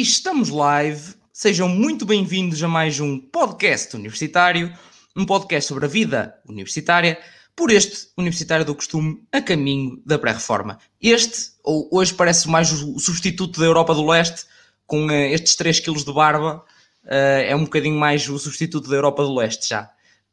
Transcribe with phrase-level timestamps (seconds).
[0.00, 1.14] estamos live.
[1.30, 4.72] Sejam muito bem-vindos a mais um podcast universitário,
[5.14, 7.18] um podcast sobre a vida universitária,
[7.54, 10.78] por este universitário do costume a caminho da pré-reforma.
[11.02, 14.46] Este, ou hoje parece mais o substituto da Europa do Leste,
[14.86, 16.64] com uh, estes 3 kg de barba,
[17.04, 17.10] uh,
[17.44, 19.90] é um bocadinho mais o substituto da Europa do Leste já.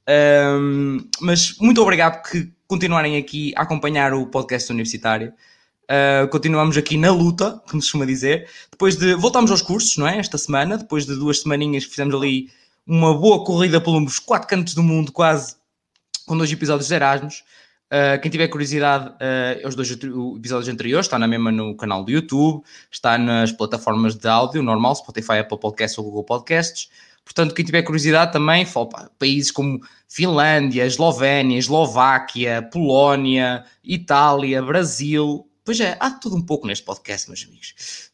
[0.09, 5.34] Um, mas muito obrigado por continuarem aqui a acompanhar o podcast universitário.
[5.90, 8.50] Uh, continuamos aqui na luta, como se costuma dizer.
[8.70, 9.14] Depois de.
[9.16, 10.18] Voltámos aos cursos, não é?
[10.18, 12.50] Esta semana, depois de duas semaninhas que fizemos ali
[12.86, 15.55] uma boa corrida pelos quatro cantos do mundo, quase,
[16.26, 17.44] com dois episódios de Erasmus.
[17.88, 22.12] Uh, quem tiver curiosidade, uh, os dois episódios anteriores, está na mesma no canal do
[22.12, 22.62] YouTube,
[22.92, 26.90] está nas plataformas de áudio normal, Spotify, Apple Podcasts ou Google Podcasts.
[27.23, 35.82] Portanto, quem tiver curiosidade também, fala, países como Finlândia, Eslovénia, Eslováquia, Polónia, Itália, Brasil, Pois
[35.82, 38.10] é, há tudo um pouco neste podcast, meus amigos.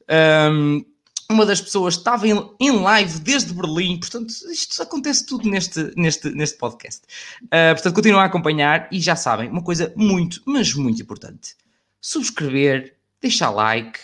[0.52, 0.84] Um,
[1.30, 6.32] uma das pessoas estava em, em, live desde Berlim, portanto, isto acontece tudo neste, neste,
[6.32, 7.04] neste podcast.
[7.44, 11.56] Uh, portanto, continuem a acompanhar e já sabem, uma coisa muito, mas muito importante:
[12.02, 14.00] subscrever, deixar like,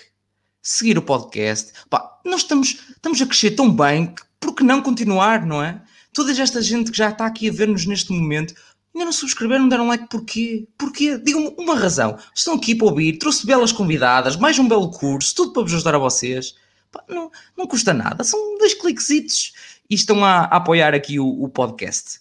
[0.62, 1.74] seguir o podcast.
[1.90, 5.82] Pá, nós estamos, estamos a crescer tão bem que por que não continuar, não é?
[6.14, 8.54] Toda esta gente que já está aqui a ver-nos neste momento,
[8.94, 10.68] Ainda não subscreveram, não deram like porquê?
[10.78, 11.18] Porquê?
[11.18, 12.18] Digam-me uma razão.
[12.36, 15.96] Estão aqui para ouvir, trouxe belas convidadas, mais um belo curso, tudo para vos ajudar
[15.96, 16.56] a vocês.
[16.92, 19.54] Pá, não, não custa nada, são dois cliquesitos
[19.90, 22.20] e estão a, a apoiar aqui o, o, podcast.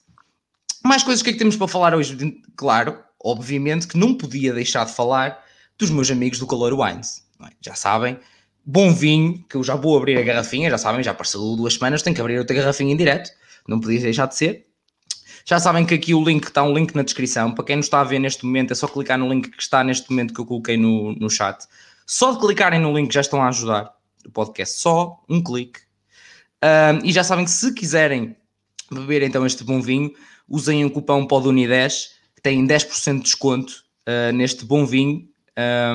[0.84, 2.16] Mais coisas que é que temos para falar hoje?
[2.54, 5.42] Claro, obviamente que não podia deixar de falar
[5.78, 7.26] dos meus amigos do Calor Wines.
[7.44, 7.50] É?
[7.60, 8.18] Já sabem,
[8.64, 12.02] bom vinho, que eu já vou abrir a garrafinha, já sabem, já passou duas semanas,
[12.02, 13.30] tenho que abrir outra garrafinha em direto,
[13.66, 14.67] não podia deixar de ser.
[15.48, 17.50] Já sabem que aqui o link está um link na descrição.
[17.54, 19.82] Para quem não está a ver neste momento, é só clicar no link que está
[19.82, 21.64] neste momento que eu coloquei no, no chat.
[22.06, 23.94] Só de clicarem no link já estão a ajudar
[24.26, 24.78] o podcast.
[24.78, 25.80] Só um clique.
[26.62, 28.36] Um, e já sabem que se quiserem
[28.92, 30.12] beber então este bom vinho,
[30.46, 35.26] usem o cupom PODUNI10 que tem 10% de desconto uh, neste bom vinho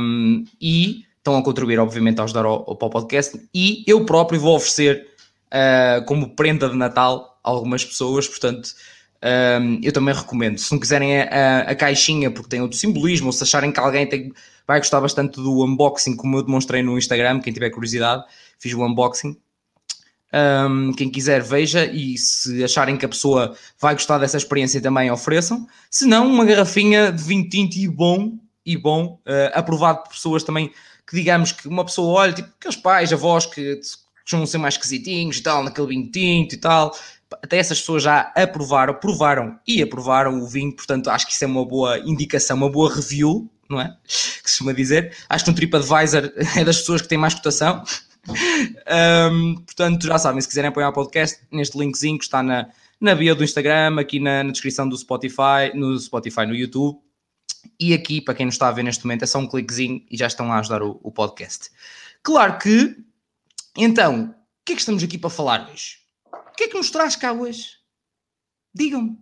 [0.01, 3.39] um, e estão a contribuir, obviamente, a ajudar ao, ao podcast.
[3.53, 5.09] E eu próprio vou oferecer
[5.49, 8.73] uh, como prenda de Natal a algumas pessoas, portanto
[9.23, 10.57] um, eu também recomendo.
[10.57, 13.79] Se não quiserem a, a, a, caixinha porque tem outro simbolismo, ou se acharem que
[13.79, 14.33] alguém tem,
[14.67, 18.23] vai gostar bastante do unboxing, como eu demonstrei no Instagram, quem tiver curiosidade,
[18.59, 19.37] fiz o unboxing.
[20.35, 25.11] Um, quem quiser, veja e se acharem que a pessoa vai gostar dessa experiência também
[25.11, 25.67] ofereçam.
[25.91, 30.43] Se não, uma garrafinha de vinho tinto e bom, e bom, uh, aprovado por pessoas
[30.43, 30.71] também
[31.07, 33.79] que digamos que uma pessoa olha, tipo aqueles pais, avós que
[34.23, 36.95] costumam ser mais esquisitinhos e tal, naquele vinho tinto e tal,
[37.41, 41.47] até essas pessoas já aprovaram, provaram e aprovaram o vinho, portanto acho que isso é
[41.47, 43.97] uma boa indicação, uma boa review, não é?
[44.05, 45.15] Que se chama dizer.
[45.29, 47.83] Acho que um TripAdvisor é das pessoas que tem mais cotação.
[49.31, 53.15] um, portanto, já sabem, se quiserem apoiar o podcast, neste linkzinho que está na, na
[53.15, 56.99] bio do Instagram, aqui na, na descrição do Spotify, no Spotify, no YouTube.
[57.79, 60.17] E aqui, para quem não está a ver neste momento, é só um cliquezinho e
[60.17, 61.69] já estão a ajudar o, o podcast.
[62.21, 62.95] Claro que,
[63.77, 66.02] então, o que é que estamos aqui para falar hoje?
[66.63, 67.71] O que é que nos traz cá hoje?
[68.73, 69.17] Digam-me.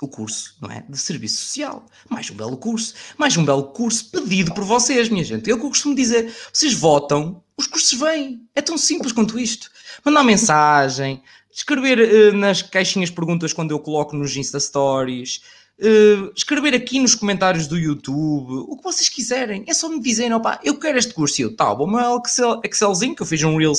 [0.00, 0.86] O curso, não é?
[0.88, 1.84] De serviço social.
[2.08, 2.94] Mais um belo curso.
[3.18, 5.50] Mais um belo curso pedido por vocês, minha gente.
[5.50, 6.32] É o que eu costumo dizer.
[6.52, 8.48] Vocês votam, os cursos vêm.
[8.54, 9.72] É tão simples quanto isto.
[10.04, 11.20] Mandar mensagem,
[11.50, 15.40] escrever uh, nas caixinhas perguntas quando eu coloco nos Insta Stories,
[15.80, 19.64] uh, escrever aqui nos comentários do YouTube, o que vocês quiserem.
[19.66, 21.40] É só me dizerem, opá, eu quero este curso.
[21.40, 23.74] E eu, tá, vou meu Excel, Excelzinho, que eu fiz um Reel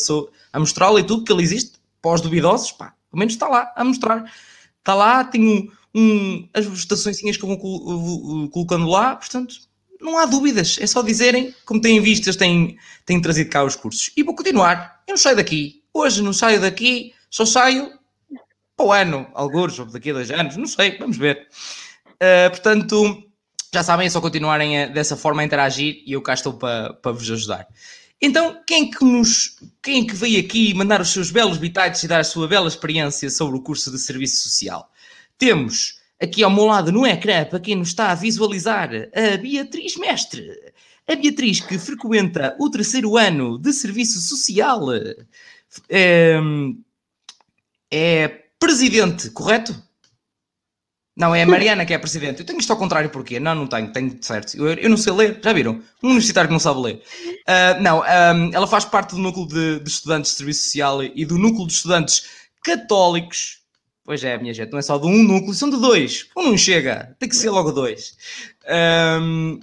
[0.51, 3.71] a mostrá-lo e tudo, que ele existe para os duvidosos, pá, pelo menos está lá
[3.75, 4.31] a mostrar.
[4.79, 9.55] Está lá, tenho um, as votações que vou colocando lá, portanto,
[9.99, 13.75] não há dúvidas, é só dizerem, como têm visto, eles têm, têm trazido cá os
[13.75, 14.11] cursos.
[14.17, 17.91] E vou continuar, eu não saio daqui, hoje não saio daqui, só saio
[18.75, 21.47] para o ano, alguns, ou daqui a dois anos, não sei, vamos ver.
[22.15, 23.23] Uh, portanto,
[23.73, 26.93] já sabem, é só continuarem a, dessa forma a interagir e eu cá estou para,
[26.93, 27.67] para vos ajudar.
[28.21, 32.19] Então, quem que nos, quem que veio aqui mandar os seus belos bitites e dar
[32.19, 34.91] a sua bela experiência sobre o curso de Serviço Social?
[35.39, 39.97] Temos aqui ao meu lado no ecrã, para quem nos está a visualizar, a Beatriz
[39.97, 40.51] Mestre.
[41.07, 44.85] A Beatriz que frequenta o terceiro ano de Serviço Social.
[45.89, 46.39] É,
[47.89, 48.27] é
[48.59, 49.75] presidente, correto?
[51.15, 52.39] Não, é a Mariana que é a presidente.
[52.39, 53.39] Eu tenho isto ao contrário porquê?
[53.39, 54.55] Não, não tenho, tenho certo.
[54.55, 55.81] Eu, eu não sei ler, já viram?
[56.01, 57.03] Um universitário que não sabe ler.
[57.47, 61.25] Uh, não, um, ela faz parte do núcleo de, de, estudantes de serviço social e
[61.25, 62.23] do núcleo de estudantes
[62.63, 63.59] católicos.
[64.03, 66.27] Pois é, minha gente, não é só de um núcleo, são de dois.
[66.35, 68.15] Um não chega, tem que ser logo dois.
[69.21, 69.59] Um,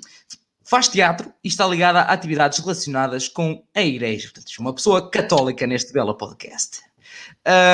[0.64, 4.28] faz teatro e está ligada a atividades relacionadas com a igreja.
[4.32, 6.80] Portanto, uma pessoa católica neste belo podcast.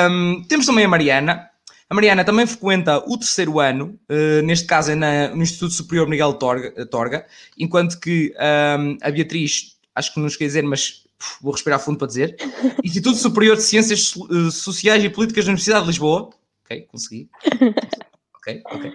[0.09, 1.49] Um, temos também a Mariana.
[1.89, 6.07] A Mariana também frequenta o terceiro ano, uh, neste caso é na, no Instituto Superior
[6.07, 7.27] Miguel Torga, Torga
[7.57, 8.33] enquanto que
[8.79, 12.07] um, a Beatriz, acho que não nos quer dizer, mas uf, vou respirar fundo para
[12.07, 12.35] dizer,
[12.83, 16.31] Instituto Superior de Ciências uh, Sociais e Políticas da Universidade de Lisboa.
[16.63, 17.29] Ok, consegui.
[18.33, 18.91] ok, ok.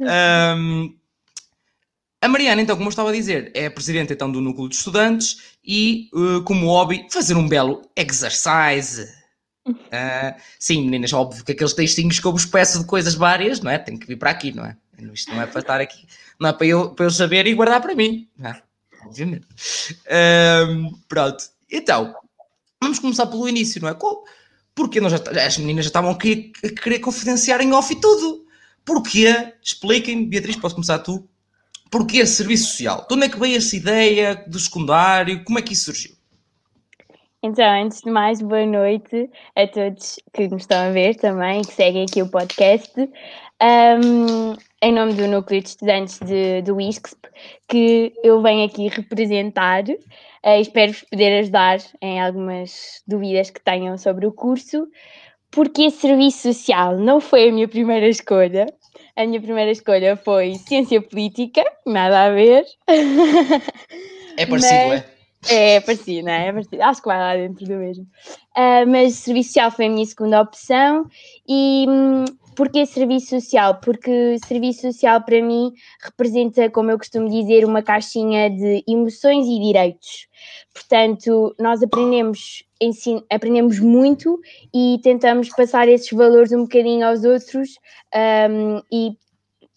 [0.00, 0.96] Um,
[2.20, 4.74] a Mariana, então, como eu estava a dizer, é a presidente então do núcleo de
[4.74, 9.06] estudantes e, uh, como hobby, fazer um belo exercise
[9.66, 13.70] Uh, sim, meninas, óbvio que aqueles textinhos que eu vos peço de coisas várias, não
[13.70, 13.78] é?
[13.78, 14.76] Tem que vir para aqui, não é?
[15.12, 16.06] Isto não é para estar aqui,
[16.38, 18.62] não é para eu, para eu saber e guardar para mim, não é?
[19.04, 19.46] Obviamente.
[20.06, 22.14] Uh, pronto, então,
[22.80, 23.96] vamos começar pelo início, não é?
[24.74, 28.44] Porque nós já, as meninas já estavam aqui a querer confidenciar em off e tudo.
[28.84, 29.54] Porquê?
[29.62, 31.28] Expliquem, Beatriz, posso começar tu.
[31.90, 33.06] Porquê serviço social?
[33.08, 35.44] De onde é que veio essa ideia do secundário?
[35.44, 36.13] Como é que isso surgiu?
[37.44, 41.74] Então, antes de mais, boa noite a todos que nos estão a ver também, que
[41.74, 42.98] seguem aqui o podcast.
[42.98, 47.28] Um, em nome do Núcleo de Estudantes de, do ISCSP,
[47.68, 49.84] que eu venho aqui representar.
[49.84, 54.88] Uh, espero poder ajudar em algumas dúvidas que tenham sobre o curso.
[55.50, 58.64] Porque Serviço Social não foi a minha primeira escolha.
[59.16, 62.64] A minha primeira escolha foi Ciência Política, nada a ver.
[64.36, 65.04] É parecido, Mas...
[65.04, 65.13] é?
[65.48, 66.48] É, é parecido, não é?
[66.48, 66.82] é.
[66.82, 68.04] Acho que vai lá dentro do mesmo.
[68.56, 71.06] Uh, mas serviço social foi a minha segunda opção.
[71.48, 72.24] E hum,
[72.54, 73.76] porquê serviço social?
[73.80, 79.60] Porque serviço social para mim representa, como eu costumo dizer, uma caixinha de emoções e
[79.60, 80.28] direitos.
[80.72, 84.40] Portanto, nós aprendemos, ensin aprendemos muito
[84.72, 87.78] e tentamos passar esses valores um bocadinho aos outros
[88.14, 89.16] um, e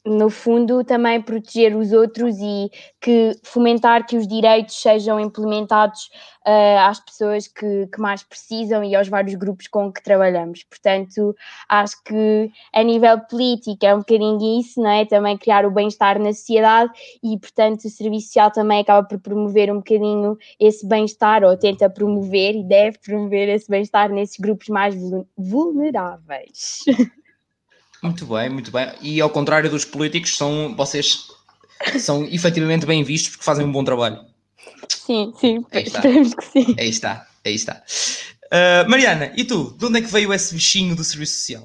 [0.08, 2.72] no fundo, também proteger os outros e
[3.02, 6.10] que fomentar que os direitos sejam implementados
[6.46, 10.64] uh, às pessoas que, que, mais precisam e aos vários grupos com que trabalhamos.
[10.64, 11.36] Portanto,
[11.68, 15.06] acho que a nível político é um bocadinho isso, não é?
[15.06, 16.92] Também criar o bem-estar na sociedade
[17.24, 21.90] e, portanto, o serviço social também acaba por promover um bocadinho esse bem-estar ou tenta
[21.90, 24.96] promover e deve promover esse bem-estar nesses grupos mais
[25.38, 26.86] vulneráveis.
[28.08, 28.90] Muito bem, muito bem.
[29.02, 31.28] E ao contrário dos políticos, são vocês
[32.00, 34.20] são efetivamente bem vistos porque fazem um bom trabalho.
[34.88, 36.76] Sim, sim, esperemos que sim.
[36.80, 37.84] Aí está, aí está.
[38.46, 39.76] Uh, Mariana, e tu?
[39.78, 41.64] De onde é que veio esse bichinho do serviço social?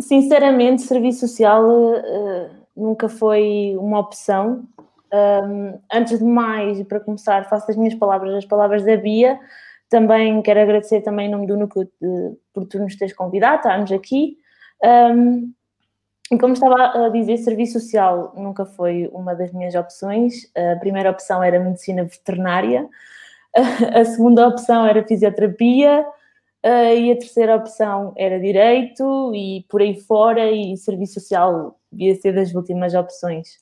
[0.00, 4.64] Sinceramente, serviço social uh, nunca foi uma opção.
[5.12, 9.38] Um, antes de mais, para começar, faço as minhas palavras, as palavras da Bia.
[9.90, 13.92] Também quero agradecer também em nome do Núcleo de, por tu nos teres convidado, estarmos
[13.92, 14.38] aqui.
[14.84, 15.52] Um,
[16.30, 20.50] e como estava a dizer, serviço social nunca foi uma das minhas opções.
[20.56, 22.88] A primeira opção era medicina veterinária,
[23.94, 26.04] a segunda opção era fisioterapia
[26.64, 32.34] e a terceira opção era direito e por aí fora e serviço social devia ser
[32.34, 33.58] das últimas opções.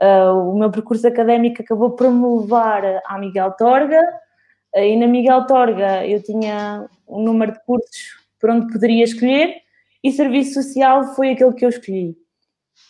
[0.00, 4.00] O meu percurso académico acabou por me levar à Miguel Torga
[4.72, 9.63] e na Miguel Torga eu tinha um número de cursos por onde poderia escolher
[10.04, 12.14] e serviço social foi aquele que eu escolhi.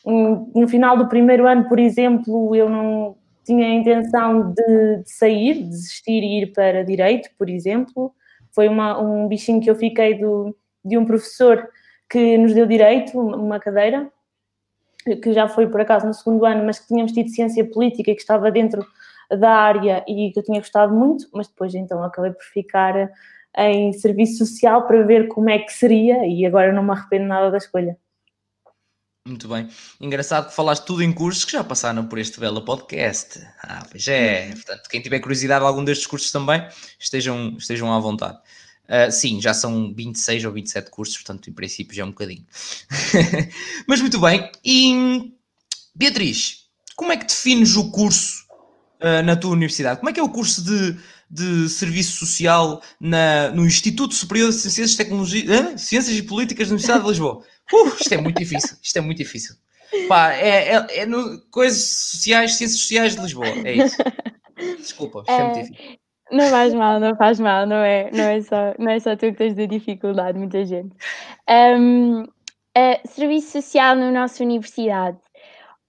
[0.05, 5.55] No final do primeiro ano, por exemplo, eu não tinha a intenção de, de sair,
[5.55, 8.13] de desistir e ir para direito, por exemplo.
[8.53, 11.69] Foi uma, um bichinho que eu fiquei do, de um professor
[12.11, 14.11] que nos deu direito, uma cadeira,
[15.23, 18.15] que já foi por acaso no segundo ano, mas que tínhamos tido ciência política e
[18.15, 18.85] que estava dentro
[19.31, 23.11] da área e que eu tinha gostado muito, mas depois então acabei por ficar
[23.57, 27.51] em serviço social para ver como é que seria e agora não me arrependo nada
[27.51, 27.97] da escolha.
[29.27, 29.69] Muito bem.
[29.99, 33.41] Engraçado que falaste tudo em cursos que já passaram por este belo podcast.
[33.63, 34.51] Ah, pois é.
[34.51, 36.63] Portanto, quem tiver curiosidade de algum destes cursos também,
[37.01, 38.39] estejam, estejam à vontade.
[38.85, 42.45] Uh, sim, já são 26 ou 27 cursos, portanto, em princípio já é um bocadinho.
[43.89, 44.51] Mas muito bem.
[44.63, 45.33] E
[45.95, 48.45] Beatriz, como é que defines o curso
[49.01, 50.01] uh, na tua universidade?
[50.01, 50.99] Como é que é o curso de
[51.31, 56.75] de Serviço Social na, no Instituto Superior de Ciências e Tecnologia, Ciências e Políticas da
[56.75, 57.43] Universidade de Lisboa.
[57.73, 59.57] Uh, isto é muito difícil, isto é muito difícil.
[60.09, 63.97] Pá, é, é, é no, coisas sociais, ciências sociais de Lisboa, é isso.
[64.79, 65.99] Desculpa, isto é, é muito difícil.
[66.31, 69.27] Não faz mal, não faz mal, não é, não é, só, não é só tu
[69.27, 70.97] que tens de dificuldade, muita gente.
[71.49, 75.19] Um, uh, serviço social na nossa universidade.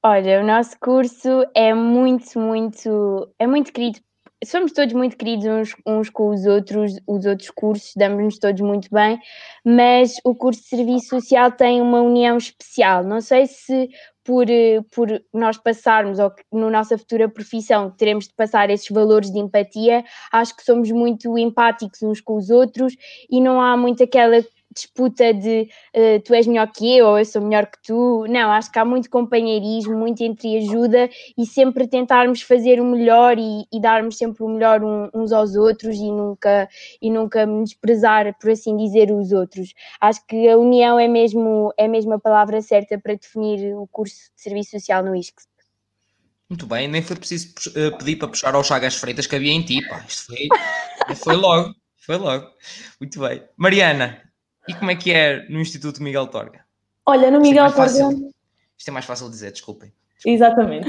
[0.04, 4.00] Olha, o nosso curso é muito, muito, é muito querido
[4.44, 8.89] somos todos muito queridos uns, uns com os outros, os outros cursos, damos-nos todos muito
[8.92, 9.20] bem,
[9.63, 13.04] mas o curso de Serviço Social tem uma união especial.
[13.04, 13.89] Não sei se
[14.24, 19.32] por, eh, por nós passarmos, ou na nossa futura profissão, teremos de passar esses valores
[19.32, 22.96] de empatia, acho que somos muito empáticos uns com os outros
[23.30, 24.44] e não há muito aquela
[24.75, 28.25] disputa de uh, tu és melhor que eu ou eu sou melhor que tu.
[28.27, 33.65] Não, acho que há muito companheirismo, muito entreajuda e sempre tentarmos fazer o melhor e,
[33.72, 36.67] e darmos sempre o melhor um, uns aos outros e nunca,
[37.01, 39.74] e nunca desprezar, por assim dizer, os outros.
[40.01, 44.15] Acho que a união é mesmo, é mesmo a palavra certa para definir o curso
[44.36, 45.48] de Serviço Social no ISCS.
[46.50, 49.63] Muito bem, nem foi preciso eh, pedir para puxar ao Chagas Freitas que havia em
[49.63, 50.05] ti, pá.
[50.08, 50.48] Isto foi,
[51.15, 52.48] foi logo, foi logo.
[53.00, 53.44] Muito bem.
[53.58, 54.22] Mariana,
[54.67, 56.65] e como é que é no Instituto Miguel Torga?
[57.05, 58.10] Olha, no Miguel é Torga.
[58.77, 59.91] Isto é mais fácil de dizer, desculpem.
[60.25, 60.88] Exatamente.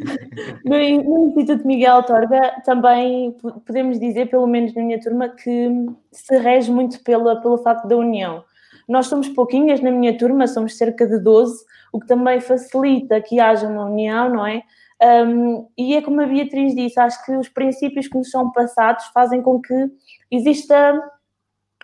[0.64, 3.34] no, no, Instituto Miguel Torga também
[3.66, 5.70] podemos dizer, pelo menos na minha turma, que
[6.12, 8.44] se rege muito pela, pelo facto da união.
[8.86, 13.40] Nós somos pouquinhas na minha turma, somos cerca de 12, o que também facilita que
[13.40, 14.62] haja uma união, não é?
[15.02, 19.04] Um, e é como a Beatriz disse, acho que os princípios que nos são passados
[19.06, 19.90] fazem com que
[20.30, 20.98] exista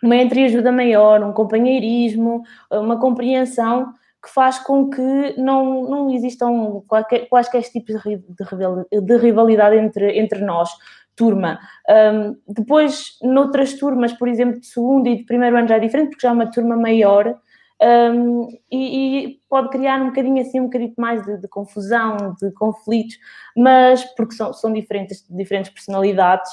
[0.02, 3.92] uma entreajuda maior, um companheirismo, uma compreensão
[4.22, 10.70] que faz com que não, não existam qualquer, quaisquer tipos de rivalidade entre, entre nós,
[11.16, 11.58] turma.
[11.88, 16.10] Um, depois, noutras turmas, por exemplo, de segundo e de primeiro ano já é diferente,
[16.10, 17.36] porque já é uma turma maior,
[17.82, 22.52] um, e, e, pode criar um bocadinho assim, um bocadinho mais de, de confusão, de
[22.52, 23.18] conflitos,
[23.56, 26.48] mas porque são, são diferentes, diferentes personalidades,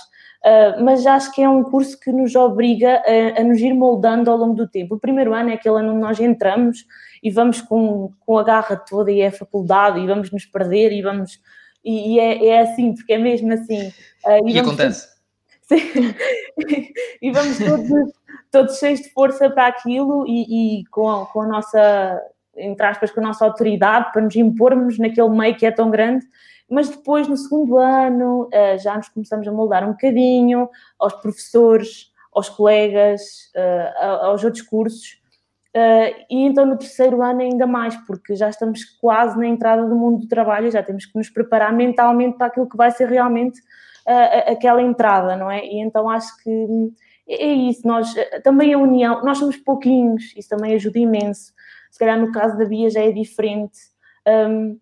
[0.46, 4.32] Uh, mas acho que é um curso que nos obriga a, a, nos ir moldando
[4.32, 4.96] ao longo do tempo.
[4.96, 6.86] O primeiro ano é aquele ano onde nós entramos
[7.22, 11.02] e vamos com, com a garra toda e é faculdade e vamos nos perder e
[11.02, 11.42] vamos
[11.84, 13.90] e, e é, é, assim, porque é mesmo assim.
[14.26, 15.08] Uh, e, e acontece.
[17.22, 18.14] e vamos todos,
[18.50, 22.22] todos cheios de força para aquilo e, e com, a, com a nossa,
[22.58, 26.26] entre aspas, com a nossa autoridade para nos impormos naquele meio que é tão grande
[26.70, 32.12] mas depois, no segundo ano, eh, já nos começamos a moldar um bocadinho aos professores,
[32.32, 33.22] aos colegas,
[33.56, 35.20] eh, aos outros cursos.
[35.74, 39.96] Eh, e então no terceiro ano ainda mais, porque já estamos quase na entrada do
[39.96, 43.60] mundo do trabalho, já temos que nos preparar mentalmente para aquilo que vai ser realmente
[44.48, 45.64] aquela entrada, não é?
[45.64, 46.94] E então acho que
[47.28, 48.12] é, é isso, nós
[48.44, 51.54] também a união, nós somos pouquinhos, isso também ajuda imenso.
[51.92, 53.78] Se calhar no caso da Bia já é diferente.
[54.28, 54.80] Um,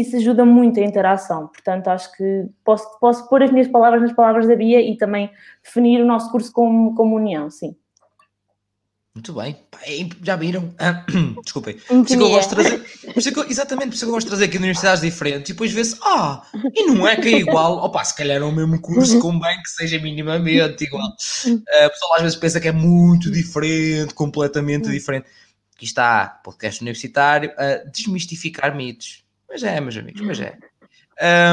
[0.00, 1.48] isso ajuda muito a interação.
[1.48, 5.30] Portanto, acho que posso, posso pôr as minhas palavras nas palavras da Bia e também
[5.62, 7.76] definir o nosso curso como, como união, sim.
[9.14, 9.58] Muito bem,
[10.22, 10.74] já viram?
[10.78, 11.04] Ah,
[11.44, 11.76] desculpem.
[11.86, 14.30] Por isso que eu gosto de trazer, por exatamente, por isso que eu gosto de
[14.30, 16.42] trazer aqui universidades diferentes e depois vê-se, ah,
[16.74, 19.68] e não é que é igual, opa, se calhar é o mesmo curso, convém que
[19.68, 21.08] seja minimamente igual.
[21.08, 25.26] Uh, o pessoal às vezes pensa que é muito diferente, completamente diferente.
[25.76, 29.21] Aqui está, podcast universitário, a desmistificar mitos.
[29.52, 30.58] Mas é, meus amigos, mas é.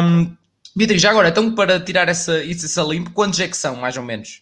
[0.01, 0.33] Um,
[0.73, 4.03] Beatriz, já agora, então para tirar essa, essa limpo, quantos é que são, mais ou
[4.03, 4.41] menos?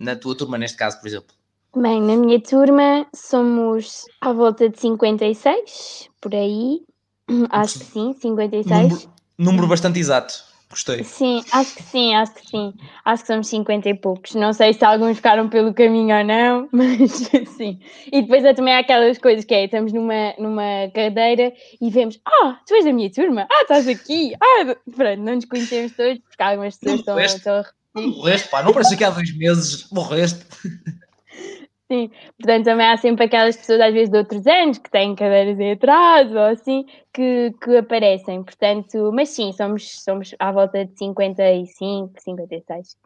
[0.00, 1.36] Na tua turma, neste caso, por exemplo?
[1.76, 6.80] Bem, na minha turma somos à volta de 56, por aí.
[7.50, 8.66] Acho que sim, 56.
[8.66, 10.47] Número, número bastante exato.
[10.70, 11.02] Gostei.
[11.02, 12.74] Sim, acho que sim, acho que sim.
[13.04, 14.34] Acho que somos 50 e poucos.
[14.34, 17.10] Não sei se alguns ficaram pelo caminho ou não, mas
[17.56, 17.80] sim.
[18.12, 22.60] E depois é também aquelas coisas que é, estamos numa, numa cadeira e vemos, ah,
[22.66, 26.42] tu és da minha turma, ah, estás aqui, ah, pronto, não nos conhecemos todos, porque
[26.42, 28.16] algumas pessoas estão, estão a repetir.
[28.18, 30.44] Morreste, pá, não parece que há dois meses morreste.
[31.90, 35.58] Sim, portanto também há sempre aquelas pessoas às vezes de outros anos que têm cadeiras
[35.58, 40.98] em atraso ou assim que, que aparecem, portanto, mas sim, somos, somos à volta de
[40.98, 42.96] 55, 56.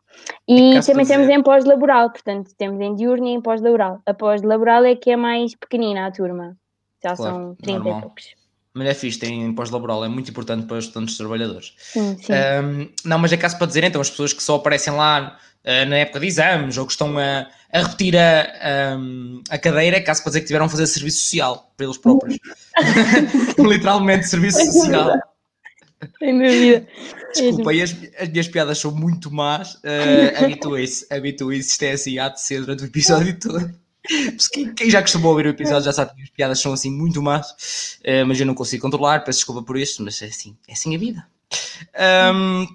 [0.48, 4.00] E é também temos em pós-laboral, portanto temos em diurno e em pós-laboral.
[4.04, 6.56] A pós-laboral é que é mais pequenina a turma,
[7.00, 7.98] já claro, são 30 normal.
[7.98, 8.34] e poucos.
[8.74, 11.74] Mas é fixe, tem pós-laboral, é muito importante para os estudantes trabalhadores.
[11.76, 12.32] Sim, sim.
[12.32, 15.88] Um, não, mas é caso para dizer, então, as pessoas que só aparecem lá uh,
[15.88, 20.00] na época de exames ou que estão a, a repetir a, um, a cadeira, é
[20.00, 22.38] caso para dizer que tiveram a fazer serviço social para eles próprios.
[23.58, 25.18] Literalmente, serviço social.
[26.18, 26.86] Sem dúvida.
[27.34, 29.74] Desculpa, as, as, minhas piadas são muito más.
[29.76, 33.82] Uh, Habituem-se, habituem-se, isto é assim, há de ser durante o episódio todo.
[34.52, 37.22] Quem, quem, já costumou ouvir o episódio já sabe que as piadas são assim muito
[37.22, 40.72] más, uh, mas eu não consigo controlar, peço desculpa por isso, mas é assim, é
[40.72, 41.26] assim a vida.
[42.34, 42.66] Um,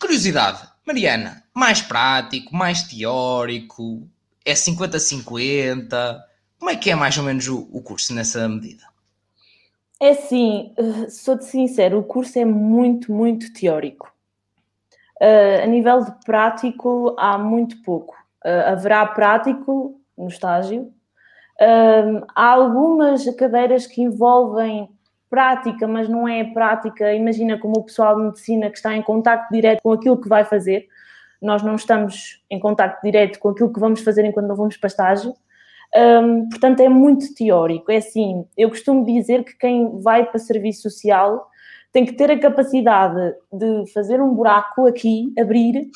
[0.00, 4.02] curiosidade, Mariana, mais prático, mais teórico,
[4.44, 6.20] é 50-50,
[6.58, 8.84] como é que é mais ou menos o, o curso nessa medida?
[10.00, 14.12] É assim, eh, sou-te sincero, o curso é muito, muito teórico.
[15.20, 18.14] Uh, a nível de prático, há muito pouco.
[18.44, 20.92] Uh, haverá prático no estágio.
[21.60, 24.88] Uh, há algumas cadeiras que envolvem
[25.32, 27.14] prática, mas não é prática.
[27.14, 30.44] Imagina como o pessoal de medicina que está em contato direto com aquilo que vai
[30.44, 30.86] fazer.
[31.40, 34.88] Nós não estamos em contato direto com aquilo que vamos fazer enquanto não vamos para
[34.88, 35.34] estágio.
[35.96, 37.90] Um, portanto, é muito teórico.
[37.90, 41.48] É assim, eu costumo dizer que quem vai para serviço social
[41.90, 45.90] tem que ter a capacidade de fazer um buraco aqui, abrir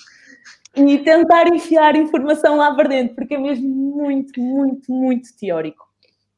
[0.75, 5.86] e tentar enfiar informação lá para dentro, porque é mesmo muito, muito, muito teórico.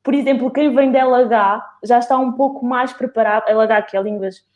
[0.03, 4.03] Por exemplo, quem vem da LH já está um pouco mais preparado, LH que é
[4.03, 4.47] Línguas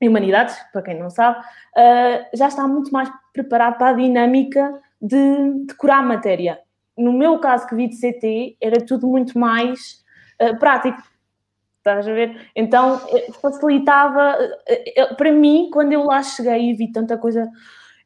[0.00, 4.80] e Humanidades, para quem não sabe, uh, já está muito mais preparado para a dinâmica
[5.00, 6.60] de decorar a matéria.
[6.96, 10.04] No meu caso que vi de CT, era tudo muito mais
[10.42, 11.02] uh, prático
[11.84, 12.50] Estás a ver?
[12.56, 14.38] Então eh, facilitava.
[15.18, 17.46] Para mim, quando eu lá cheguei e vi tanta coisa,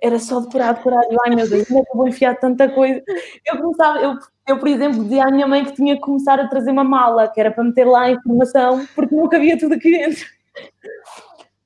[0.00, 1.02] era só decorar, decorar.
[1.10, 3.02] Eu, ai meu Deus, como é que eu vou enfiar tanta coisa?
[3.46, 6.48] Eu começava, eu, eu, por exemplo, dizia à minha mãe que tinha que começar a
[6.48, 9.90] trazer uma mala, que era para meter lá a informação, porque não cabia tudo aqui
[9.90, 10.24] dentro.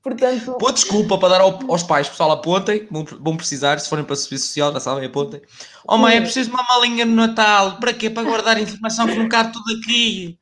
[0.03, 0.57] Portanto...
[0.59, 4.17] Pô, desculpa para dar ao, aos pais, pessoal, apontem, vão, precisar, se forem para o
[4.17, 5.41] serviço social, já sabem, apontem.
[5.87, 8.11] Oh mãe, é preciso de uma malinha no Natal, para quê?
[8.11, 10.39] Para guardar informação que não cabe tudo aqui.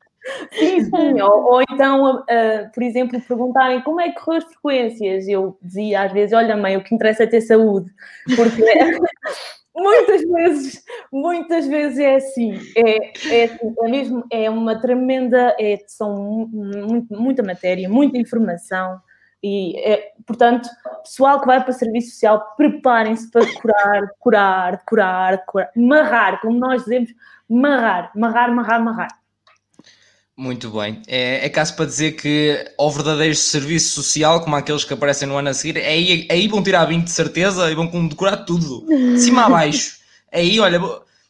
[0.51, 1.21] Sim, sim.
[1.21, 5.27] Ou, ou então, uh, por exemplo, perguntarem como é que correu as frequências.
[5.27, 7.91] Eu dizia às vezes, olha mãe, o que interessa é ter saúde.
[8.35, 8.61] Porque
[9.75, 12.59] muitas vezes, muitas vezes é assim.
[12.75, 19.01] É, é, assim, é mesmo, é uma tremenda, é, são muito, muita matéria, muita informação.
[19.43, 20.69] E, é, portanto,
[21.03, 26.59] pessoal que vai para o serviço social, preparem-se para decorar, decorar, decorar, decorar, marrar, como
[26.59, 27.09] nós dizemos,
[27.49, 29.20] marrar, marrar, marrar, marrar.
[30.41, 31.03] Muito bem.
[31.07, 35.37] É, é caso para dizer que ao verdadeiro serviço social, como aqueles que aparecem no
[35.37, 39.19] ano a seguir, aí, aí vão tirar 20 de certeza e vão decorar tudo, de
[39.19, 39.99] cima a baixo.
[40.31, 40.81] Aí, olha,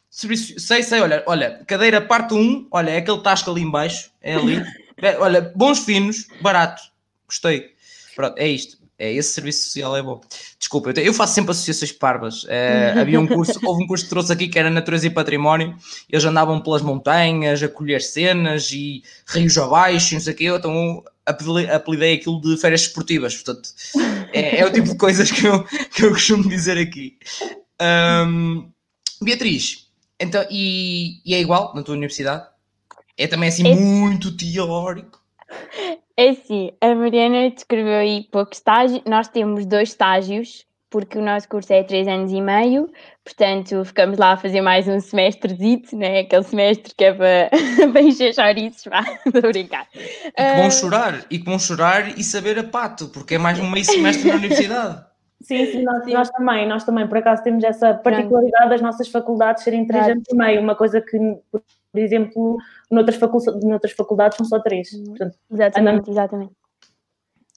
[0.08, 4.34] serviço, sei, sei, olha, olha, cadeira parte 1, olha, é aquele tasco ali embaixo, é
[4.34, 4.62] ali.
[5.20, 6.80] olha, bons finos, barato,
[7.26, 7.70] gostei.
[8.16, 8.78] Pronto, é isto.
[9.02, 10.20] É, esse serviço social é bom.
[10.56, 12.46] Desculpa, eu, faço sempre associações parvas.
[12.48, 15.74] É, havia um curso, houve um curso que trouxe aqui que era Natureza e Património.
[16.08, 20.44] Eles andavam pelas montanhas a colher cenas e rios abaixo, não sei o quê.
[20.44, 23.34] Então apelidei aquilo de férias esportivas.
[23.34, 23.70] Portanto,
[24.32, 27.18] é, é, o tipo de coisas que eu, que eu costumo dizer aqui.
[27.80, 28.70] Um,
[29.20, 29.88] Beatriz,
[30.20, 32.46] então, e, e, é igual na tua universidade?
[33.16, 33.74] É também assim é.
[33.74, 35.20] muito teórico?
[36.16, 39.02] É assim, a Mariana descreveu aí pouco estágio.
[39.06, 42.90] Nós temos dois estágios, porque o nosso curso é três anos e meio,
[43.24, 46.20] portanto ficamos lá a fazer mais um semestrezito, né?
[46.20, 47.50] aquele semestre que é para,
[47.90, 49.88] para encher chouriços, vá, estou a brincar.
[49.94, 50.70] E que vão uh...
[50.70, 54.28] chorar, e que vão chorar e saber a pato, porque é mais um meio semestre
[54.28, 55.11] na universidade.
[55.42, 56.12] Sim, sim, nós, sim.
[56.12, 60.24] nós, também, nós também, por acaso temos essa particularidade das nossas faculdades serem três anos
[60.30, 61.18] e meio, uma coisa que,
[61.50, 61.62] por
[61.94, 62.56] exemplo,
[62.90, 64.92] noutras, faculdades, noutras faculdades são só três.
[64.92, 65.04] Uhum.
[65.04, 66.08] Portanto, exatamente, andamos...
[66.08, 66.52] exatamente.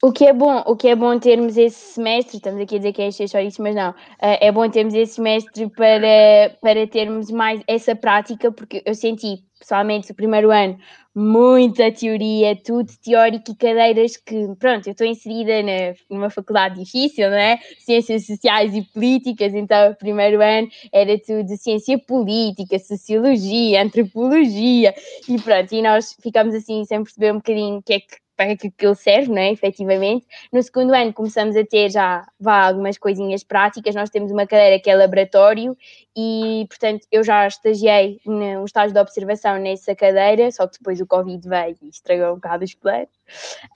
[0.04, 2.94] O que é bom, o que é bom termos esse semestre, estamos aqui a dizer
[2.94, 7.32] que é só isso, mas não, eh, é bom termos esse semestre para, para termos
[7.32, 10.78] mais essa prática, porque eu senti, pessoalmente, o primeiro ano,
[11.16, 17.30] muita teoria, tudo teórico e cadeiras que, pronto, eu estou inserida na, numa faculdade difícil,
[17.30, 17.58] não é?
[17.80, 24.94] Ciências Sociais e Políticas, então o primeiro ano era tudo ciência política, sociologia, antropologia
[25.30, 28.56] e pronto, e nós ficamos assim sem perceber um bocadinho o que é que para
[28.56, 29.52] que ele serve, não é?
[29.52, 30.26] efetivamente.
[30.52, 34.80] No segundo ano começamos a ter já vá, algumas coisinhas práticas, nós temos uma cadeira
[34.80, 35.78] que é laboratório
[36.16, 41.08] e, portanto, eu já estagiei no estágio de observação nessa cadeira, só que depois o
[41.08, 43.10] Covid veio e estragou um bocado os planos.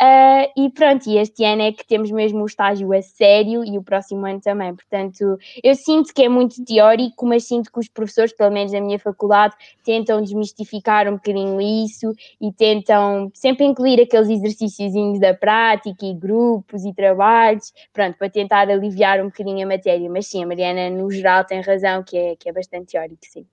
[0.01, 3.77] Uh, e pronto, e este ano é que temos mesmo o estágio a sério e
[3.77, 4.73] o próximo ano também.
[4.75, 8.81] Portanto, eu sinto que é muito teórico, mas sinto que os professores, pelo menos na
[8.81, 16.05] minha faculdade, tentam desmistificar um bocadinho isso e tentam sempre incluir aqueles exercícios da prática
[16.05, 20.09] e grupos e trabalhos, pronto, para tentar aliviar um bocadinho a matéria.
[20.09, 23.45] Mas sim, a Mariana, no geral, tem razão, que é, que é bastante teórico, sim.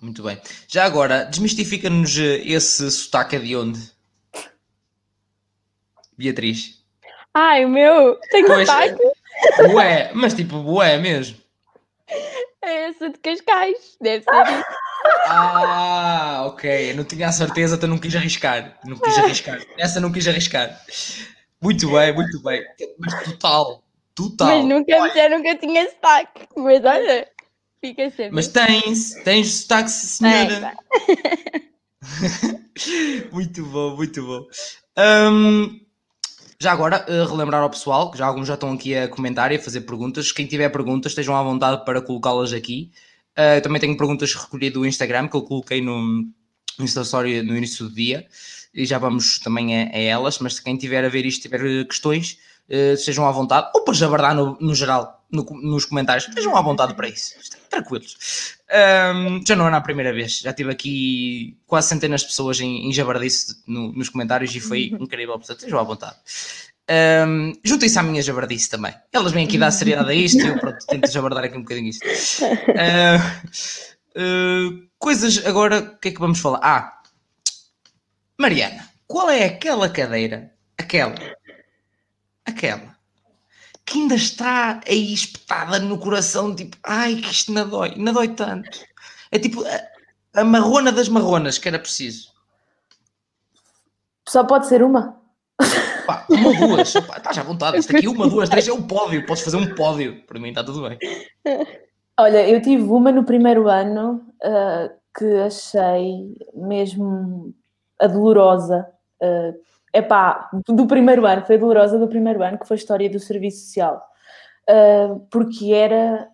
[0.00, 0.36] Muito bem.
[0.66, 3.78] Já agora, desmistifica-nos esse sotaque de onde?
[6.22, 6.82] Beatriz?
[7.34, 9.02] Ai, o meu, tem pois, sotaque.
[9.70, 11.36] Bué, mas tipo, bué mesmo.
[12.62, 14.64] É essa de Cascais, deve ser isso.
[15.26, 16.92] Ah, ok.
[16.94, 18.78] não tinha a certeza, então não quis arriscar.
[18.84, 19.60] Não quis arriscar.
[19.76, 20.80] Essa não quis arriscar.
[21.60, 22.62] Muito bem, muito bem.
[22.98, 23.82] Mas total,
[24.14, 24.48] total.
[24.48, 25.10] Mas nunca
[25.42, 26.46] que eu tinha sotaque.
[26.56, 27.28] Mas olha,
[27.80, 28.30] fica sempre.
[28.30, 30.74] Mas tens, tens sotaque, senhora.
[31.08, 31.62] É,
[33.32, 34.46] muito bom, muito bom.
[34.98, 35.80] Um,
[36.62, 39.58] Já agora, relembrar ao pessoal, que já alguns já estão aqui a comentar e a
[39.58, 40.30] fazer perguntas.
[40.30, 42.92] Quem tiver perguntas, estejam à vontade para colocá-las aqui.
[43.32, 46.24] Uh, também tenho perguntas recolhidas do Instagram que eu coloquei no,
[46.78, 48.28] Insta Story no início do dia
[48.72, 50.38] e já vamos também a, a elas.
[50.38, 53.96] Mas se quem tiver a ver isto tiver questões, uh, sejam à vontade, ou por
[53.96, 57.34] jabardar no, no geral, no, nos comentários, estejam à vontade para isso,
[57.70, 58.58] tranquilos.
[58.70, 62.88] Um, já não é na primeira vez, já tive aqui quase centenas de pessoas em,
[62.88, 65.04] em jabardice no, nos comentários e foi uhum.
[65.04, 66.16] incrível, portanto, estejam à vontade.
[67.26, 68.94] Um, Juntem-se à minha jabardice também.
[69.12, 71.88] Elas vêm aqui dar seriedade a isto e eu pronto, tento jabardar aqui um bocadinho
[71.88, 72.04] isto.
[72.44, 73.18] Uh,
[74.18, 76.60] uh, coisas agora, o que é que vamos falar?
[76.62, 77.02] Ah,
[78.38, 81.14] Mariana, qual é aquela cadeira, aquela,
[82.44, 82.96] aquela,
[83.92, 88.28] que ainda está aí espetada no coração, tipo, ai que isto não dói, não dói
[88.28, 88.70] tanto.
[89.30, 92.32] É tipo a, a marrona das marronas que era preciso.
[94.26, 95.20] Só pode ser uma?
[96.06, 97.78] Pá, uma ou duas, pá, estás à vontade.
[97.78, 99.26] Isto aqui, uma, duas, três é um pódio.
[99.26, 100.22] Podes fazer um pódio.
[100.26, 100.98] Para mim está tudo bem.
[102.18, 107.54] Olha, eu tive uma no primeiro ano uh, que achei mesmo
[108.00, 108.88] a dolorosa.
[109.20, 109.54] Uh,
[109.92, 113.66] epá, do primeiro ano, foi dolorosa do primeiro ano, que foi a história do serviço
[113.66, 114.02] social.
[114.68, 116.28] Uh, porque era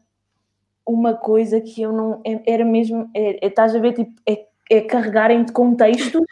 [0.86, 2.22] uma coisa que eu não.
[2.24, 3.10] É, era mesmo.
[3.14, 6.24] É, é, estás a ver, tipo, é, é carregarem-te com textos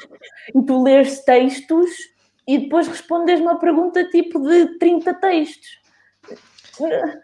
[0.55, 1.91] e tu lês textos
[2.47, 5.69] e depois respondes uma pergunta tipo de 30 textos.
[6.79, 7.21] Uh,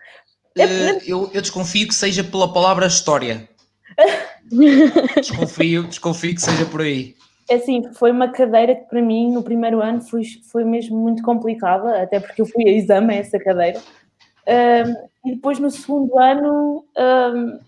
[1.07, 3.49] eu, eu, desconfio que seja pela palavra história.
[5.17, 7.15] desconfio, desconfio que seja por aí.
[7.53, 11.23] É assim, foi uma cadeira que para mim no primeiro ano foi, foi mesmo muito
[11.23, 13.79] complicada, até porque eu fui a exame a essa cadeira.
[14.49, 17.59] Um, e depois no segundo ano um,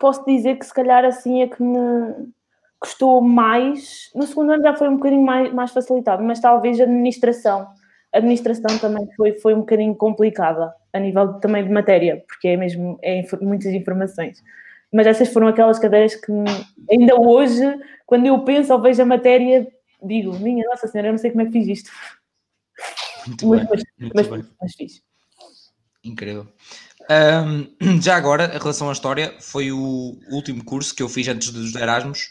[0.00, 2.32] posso dizer que se calhar assim é que me
[2.80, 4.10] custou mais.
[4.12, 7.68] No segundo ano já foi um bocadinho mais, mais facilitado, mas talvez a administração.
[8.12, 12.56] A administração também foi, foi um bocadinho complicada a nível também de matéria, porque é
[12.56, 14.42] mesmo é muitas informações.
[14.92, 16.32] Mas essas foram aquelas cadeiras que
[16.90, 17.62] ainda hoje,
[18.06, 19.66] quando eu penso ou vejo a matéria,
[20.02, 21.90] digo, minha Nossa Senhora, eu não sei como é que fiz isto.
[23.26, 24.44] Muito mas, bem, mas, muito mas, bem.
[24.60, 25.02] mas fiz.
[26.04, 26.46] Incrível.
[27.10, 31.50] Um, já agora, em relação à história, foi o último curso que eu fiz antes
[31.50, 32.30] dos Erasmus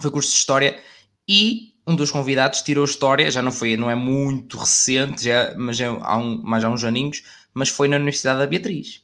[0.00, 0.80] foi curso de História
[1.28, 5.80] e um dos convidados tirou História, já não foi, não é muito recente, já, mas
[5.80, 7.22] é há, um, mais há uns aninhos,
[7.54, 9.02] mas foi na Universidade da Beatriz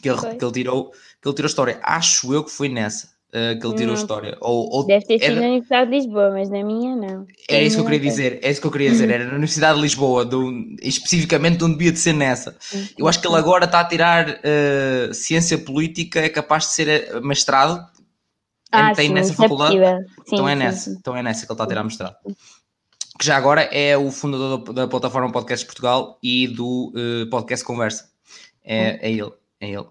[0.00, 1.80] que ele, que ele, tirou, que ele tirou História.
[1.82, 3.15] Acho eu que foi nessa.
[3.28, 3.94] Uh, que ele tirou não.
[3.94, 4.36] história.
[4.40, 5.40] Ou, ou Deve ter sido era...
[5.40, 7.26] na Universidade de Lisboa, mas na minha não.
[7.48, 9.76] Era isso que eu queria dizer, é isso que eu queria dizer, era na Universidade
[9.76, 12.56] de Lisboa, do, especificamente de onde devia de ser nessa.
[12.96, 16.88] Eu acho que ele agora está a tirar uh, Ciência Política, é capaz de ser
[16.88, 17.84] eh, mestrado,
[18.70, 19.78] ah, tem sim, nessa é faculdade.
[19.78, 20.96] É sim, então é sim, nessa, sim.
[20.98, 22.16] então é nessa que ele está a tirar mestrado.
[23.18, 28.08] Que já agora é o fundador da, plataforma Podcast Portugal e do uh, podcast Conversa.
[28.62, 29.86] É, é ele, é ele.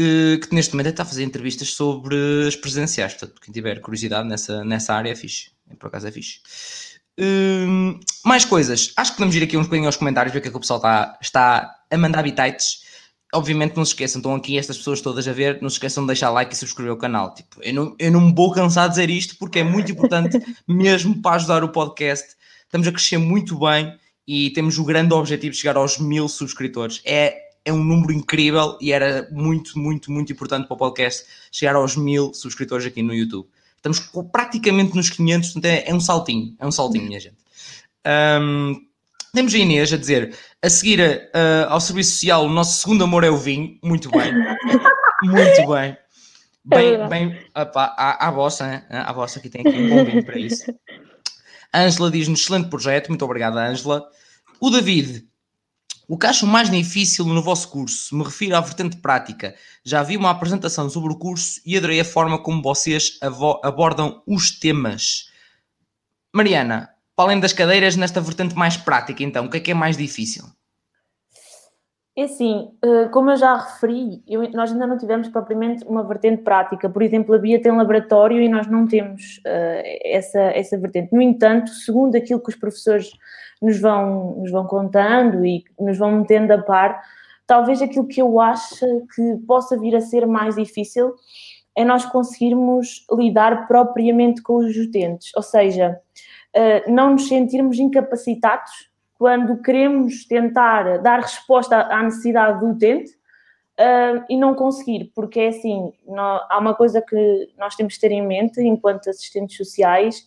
[0.00, 3.14] Uh, que neste momento está a fazer entrevistas sobre as presenciais.
[3.14, 5.50] Portanto, quem tiver curiosidade nessa, nessa área é fixe.
[5.78, 6.40] Por acaso é fixe.
[7.18, 8.92] Uh, mais coisas.
[8.96, 10.60] Acho que podemos ir aqui uns bocadinho aos comentários, ver o que é que o
[10.60, 12.86] pessoal está, está a mandar bitites
[13.32, 16.08] obviamente não se esqueçam, estão aqui estas pessoas todas a ver, não se esqueçam de
[16.08, 17.34] deixar like e subscrever o canal.
[17.34, 20.40] Tipo, eu não, eu não me vou cansar de dizer isto porque é muito importante
[20.66, 22.36] mesmo para ajudar o podcast.
[22.64, 23.94] Estamos a crescer muito bem
[24.26, 27.00] e temos o grande objetivo de chegar aos mil subscritores.
[27.04, 31.76] É, é um número incrível e era muito, muito, muito importante para o podcast chegar
[31.76, 33.46] aos mil subscritores aqui no YouTube.
[33.76, 34.00] Estamos
[34.32, 37.36] praticamente nos 500, portanto é, é um saltinho, é um saltinho, minha gente.
[38.40, 38.80] Um,
[39.34, 43.22] temos a Inês a dizer, a seguir uh, ao serviço social, o nosso segundo amor
[43.22, 43.78] é o vinho.
[43.82, 44.32] Muito bem.
[45.22, 45.96] Muito bem.
[46.64, 48.84] Bem, é bem, opa, à, à vossa, né?
[48.90, 50.64] à vossa que tem aqui um bom vinho para isso.
[51.72, 54.06] A Ângela diz-nos, excelente projeto, muito obrigada, Ângela.
[54.60, 55.27] O David,
[56.08, 58.16] o que acham mais difícil no vosso curso?
[58.16, 59.54] Me refiro à vertente prática.
[59.84, 63.18] Já vi uma apresentação sobre o curso e adorei a forma como vocês
[63.62, 65.30] abordam os temas.
[66.34, 69.74] Mariana, para além das cadeiras, nesta vertente mais prática, então, o que é que é
[69.74, 70.44] mais difícil?
[72.16, 76.42] É assim, eh, como eu já referi, eu, nós ainda não tivemos propriamente uma vertente
[76.42, 76.88] prática.
[76.88, 81.12] Por exemplo, a Bia tem laboratório e nós não temos uh, essa, essa vertente.
[81.12, 83.10] No entanto, segundo aquilo que os professores
[83.60, 87.02] nos vão, nos vão contando e nos vão metendo a par,
[87.46, 91.14] talvez aquilo que eu acho que possa vir a ser mais difícil
[91.76, 95.30] é nós conseguirmos lidar propriamente com os utentes.
[95.36, 96.00] Ou seja,
[96.56, 103.12] uh, não nos sentirmos incapacitados quando queremos tentar dar resposta à necessidade do utente
[103.78, 105.92] uh, e não conseguir, porque é assim,
[106.50, 110.24] há uma coisa que nós temos de ter em mente enquanto assistentes sociais,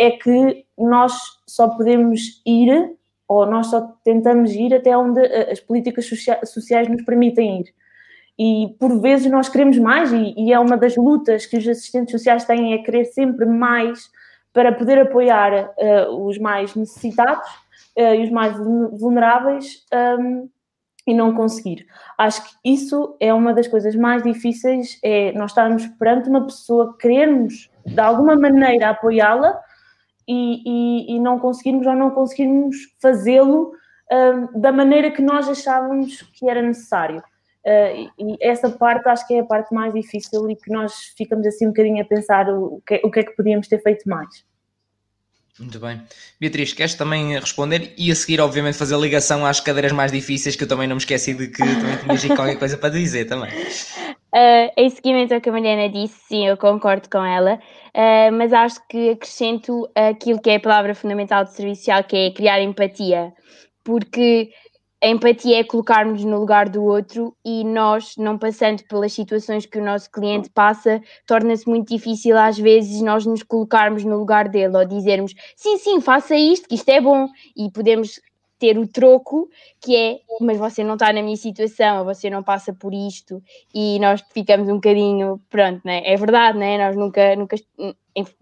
[0.00, 1.12] é que nós
[1.46, 2.96] só podemos ir,
[3.28, 6.08] ou nós só tentamos ir até onde eh, as políticas
[6.46, 7.74] sociais nos permitem ir.
[8.38, 12.12] E por vezes nós queremos mais, e, e é uma das lutas que os assistentes
[12.12, 14.10] sociais têm, é querer sempre mais
[14.54, 17.46] para poder apoiar uh, os mais necessitados
[17.98, 19.84] uh, e os mais vulneráveis
[20.18, 20.48] um,
[21.06, 21.86] e não conseguir.
[22.16, 26.96] Acho que isso é uma das coisas mais difíceis, é nós estarmos perante uma pessoa,
[26.98, 29.60] querermos de alguma maneira apoiá-la
[30.30, 33.72] e, e, e, não conseguirmos ou não conseguirmos fazê-lo
[34.12, 37.18] um, da maneira que nós achávamos que era necessário.
[37.66, 41.46] Uh, e essa parte acho que é a parte mais difícil e que nós ficamos
[41.46, 44.44] assim um bocadinho a pensar o que, o que é que podíamos ter feito mais.
[45.58, 46.00] Muito bem.
[46.40, 50.64] Beatriz, queres também responder e a seguir, obviamente, fazer ligação às cadeiras mais difíceis, que
[50.64, 53.50] eu também não me esqueci de que também tinhas qualquer coisa para dizer também.
[54.32, 58.52] Uh, em seguimento ao que a Mariana disse, sim, eu concordo com ela, uh, mas
[58.52, 63.32] acho que acrescento aquilo que é a palavra fundamental de servicial, que é criar empatia,
[63.82, 64.52] porque
[65.02, 69.78] a empatia é colocarmos no lugar do outro e nós, não passando pelas situações que
[69.78, 74.76] o nosso cliente passa, torna-se muito difícil às vezes nós nos colocarmos no lugar dele
[74.76, 78.20] ou dizermos sim, sim, faça isto, que isto é bom e podemos
[78.60, 79.48] ter o troco
[79.80, 83.42] que é, mas você não está na minha situação, você não passa por isto,
[83.74, 86.02] e nós ficamos um bocadinho, pronto, né?
[86.04, 86.76] é verdade, né?
[86.78, 87.56] nós nunca, nunca,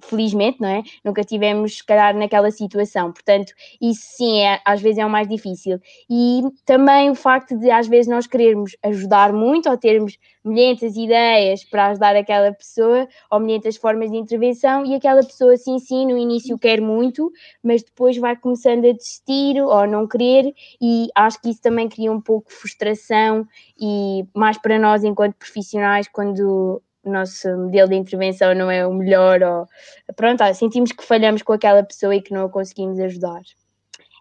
[0.02, 0.82] felizmente, não é?
[1.04, 3.12] Nunca tivemos, se calhar, naquela situação.
[3.12, 5.80] Portanto, isso sim, é, às vezes é o mais difícil.
[6.08, 11.62] E também o facto de, às vezes, nós querermos ajudar muito ou termos milhentas ideias
[11.64, 16.16] para ajudar aquela pessoa ou milhentas formas de intervenção e aquela pessoa, sim, sim, no
[16.16, 17.30] início quer muito,
[17.62, 22.10] mas depois vai começando a desistir ou não querer e acho que isso também cria
[22.10, 23.46] um pouco de frustração
[23.80, 28.92] e mais para nós enquanto profissionais quando o nosso modelo de intervenção não é o
[28.92, 29.66] melhor, ou
[30.14, 33.42] pronto, ah, sentimos que falhamos com aquela pessoa e que não a conseguimos ajudar.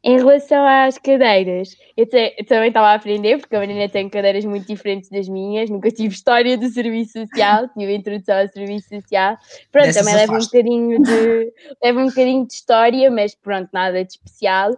[0.03, 4.07] Em relação às cadeiras, eu, te, eu, também estava a aprender, porque a Marina tem
[4.09, 8.87] cadeiras muito diferentes das minhas, nunca tive história do serviço social, tive introdução ao serviço
[8.89, 9.37] social.
[9.71, 14.11] Pronto, também leva um, bocadinho de, leva um bocadinho de história, mas pronto, nada de
[14.11, 14.71] especial.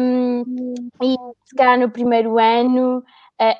[0.00, 1.14] Um, e
[1.44, 3.04] se calhar no primeiro ano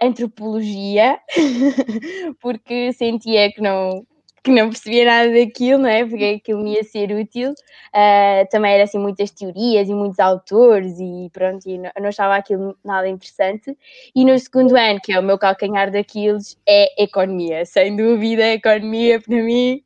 [0.02, 1.18] antropologia,
[2.40, 4.06] porque sentia que não,
[4.42, 6.04] que não percebia nada daquilo, não é?
[6.04, 7.50] Porque aquilo me ia ser útil.
[7.50, 12.36] Uh, também era assim muitas teorias e muitos autores e pronto, e não, não achava
[12.36, 13.76] aquilo nada interessante.
[14.14, 17.64] E no segundo ano, que é o meu calcanhar daqueles, é economia.
[17.64, 19.82] Sem dúvida, economia para mim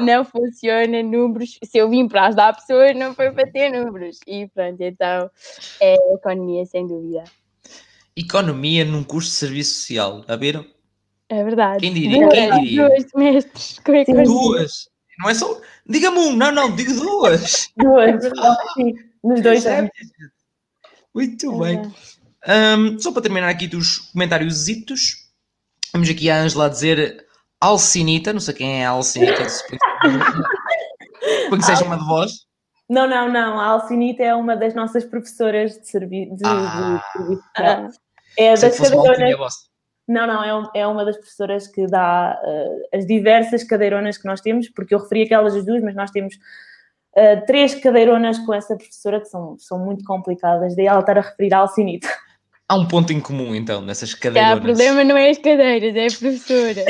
[0.00, 1.58] não funciona números.
[1.64, 4.18] Se eu vim para ajudar pessoas, não foi para ter números.
[4.26, 5.30] E pronto, então
[5.80, 7.24] é economia, sem dúvida.
[8.18, 10.66] Economia num curso de serviço social, a viram?
[11.28, 11.80] É verdade.
[11.80, 12.18] Quem diria?
[12.18, 12.88] Duas, Quem diria?
[12.88, 13.78] Duas semestres.
[13.84, 14.88] Como é que duas.
[15.20, 15.60] Não é só.
[15.86, 17.70] Diga-me um, não, não, digo duas.
[17.78, 18.24] Duas,
[18.74, 19.90] sim, nos dois anos.
[21.14, 21.92] Muito é bem.
[22.48, 24.66] Um, só para terminar aqui dos comentários,
[25.92, 27.24] vamos aqui a Ângela a dizer
[27.60, 29.78] Alcinita, não sei quem é a Alcinita, suponho
[31.58, 32.48] que seja uma de vós.
[32.88, 33.60] Não, não, não.
[33.60, 37.42] A Alcinita é uma das nossas professoras de, servi de, ah, de serviço.
[37.56, 37.88] Ah,
[38.38, 39.68] é das cadeironas.
[40.06, 44.40] Não, não, é, é uma das professoras que dá uh, as diversas cadeironas que nós
[44.40, 48.74] temos, porque eu referi aquelas as duas, mas nós temos uh, três cadeironas com essa
[48.74, 52.08] professora que são, são muito complicadas, daí ela estar a referir a Alcinita.
[52.66, 54.58] Há um ponto em comum, então, nessas cadeironas.
[54.58, 56.84] o problema não é as cadeiras, é a professora.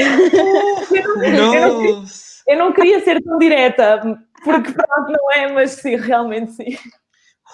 [0.92, 2.04] eu, não, eu, não,
[2.46, 4.00] eu não queria ser tão direta,
[4.44, 6.76] porque pronto, não é, mas sim, realmente sim.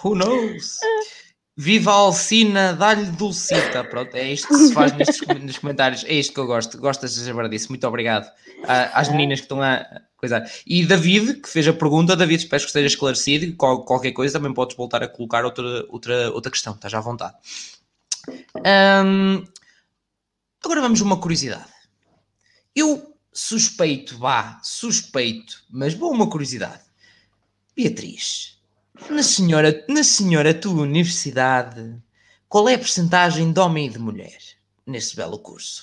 [0.02, 0.78] Who knows?
[1.56, 3.84] Viva Alcina, dá-lhe dulcita.
[3.84, 6.04] Pronto, é isto que se faz nestes, nos comentários.
[6.04, 6.78] É isto que eu gosto.
[6.78, 7.68] Gosto de saber disso.
[7.68, 8.28] Muito obrigado
[8.66, 9.86] às meninas que estão a
[10.16, 10.50] coisar.
[10.66, 13.54] E David, que fez a pergunta, David, espero que esteja esclarecido.
[13.56, 16.74] Qual, qualquer coisa também podes voltar a colocar outra, outra, outra questão.
[16.74, 17.34] Estás à vontade.
[20.64, 21.72] Agora vamos uma curiosidade.
[22.74, 26.82] Eu suspeito, vá, suspeito, mas vou uma curiosidade.
[27.76, 28.53] Beatriz,
[29.10, 32.00] na senhora, na senhora tua universidade,
[32.48, 34.38] qual é a percentagem de homem e de mulher
[34.86, 35.82] nesse belo curso?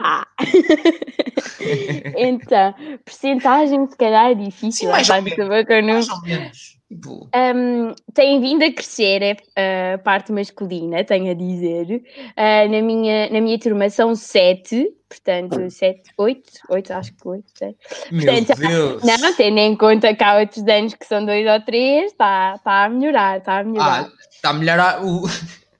[0.00, 0.26] Ah!
[2.16, 4.86] então, percentagem se calhar é difícil.
[4.86, 6.74] Sim, mais, ou menos, mais ou menos.
[6.94, 7.28] Tipo...
[7.34, 12.02] Um, tem vindo a crescer a parte masculina, tenho a dizer.
[12.36, 17.50] Uh, na, minha, na minha turma são sete, portanto, sete, oito, oito, acho que oito,
[17.54, 17.78] sete.
[18.12, 19.02] Meu portanto, Deus!
[19.02, 22.84] Não, tendo em conta que há outros anos que são dois ou três, está tá
[22.84, 24.04] a melhorar, está a melhorar.
[24.04, 25.22] Ah, está a melhorar o...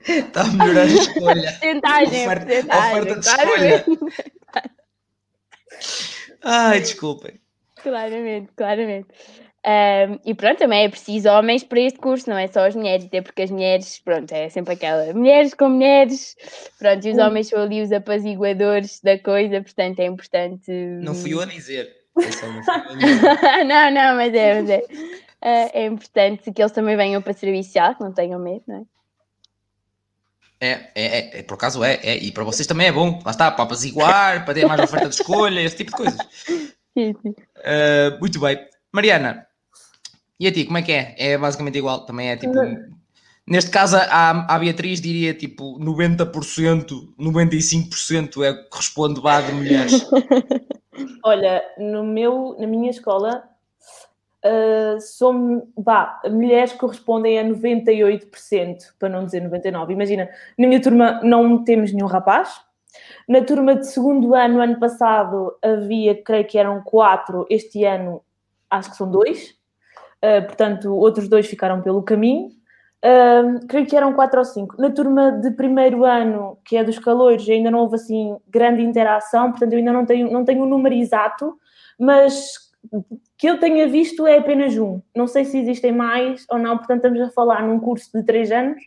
[0.08, 1.42] Está a melhorar a escolha.
[1.42, 3.84] Porcentagem, oferta, oferta de escolha.
[6.42, 7.40] Ai, desculpem.
[7.82, 9.08] Claramente, claramente.
[9.66, 13.06] Um, e pronto, também é preciso homens para este curso, não é só as mulheres,
[13.06, 16.36] até porque as mulheres, pronto, é sempre aquela mulheres com mulheres,
[16.78, 20.70] pronto, e os homens são ali os apaziguadores da coisa, portanto é importante.
[20.70, 21.90] Não fui eu a dizer.
[23.66, 24.78] não, não, mas é, mas é.
[25.42, 28.93] Uh, é importante que eles também venham para servicial, que não tenham medo, não é?
[30.60, 33.30] É, é, é, é, por acaso é, é, e para vocês também é bom, lá
[33.30, 36.18] está, para apaziguar, para ter mais oferta de escolha, esse tipo de coisas.
[36.96, 37.30] Sim, sim.
[37.30, 38.56] Uh, muito bem.
[38.92, 39.44] Mariana,
[40.38, 41.14] e a ti, como é que é?
[41.18, 42.54] É basicamente igual, também é tipo.
[43.46, 50.06] Neste caso, a, a Beatriz diria tipo 90%, 95% é que corresponde vá de mulheres.
[51.24, 53.42] Olha, no meu, na minha escola,
[54.44, 59.90] uh, vá, mulheres correspondem a 98%, para não dizer 99%.
[59.90, 60.28] Imagina,
[60.58, 62.60] na minha turma não temos nenhum rapaz.
[63.28, 68.22] Na turma de segundo ano, ano passado, havia, creio que eram quatro, este ano
[68.70, 69.54] acho que são dois.
[70.22, 72.48] Uh, portanto, outros dois ficaram pelo caminho.
[73.04, 74.80] Uh, creio que eram quatro ou cinco.
[74.80, 79.50] Na turma de primeiro ano, que é dos calores, ainda não houve assim grande interação,
[79.50, 81.58] portanto, eu ainda não tenho, não tenho um número exato,
[81.98, 82.63] mas
[83.36, 85.00] que eu tenha visto é apenas um.
[85.14, 88.50] Não sei se existem mais ou não, portanto, estamos a falar num curso de três
[88.52, 88.82] anos,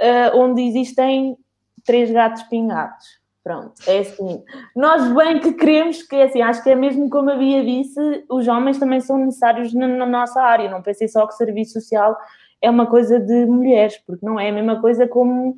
[0.00, 1.36] uh, onde existem
[1.84, 3.04] três gatos pingados.
[3.46, 4.42] Pronto, é assim.
[4.74, 8.24] Nós bem que queremos que, é assim, acho que é mesmo como a Bia disse,
[8.28, 10.68] os homens também são necessários na, na, nossa área.
[10.68, 12.16] Não pensei só que serviço social
[12.60, 15.56] é uma coisa de mulheres, porque não é a mesma coisa como,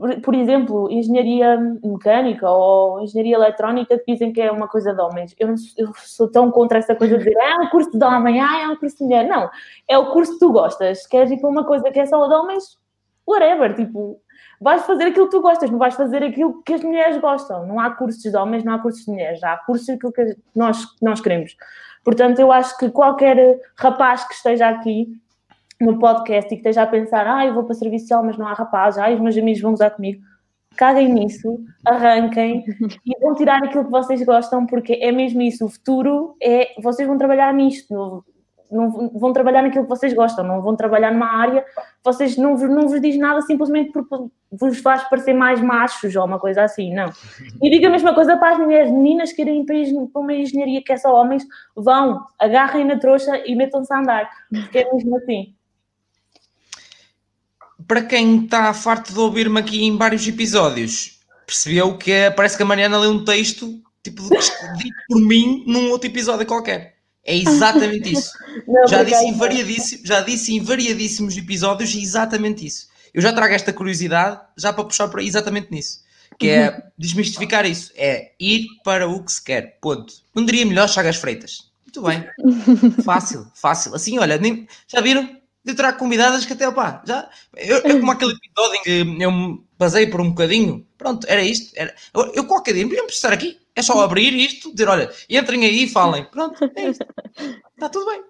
[0.00, 5.36] por, por exemplo, engenharia mecânica ou engenharia eletrónica dizem que é uma coisa de homens.
[5.38, 8.40] Eu, eu sou tão contra essa coisa de dizer, ah, é um curso de homem,
[8.40, 9.28] ah, é um curso de mulher.
[9.28, 9.50] Não,
[9.86, 11.06] é o curso que tu gostas.
[11.06, 12.78] Queres ir para uma coisa que é só de homens?
[13.26, 14.18] Whatever, tipo,
[14.58, 17.66] vais fazer aquilo que tu gostas, não vais fazer aquilo que as mulheres gostam.
[17.66, 20.78] Não há cursos de homens, não há cursos de mulheres, há cursos daquilo que nós,
[21.02, 21.54] nós queremos.
[22.02, 25.20] Portanto, eu acho que qualquer rapaz que esteja aqui
[25.80, 28.46] no podcast e que esteja a pensar, ah, eu vou para serviço social, mas não
[28.46, 30.22] há rapaz, ah, os meus amigos vão usar comigo,
[30.76, 32.64] caguem nisso, arranquem
[33.04, 37.08] e vão tirar aquilo que vocês gostam, porque é mesmo isso, o futuro é, vocês
[37.08, 38.24] vão trabalhar nisto,
[38.70, 41.64] não vão trabalhar naquilo que vocês gostam, não vão trabalhar numa área,
[42.04, 44.14] vocês não, não vos diz nada simplesmente porque
[44.52, 47.10] vos faz parecer mais machos ou uma coisa assim, não.
[47.60, 50.92] E digo a mesma coisa para as mulheres, meninas que irem para uma engenharia que
[50.92, 55.54] é só homens, vão, agarrem na trouxa e metam-se a andar, porque é mesmo assim.
[57.86, 62.62] Para quem está farto de ouvir-me aqui em vários episódios, percebeu que é, parece que
[62.62, 64.22] a Mariana lê um texto tipo
[64.78, 66.96] dito por mim num outro episódio qualquer.
[67.24, 68.32] É exatamente isso.
[68.66, 72.88] Não, já, disse em variadíssimo, já disse em variadíssimos episódios exatamente isso.
[73.12, 76.00] Eu já trago esta curiosidade já para puxar para exatamente nisso.
[76.38, 76.82] Que é uhum.
[76.96, 77.92] desmistificar isso.
[77.96, 79.78] É ir para o que se quer.
[79.80, 80.14] Ponto.
[80.34, 81.70] Não diria melhor Chagas Freitas.
[81.84, 82.24] Muito bem.
[83.04, 83.94] Fácil, fácil.
[83.94, 85.39] Assim, olha, nem, já viram?
[85.64, 87.28] Eu trago convidadas que até, opá, já.
[87.56, 90.86] Eu, eu como aquele episódio em que eu me basei por um bocadinho.
[90.96, 91.72] Pronto, era isto.
[91.76, 93.58] Era, eu, eu qualquer dia podíamos estar aqui.
[93.74, 96.24] É só abrir isto, dizer, olha, entrem aí e falem.
[96.24, 97.06] Pronto, é isto.
[97.74, 98.22] Está tudo bem.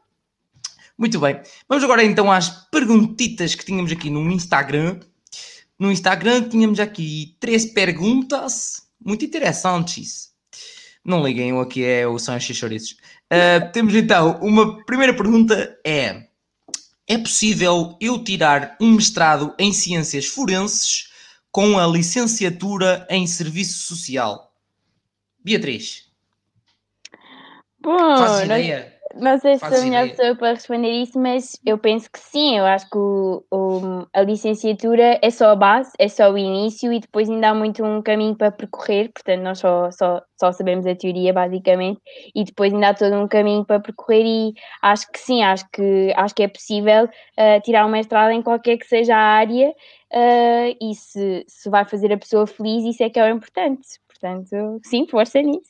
[0.98, 1.40] Muito bem.
[1.68, 5.00] Vamos agora então às perguntitas que tínhamos aqui no Instagram.
[5.78, 10.30] No Instagram tínhamos aqui três perguntas muito interessantes.
[11.02, 12.92] Não liguem, o aqui é o São Xixorices.
[13.32, 16.26] Uh, temos então uma primeira pergunta é:
[17.10, 21.10] É possível eu tirar um mestrado em ciências forenses
[21.50, 24.54] com a licenciatura em serviço social?
[25.44, 26.08] Beatriz.
[27.80, 28.99] Bom, Fazes ideia?
[29.14, 32.58] Não, sei se sou a melhor pessoa para responder isso, mas eu penso que sim.
[32.58, 36.92] Eu acho que o, o, a licenciatura é só a base, é só o início
[36.92, 39.10] e depois ainda há muito um caminho para percorrer.
[39.12, 42.00] Portanto, nós só, só, só sabemos a teoria, basicamente,
[42.34, 44.24] e depois ainda há todo um caminho para percorrer.
[44.24, 48.42] E acho que sim, acho que, acho que é possível uh, tirar uma mestrado em
[48.42, 49.70] qualquer que seja a área.
[50.12, 53.86] Uh, e se, se vai fazer a pessoa feliz, isso é que é o importante.
[54.08, 55.69] Portanto, sim, força nisso.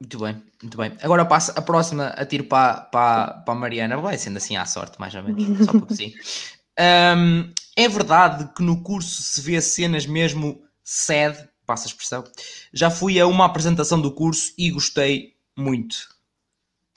[0.00, 0.92] Muito bem, muito bem.
[1.02, 3.96] Agora passo a próxima a tiro para, para, para a Mariana.
[3.96, 6.12] Vai sendo assim à sorte, mais ou menos, só porque sim.
[6.78, 12.24] Um, é verdade que no curso se vê cenas mesmo sede, passa a expressão.
[12.72, 16.08] Já fui a uma apresentação do curso e gostei muito.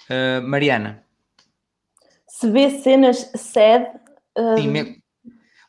[0.03, 1.03] Uh, Mariana.
[2.28, 3.88] Se vê cenas sede.
[4.38, 4.58] Uh...
[4.58, 5.01] Sim, me...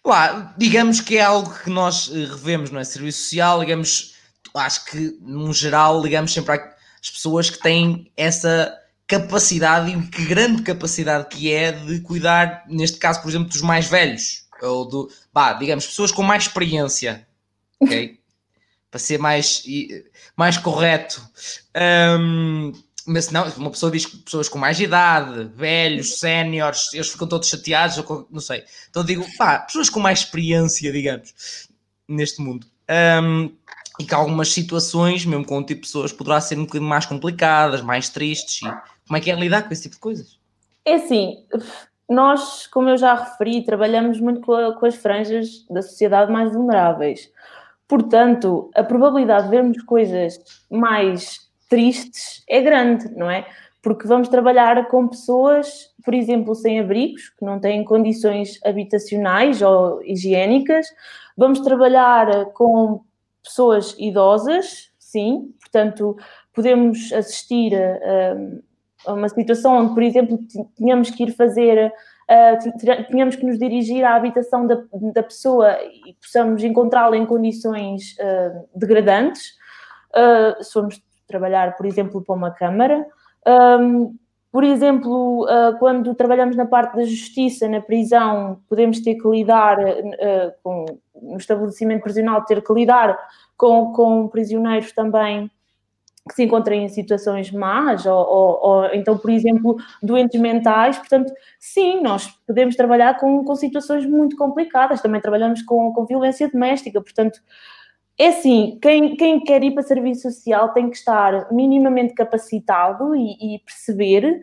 [0.04, 2.84] Lá, digamos que é algo que nós eh, revemos, não é?
[2.84, 4.16] Serviço social, digamos,
[4.52, 6.54] acho que, no geral, ligamos sempre
[7.02, 12.98] às pessoas que têm essa capacidade e que grande capacidade que é de cuidar, neste
[12.98, 17.26] caso, por exemplo, dos mais velhos, ou do, bah, digamos, pessoas com mais experiência,
[17.80, 18.18] ok?
[18.90, 19.64] Para ser mais,
[20.36, 21.26] mais correto.
[22.20, 22.72] Um,
[23.06, 27.48] mas não, uma pessoa diz que pessoas com mais idade, velhos, séniores, eles ficam todos
[27.48, 28.62] chateados, ou não sei.
[28.90, 31.32] Então digo, pá, pessoas com mais experiência, digamos,
[32.06, 32.66] neste mundo.
[33.22, 33.50] Um,
[33.98, 37.06] e que algumas situações, mesmo com um tipo de pessoas, poderá ser um bocadinho mais
[37.06, 38.62] complicadas, mais tristes.
[38.62, 40.38] E como é que é lidar com esse tipo de coisas?
[40.84, 41.44] É assim,
[42.08, 46.52] nós, como eu já referi, trabalhamos muito com, a, com as franjas da sociedade mais
[46.52, 47.30] vulneráveis.
[47.86, 50.38] Portanto, a probabilidade de vermos coisas
[50.70, 53.46] mais tristes é grande, não é?
[53.82, 60.02] Porque vamos trabalhar com pessoas, por exemplo, sem abrigos, que não têm condições habitacionais ou
[60.04, 60.86] higiênicas.
[61.36, 63.02] Vamos trabalhar com
[63.42, 66.16] pessoas idosas, sim, portanto,
[66.54, 70.38] podemos assistir a, a uma situação onde, por exemplo,
[70.76, 71.92] tínhamos que ir fazer
[72.30, 74.82] uh, tínhamos que nos dirigir à habitação da,
[75.14, 79.52] da pessoa e possamos encontrá-la em condições uh, degradantes.
[80.14, 83.06] Uh, se formos trabalhar, por exemplo, para uma Câmara.
[83.80, 84.16] Um,
[84.50, 89.78] por exemplo, uh, quando trabalhamos na parte da justiça, na prisão, podemos ter que lidar
[89.78, 90.84] uh, com,
[91.22, 93.18] no estabelecimento prisional, ter que lidar
[93.56, 95.50] com, com prisioneiros também
[96.28, 100.96] que se encontrem em situações más, ou, ou, ou, então, por exemplo, doentes mentais.
[100.96, 106.48] Portanto, sim, nós podemos trabalhar com, com situações muito complicadas, também trabalhamos com, com violência
[106.48, 107.40] doméstica, portanto,
[108.18, 113.56] é assim, quem, quem quer ir para serviço social tem que estar minimamente capacitado e,
[113.56, 114.38] e perceber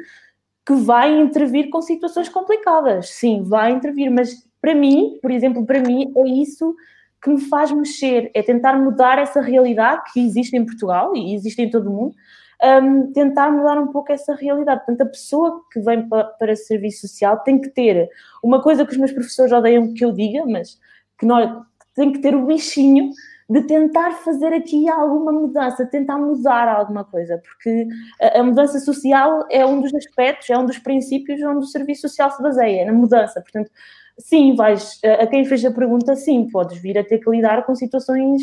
[0.66, 3.10] que vai intervir com situações complicadas.
[3.10, 6.76] Sim, vai intervir, mas para mim, por exemplo, para mim é isso
[7.22, 11.62] que me faz mexer, é tentar mudar essa realidade que existe em Portugal e existe
[11.62, 12.16] em todo o mundo,
[12.62, 14.86] um, tentar mudar um pouco essa realidade.
[14.86, 18.10] Portanto, a pessoa que vem para, para serviço social tem que ter
[18.44, 20.80] uma coisa que os meus professores odeiam que eu diga, mas
[21.18, 21.50] que nós
[21.96, 23.12] tem que ter o bichinho
[23.50, 27.88] de tentar fazer aqui alguma mudança, tentar mudar alguma coisa, porque
[28.22, 32.02] a, a, mudança social é um dos aspectos, é um dos princípios onde o serviço
[32.02, 33.42] social se baseia, na mudança.
[33.42, 33.72] Portanto,
[34.20, 37.66] sim, vais, a, a quem fez a pergunta, sim, podes vir a ter que lidar
[37.66, 38.42] com situações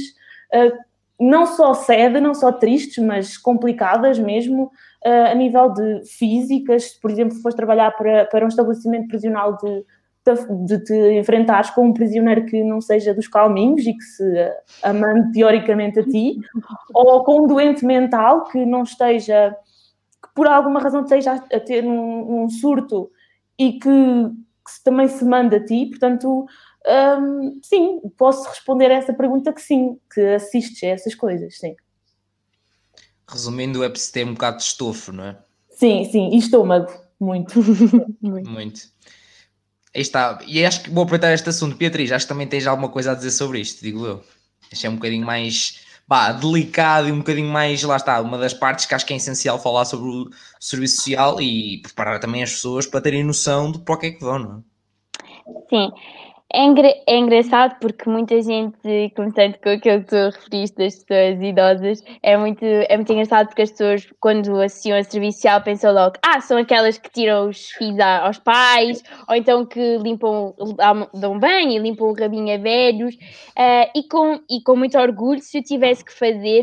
[0.55, 0.77] uh,
[1.21, 4.65] não só sede, não só tristes, mas complicadas mesmo,
[5.05, 6.91] uh, a nível de físicas.
[7.01, 9.85] Por exemplo, se fores trabalhar para, para um estabelecimento prisional de
[10.65, 14.53] de te enfrentares com um prisioneiro que não seja dos calminhos e que se
[14.83, 16.39] amando teoricamente a ti,
[16.93, 19.57] ou com um doente mental que não esteja,
[20.23, 23.11] que por alguma razão esteja a ter um, um surto
[23.59, 23.89] e que,
[24.67, 26.47] que, também se manda a ti, portanto,
[27.21, 31.75] hum, sim, posso responder a essa pergunta que sim, que assistes a essas coisas, sim.
[33.29, 35.39] Resumindo, é preciso ter um bocado de estofo, não é?
[35.71, 37.61] Sim, sim, e estômago, muito.
[38.21, 38.51] muito.
[38.51, 38.81] muito.
[39.95, 40.39] Aí está.
[40.47, 41.77] E acho que vou aproveitar este assunto.
[41.77, 44.23] Beatriz, acho que também tens alguma coisa a dizer sobre isto, digo eu.
[44.71, 48.55] Este é um bocadinho mais bah, delicado e um bocadinho mais, lá está, uma das
[48.55, 50.31] partes que acho que é essencial falar sobre o
[50.61, 54.11] serviço social e preparar também as pessoas para terem noção de para o que é
[54.13, 54.77] que vão, não é?
[55.69, 55.93] Sim,
[56.57, 62.03] é, é engraçado porque muita gente, começando com aquilo que tu referiste das pessoas idosas,
[62.23, 66.15] é muito, é muito engraçado porque as pessoas, quando associam a serviço social, pensam logo,
[66.25, 70.55] ah, são aquelas que tiram os filhos aos pais, ou então que limpam,
[71.13, 75.41] dão banho e limpam o rabinho a velhos, uh, e, com, e com muito orgulho,
[75.43, 76.63] se eu tivesse que fazer,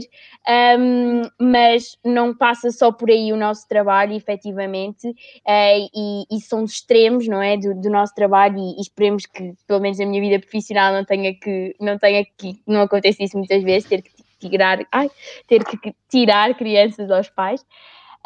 [0.80, 6.66] um, mas não passa só por aí o nosso trabalho, efetivamente, uh, e, e são
[6.66, 10.22] extremos, não é, do, do nosso trabalho, e, e, esperemos que, pelo menos na minha
[10.22, 14.12] vida profissional, não tenha que, não tenha que, não acontece isso muitas vezes, ter que
[14.40, 15.10] tirar, ai,
[15.48, 17.62] ter que tirar crianças aos pais.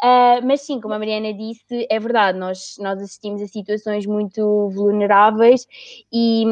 [0.00, 4.70] Uh, mas sim, como a Mariana disse, é verdade, nós, nós assistimos a situações muito
[4.70, 5.66] vulneráveis
[6.12, 6.44] e,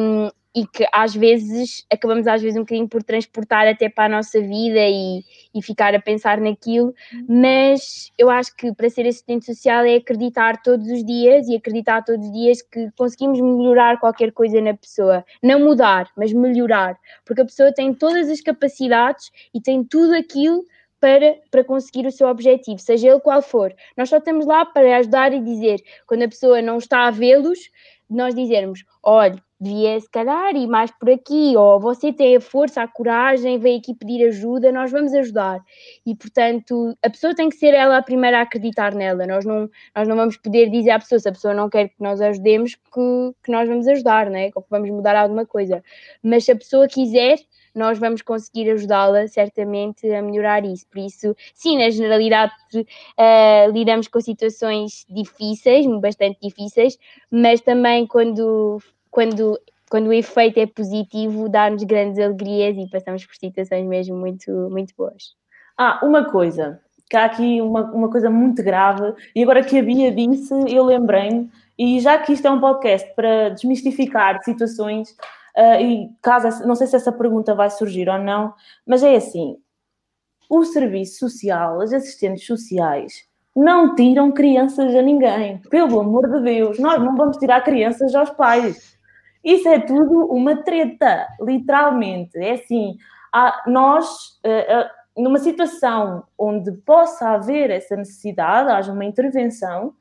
[0.56, 4.40] e que às vezes acabamos às vezes um bocadinho por transportar até para a nossa
[4.40, 5.22] vida e,
[5.54, 6.94] e ficar a pensar naquilo,
[7.28, 12.02] mas eu acho que para ser assistente social é acreditar todos os dias e acreditar
[12.02, 17.42] todos os dias que conseguimos melhorar qualquer coisa na pessoa, não mudar, mas melhorar, porque
[17.42, 20.64] a pessoa tem todas as capacidades e tem tudo aquilo
[20.98, 23.74] para, para conseguir o seu objetivo, seja ele qual for.
[23.96, 27.70] Nós só estamos lá para ajudar e dizer, quando a pessoa não está a vê-los,
[28.08, 32.82] nós dizermos, olha, devia se calhar ir mais por aqui, ou você tem a força,
[32.82, 35.60] a coragem, vem aqui pedir ajuda, nós vamos ajudar.
[36.04, 39.26] E portanto, a pessoa tem que ser ela a primeira a acreditar nela.
[39.26, 42.00] Nós não, nós não vamos poder dizer à pessoa, se a pessoa não quer que
[42.00, 44.50] nós ajudemos, que, que nós vamos ajudar, né?
[44.54, 45.82] ou que vamos mudar alguma coisa.
[46.22, 47.38] Mas se a pessoa quiser,
[47.76, 50.86] nós vamos conseguir ajudá-la certamente a melhorar isso.
[50.88, 56.98] Por isso, sim, na generalidade uh, lidamos com situações difíceis, bastante difíceis,
[57.30, 58.80] mas também quando
[59.16, 59.58] quando,
[59.88, 64.94] quando o efeito é positivo, dá-nos grandes alegrias e passamos por situações mesmo muito, muito
[64.94, 65.34] boas.
[65.78, 66.80] Ah, uma coisa.
[67.08, 70.84] que há aqui uma, uma coisa muito grave, e agora que a Bia disse, eu
[70.84, 75.16] lembrei-me, e já que isto é um podcast para desmistificar situações,
[75.56, 78.54] uh, e caso, não sei se essa pergunta vai surgir ou não,
[78.86, 79.56] mas é assim,
[80.48, 86.78] o serviço social, as assistentes sociais, não tiram crianças a ninguém, pelo amor de Deus,
[86.78, 88.96] nós não vamos tirar crianças aos pais.
[89.42, 92.36] Isso é tudo uma treta, literalmente.
[92.36, 92.96] É assim,
[93.32, 99.94] há, nós, uh, uh, numa situação onde possa haver essa necessidade, haja uma intervenção,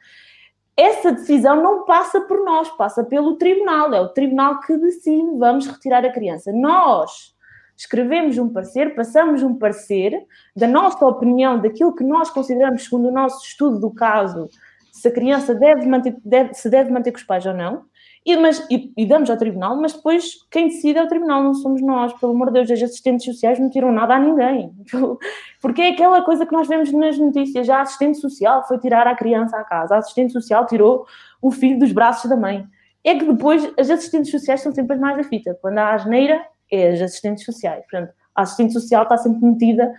[0.78, 3.94] essa decisão não passa por nós, passa pelo tribunal.
[3.94, 6.52] É o tribunal que decide, vamos retirar a criança.
[6.52, 7.34] Nós
[7.78, 13.12] escrevemos um parecer, passamos um parecer da nossa opinião, daquilo que nós consideramos, segundo o
[13.12, 14.50] nosso estudo do caso,
[14.92, 17.84] se a criança deve manter, deve, se deve manter com os pais ou não,
[18.26, 21.54] e, mas, e, e, damos ao tribunal, mas depois quem decide é o tribunal, não
[21.54, 22.12] somos nós.
[22.14, 24.74] Pelo amor de Deus, as assistentes sociais não tiram nada a ninguém.
[25.62, 29.16] Porque é aquela coisa que nós vemos nas notícias: a assistente social foi tirar a
[29.16, 31.06] criança à casa, a assistente social tirou
[31.40, 32.66] o filho dos braços da mãe.
[33.04, 35.56] É que depois as assistentes sociais são sempre as mais da fita.
[35.62, 37.84] Quando há asneira, é as assistentes sociais.
[37.90, 39.94] Portanto, a assistente social está sempre metida,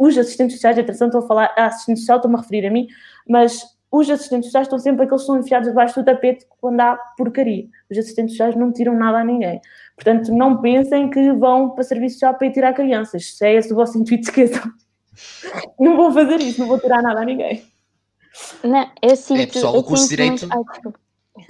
[0.00, 2.88] os assistentes sociais, atenção, estou a falar, a assistente social, estou-me a referir a mim,
[3.28, 6.96] mas os assistentes sociais estão sempre aqueles que são enfiados debaixo do tapete quando há
[7.16, 7.66] porcaria.
[7.90, 9.60] Os assistentes sociais não tiram nada a ninguém.
[9.96, 13.36] Portanto, não pensem que vão para serviço social para ir tirar crianças.
[13.36, 14.62] Se é esse o vosso intuito, esqueçam.
[15.78, 17.64] Não vou fazer isso, não vou tirar nada a ninguém.
[18.62, 20.48] Não, eu sinto, é, pessoal, o curso de Direito...
[20.48, 20.94] Muito...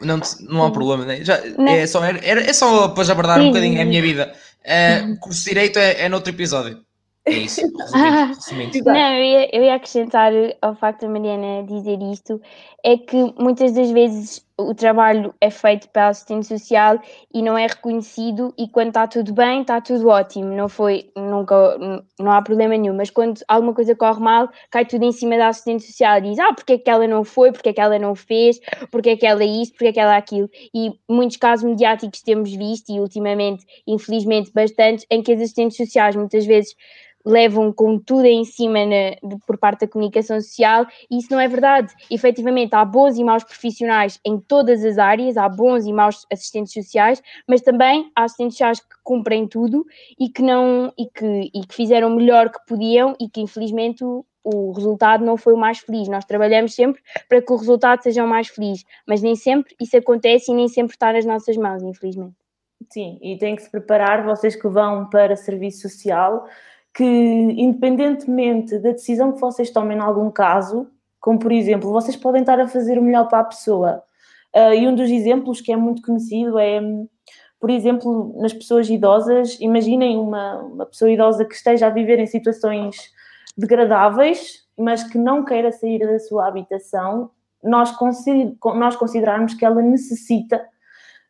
[0.00, 1.22] Não, não há problema, né?
[1.22, 1.38] Já,
[1.68, 4.32] é, só, é, é só para já abordar um bocadinho a minha vida.
[4.64, 6.82] Uh, o curso de Direito é, é noutro episódio.
[7.26, 7.60] É isso,
[8.84, 12.40] Não, eu ia, eu ia acrescentar ao facto da Mariana dizer isto,
[12.82, 16.98] é que muitas das vezes o trabalho é feito pela assistente social
[17.32, 21.78] e não é reconhecido e quando está tudo bem, está tudo ótimo, não foi, nunca,
[22.18, 25.48] não há problema nenhum, mas quando alguma coisa corre mal, cai tudo em cima da
[25.48, 27.98] assistente social e diz, ah, porque é que ela não foi, porque é que ela
[27.98, 28.58] não fez,
[28.90, 32.52] porque é que ela isso, porque é que ela aquilo, e muitos casos mediáticos temos
[32.54, 36.74] visto e ultimamente, infelizmente, bastante, em que as assistentes sociais muitas vezes
[37.24, 41.40] levam com tudo em cima na, de, por parte da comunicação social e isso não
[41.40, 41.92] é verdade.
[42.10, 46.72] Efetivamente, há bons e maus profissionais em todas as áreas, há bons e maus assistentes
[46.72, 49.84] sociais, mas também há assistentes sociais que cumprem tudo
[50.18, 54.04] e que não e que, e que fizeram o melhor que podiam e que infelizmente
[54.04, 56.08] o, o resultado não foi o mais feliz.
[56.08, 59.96] Nós trabalhamos sempre para que o resultado seja o mais feliz, mas nem sempre isso
[59.96, 62.36] acontece e nem sempre está nas nossas mãos, infelizmente.
[62.88, 66.46] Sim, e tem que se preparar, vocês que vão para serviço social,
[66.94, 70.88] que, independentemente da decisão que vocês tomem em algum caso,
[71.20, 74.02] como por exemplo, vocês podem estar a fazer o melhor para a pessoa.
[74.54, 76.80] Uh, e um dos exemplos que é muito conhecido é,
[77.60, 79.56] por exemplo, nas pessoas idosas.
[79.60, 82.96] Imaginem uma, uma pessoa idosa que esteja a viver em situações
[83.56, 87.30] degradáveis, mas que não queira sair da sua habitação.
[87.62, 90.66] Nós, consider, nós considerarmos que ela necessita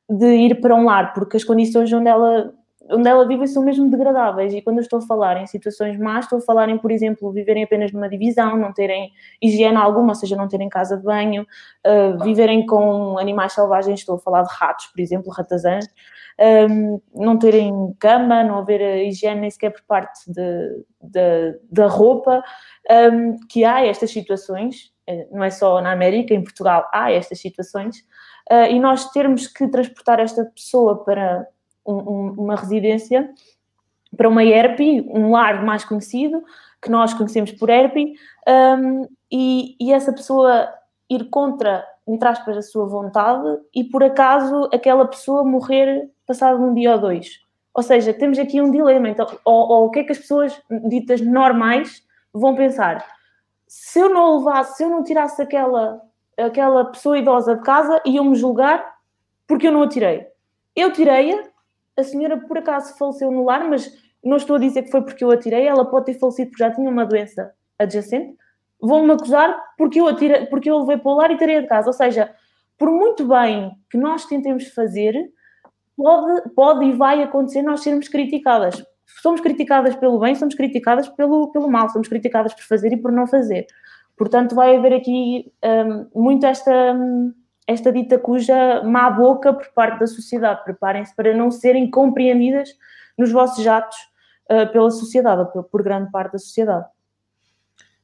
[0.08, 2.54] de ir para um lar, porque as condições onde ela
[2.90, 4.52] onde ela vive são mesmo degradáveis.
[4.52, 7.32] E quando eu estou a falar em situações más, estou a falar em, por exemplo,
[7.32, 11.46] viverem apenas numa divisão, não terem higiene alguma, ou seja, não terem casa de banho,
[11.86, 15.86] uh, viverem com animais selvagens, estou a falar de ratos, por exemplo, ratazãs,
[16.70, 22.42] um, não terem cama, não haver higiene nem sequer por parte de, de da roupa,
[23.12, 24.92] um, que há estas situações,
[25.30, 27.98] não é só na América, em Portugal há estas situações,
[28.50, 31.46] uh, e nós termos que transportar esta pessoa para
[31.86, 33.30] um, uma residência
[34.16, 36.42] para uma ERP, um lar mais conhecido,
[36.82, 38.14] que nós conhecemos por ERP,
[38.78, 40.68] um, e, e, essa pessoa
[41.08, 46.74] ir contra, entre aspas, a sua vontade e por acaso aquela pessoa morrer passado um
[46.74, 47.40] dia ou dois.
[47.72, 49.08] Ou seja, temos aqui um dilema.
[49.08, 52.02] Então, ou, ou o que é que as pessoas ditas normais
[52.32, 53.04] vão pensar?
[53.68, 56.00] Se eu não levasse, se eu não tirasse aquela,
[56.36, 58.84] aquela pessoa idosa de casa, iam-me julgar
[59.46, 60.26] porque eu não a tirei.
[60.74, 61.49] Eu tirei-a
[61.96, 63.90] a senhora por acaso faleceu no lar, mas
[64.22, 66.70] não estou a dizer que foi porque eu atirei, ela pode ter falecido porque já
[66.70, 68.36] tinha uma doença adjacente.
[68.80, 71.88] Vão-me acusar porque eu, atirei, porque eu levei para o lar e tirei de casa.
[71.88, 72.34] Ou seja,
[72.78, 75.14] por muito bem que nós tentemos fazer,
[75.96, 78.82] pode, pode e vai acontecer nós sermos criticadas.
[79.22, 83.12] Somos criticadas pelo bem, somos criticadas pelo, pelo mal, somos criticadas por fazer e por
[83.12, 83.66] não fazer.
[84.16, 86.94] Portanto, vai haver aqui um, muito esta.
[86.94, 87.34] Um,
[87.70, 90.64] esta dita cuja má boca por parte da sociedade.
[90.64, 92.70] Preparem-se para não serem compreendidas
[93.16, 93.96] nos vossos atos
[94.50, 96.86] uh, pela sociedade, por, por grande parte da sociedade.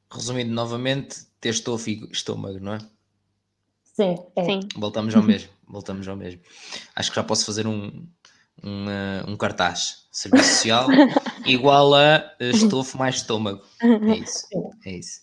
[0.09, 2.79] Resumindo novamente, ter estômago, não é?
[3.83, 4.43] Sim, é.
[4.45, 4.59] Sim.
[4.77, 6.41] Voltamos ao mesmo, voltamos ao mesmo.
[6.95, 8.07] Acho que já posso fazer um,
[8.63, 10.07] um, uh, um cartaz.
[10.11, 10.87] Serviço social
[11.45, 13.61] igual a estofo mais estômago.
[13.81, 14.47] É isso.
[14.85, 15.21] É isso.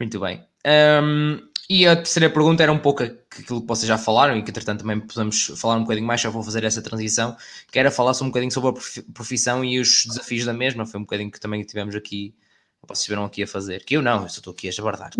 [0.00, 0.44] Muito bem.
[0.66, 1.38] Um,
[1.68, 4.80] e a terceira pergunta era um pouco aquilo que vocês já falaram e que, entretanto,
[4.80, 6.20] também podemos falar um bocadinho mais.
[6.20, 7.36] Já vou fazer essa transição,
[7.70, 10.84] que era falar um bocadinho sobre a profissão e os desafios da mesma.
[10.84, 12.34] Foi um bocadinho que também tivemos aqui,
[12.82, 13.84] vocês estiveram aqui a fazer.
[13.84, 15.10] Que eu não, eu estou aqui a jabardar.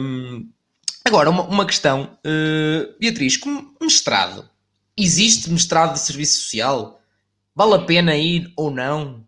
[0.00, 0.48] um,
[1.04, 4.48] agora, uma, uma questão, uh, Beatriz, como mestrado,
[4.94, 7.00] existe mestrado de serviço social?
[7.54, 9.24] Vale a pena ir ou não?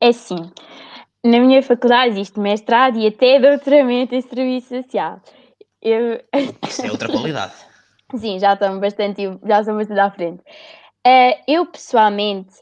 [0.00, 0.50] É sim
[1.24, 5.20] na minha faculdade existe mestrado e até doutoramento em serviço social.
[5.80, 6.22] Eu...
[6.68, 7.54] Isso é outra qualidade.
[8.16, 10.42] Sim, já estão bastante, já estão bastante à frente.
[11.06, 12.54] Uh, eu pessoalmente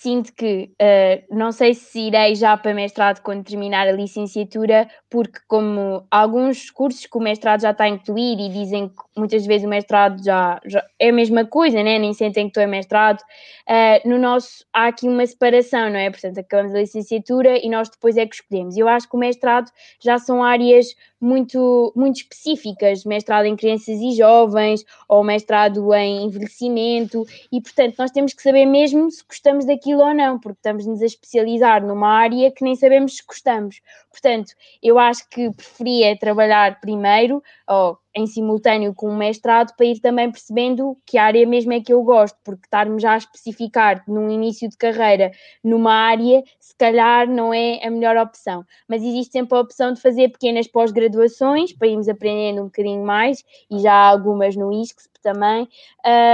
[0.00, 5.40] sinto que uh, não sei se irei já para mestrado quando terminar a licenciatura, porque
[5.48, 9.66] como alguns cursos que o mestrado já está a incluir e dizem que muitas vezes
[9.66, 11.98] o mestrado já, já é a mesma coisa, né?
[11.98, 16.08] nem sentem que tu é mestrado, uh, no nosso há aqui uma separação, não é?
[16.10, 18.76] Portanto, acabamos a licenciatura e nós depois é que escolhemos.
[18.76, 19.68] Eu acho que o mestrado
[20.00, 20.86] já são áreas
[21.20, 28.10] muito, muito específicas, mestrado em crianças e jovens, ou mestrado em envelhecimento, e portanto nós
[28.10, 32.50] temos que saber mesmo se gostamos daquilo ou não, porque estamos-nos a especializar numa área
[32.50, 33.80] que nem sabemos se gostamos.
[34.10, 34.52] Portanto,
[34.82, 40.30] eu acho que preferia trabalhar primeiro, ou em simultâneo com o mestrado, para ir também
[40.30, 44.68] percebendo que área mesmo é que eu gosto, porque estar-me já a especificar num início
[44.68, 45.30] de carreira
[45.62, 48.64] numa área, se calhar não é a melhor opção.
[48.88, 53.44] Mas existe sempre a opção de fazer pequenas pós-graduações para irmos aprendendo um bocadinho mais,
[53.70, 55.68] e já há algumas no ISCS também,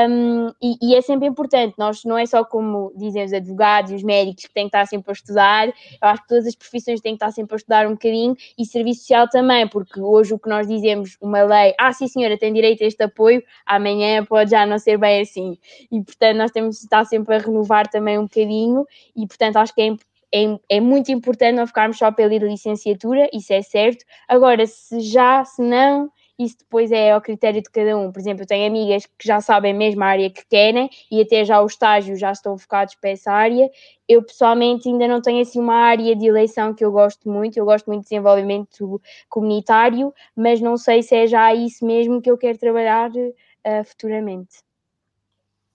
[0.09, 3.95] um, e, e, é sempre importante, nós não é só como dizem os advogados e
[3.95, 5.73] os médicos que têm que estar sempre a estudar, eu
[6.03, 9.01] acho que todas as profissões têm que estar sempre a estudar um bocadinho, e serviço
[9.01, 12.85] social também, porque hoje o que nós dizemos, uma lei, ah sim senhora, tem direito
[12.85, 15.59] a este apoio, amanhã pode já não ser bem assim,
[15.91, 19.75] e portanto nós temos de estar sempre a renovar também um bocadinho, e portanto acho
[19.75, 19.97] que é
[20.35, 24.05] é, é, muito importante não ficarmos só pela licenciatura, isso é certo.
[24.27, 28.11] Agora, se já, se não, isso depois é ao critério de cada um.
[28.11, 31.45] Por exemplo, eu tenho amigas que já sabem mesmo a área que querem e até
[31.45, 33.71] já o estágio já estão focados para essa área.
[34.09, 37.65] Eu pessoalmente ainda não tenho assim uma área de eleição que eu gosto muito, eu
[37.65, 42.37] gosto muito de desenvolvimento comunitário, mas não sei se é já isso mesmo que eu
[42.37, 44.59] quero trabalhar uh, futuramente.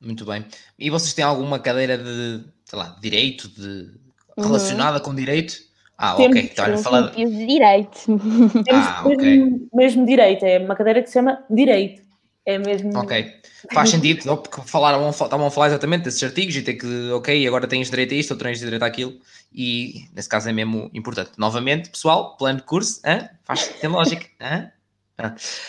[0.01, 0.45] Muito bem.
[0.77, 3.91] E vocês têm alguma cadeira de, sei lá, direito, de,
[4.37, 4.43] uhum.
[4.45, 5.03] relacionada uhum.
[5.03, 5.68] com direito?
[6.01, 6.49] Ah, temos, ok.
[6.53, 7.11] Então, falar...
[7.11, 8.05] de direito.
[8.05, 12.01] Temos ah, mesmo, mesmo direito, é uma cadeira que se chama Direito.
[12.45, 12.97] É mesmo.
[12.97, 13.33] Ok.
[13.73, 14.37] Faz sentido, não?
[14.37, 18.13] porque falaram, estavam a falar exatamente desses artigos e ter que, ok, agora tens direito
[18.13, 19.19] a isto, ou tens direito àquilo,
[19.53, 21.31] e nesse caso é mesmo importante.
[21.37, 23.27] Novamente, pessoal, plano de curso, hein?
[23.43, 24.25] faz, tem lógica.
[24.39, 24.71] Hein?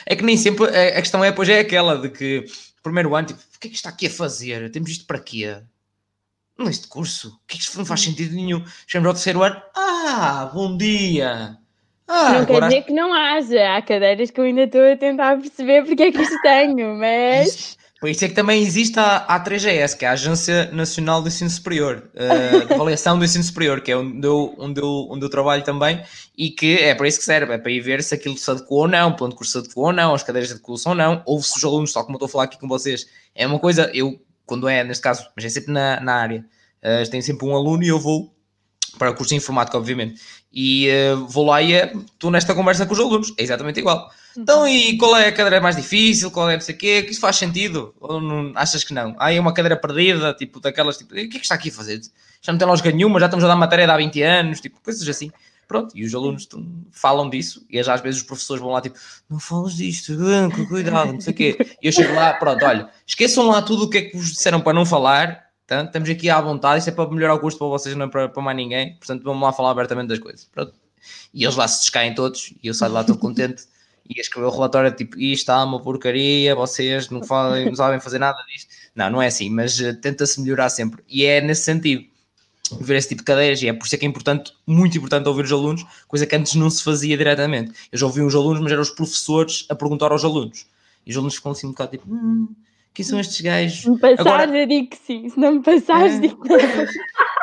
[0.06, 2.44] É que nem sempre a questão é, pois é aquela de que
[2.84, 4.70] primeiro ano, tipo, o que é que está aqui a fazer?
[4.70, 5.58] Temos isto para quê?
[6.64, 8.64] Neste curso, o que isto não faz sentido nenhum.
[8.86, 11.56] Chegamos ao terceiro ano, ah, bom dia.
[12.06, 12.46] Ah, não agora...
[12.46, 16.02] quer dizer que não haja, há cadeiras que eu ainda estou a tentar perceber porque
[16.02, 17.78] é que isto tenho, mas...
[18.00, 21.28] Por isso é que também existe a, a 3GS, que é a Agência Nacional do
[21.28, 25.22] Ensino Superior, uh, de Avaliação do Ensino Superior, que é onde eu, onde, eu, onde
[25.22, 26.02] eu trabalho também,
[26.36, 28.78] e que é para isso que serve, é para ir ver se aquilo se adequou
[28.78, 30.94] ou não, o plano de curso se adequou ou não, as cadeiras se adequam ou
[30.94, 33.46] não, ou se os alunos, tal como eu estou a falar aqui com vocês, é
[33.46, 34.18] uma coisa, eu
[34.50, 36.44] quando é, neste caso, mas é sempre na, na área,
[36.82, 38.34] uh, tem sempre um aluno e eu vou
[38.98, 40.20] para o curso de informática, obviamente,
[40.52, 44.10] e uh, vou lá e estou nesta conversa com os alunos, é exatamente igual.
[44.36, 46.32] Então, e qual é a cadeira mais difícil?
[46.32, 47.02] Qual é não sei o quê?
[47.04, 47.94] Que isso faz sentido?
[48.00, 49.14] Ou não, achas que não?
[49.20, 51.72] Ah, é uma cadeira perdida, tipo, daquelas, tipo, o que é que está aqui a
[51.72, 52.00] fazer?
[52.42, 55.08] Já não tem lógica nenhuma, já estamos a dar matéria há 20 anos, tipo, coisas
[55.08, 55.30] assim.
[55.70, 56.48] Pronto, e os alunos
[56.90, 58.98] falam disso, e às vezes os professores vão lá tipo,
[59.28, 60.12] não falas disto,
[60.68, 61.76] cuidado, não sei o quê.
[61.80, 64.60] E eu chego lá, pronto, olha, esqueçam lá tudo o que é que vos disseram
[64.60, 65.84] para não falar, tá?
[65.84, 68.28] estamos aqui à vontade, isto é para melhorar o curso para vocês, não é para,
[68.28, 70.50] para mais ninguém, portanto vamos lá falar abertamente das coisas.
[70.52, 70.74] Pronto.
[71.32, 73.62] E eles lá se descaem todos, e eu saio lá todo contente,
[74.08, 78.00] e a escrever o relatório tipo, isto está uma porcaria, vocês não, falam, não sabem
[78.00, 78.68] fazer nada disto.
[78.92, 82.10] Não, não é assim, mas uh, tenta-se melhorar sempre, e é nesse sentido
[82.80, 85.28] ver esse tipo de cadeiras, e é por isso é que é importante, muito importante
[85.28, 87.72] ouvir os alunos, coisa que antes não se fazia diretamente.
[87.90, 90.66] Eu já ouvi os alunos, mas eram os professores a perguntar aos alunos.
[91.06, 92.48] E os alunos ficam assim um bocado tipo, hum,
[92.92, 93.82] quem são estes gajos?
[93.82, 96.52] Se me passares, Agora, eu digo que sim, se não me passares, é, digo que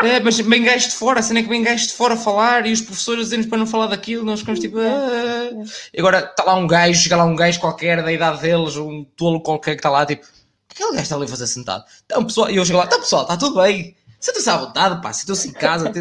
[0.05, 2.17] É, mas bem gajos de fora, a cena é que bem gajos de fora a
[2.17, 4.77] falar e os professores dizem-nos para não falar daquilo, nós ficamos tipo.
[4.79, 5.49] Ah.
[5.97, 9.41] Agora está lá um gajo, chega lá um gajo qualquer da idade deles, um tolo
[9.41, 10.25] qualquer que está lá, tipo,
[10.69, 11.83] aquele gajo está ali a fazer sentado.
[12.05, 15.13] Então, pessoal, e eu chego lá, tá pessoal, está tudo bem Sintam-se à vontade, pá,
[15.13, 15.91] sintam-se em casa,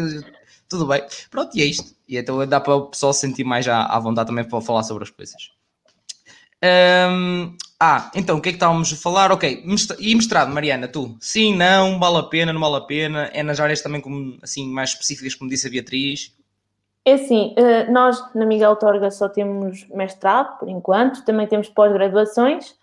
[0.67, 1.03] tudo bem.
[1.29, 1.95] Pronto, e é isto.
[2.07, 4.83] E então dá para o pessoal se sentir mais à, à vontade também para falar
[4.83, 5.51] sobre as coisas.
[6.63, 9.31] Um, Ah, então o que é que estávamos a falar?
[9.31, 9.63] Ok,
[9.99, 11.15] e mestrado, Mariana, tu?
[11.19, 13.29] Sim, não, vale a pena, não vale a pena?
[13.31, 16.35] É nas áreas também como, assim, mais específicas, como disse a Beatriz?
[17.05, 22.75] É assim, eh, nós na Miguel Torga só temos mestrado, por enquanto, também temos pós-graduações.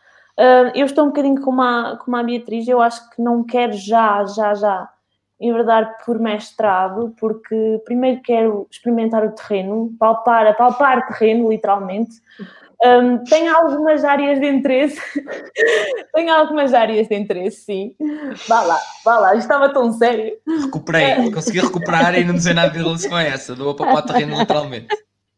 [0.75, 4.25] Eu estou um bocadinho como a, como a Beatriz, eu acho que não quero já,
[4.27, 4.89] já, já
[5.41, 12.23] enverdar por mestrado, porque primeiro quero experimentar o terreno, palpar, palpar terreno, literalmente.
[12.85, 15.01] Um, tenho algumas áreas de interesse,
[16.15, 17.97] tenho algumas áreas de interesse, sim.
[18.47, 20.37] Vá lá, vá lá, estava tão sério.
[20.63, 24.39] Recuperei, consegui recuperar e não dizer nada em relação a essa, dou a palpar terreno
[24.39, 24.95] literalmente.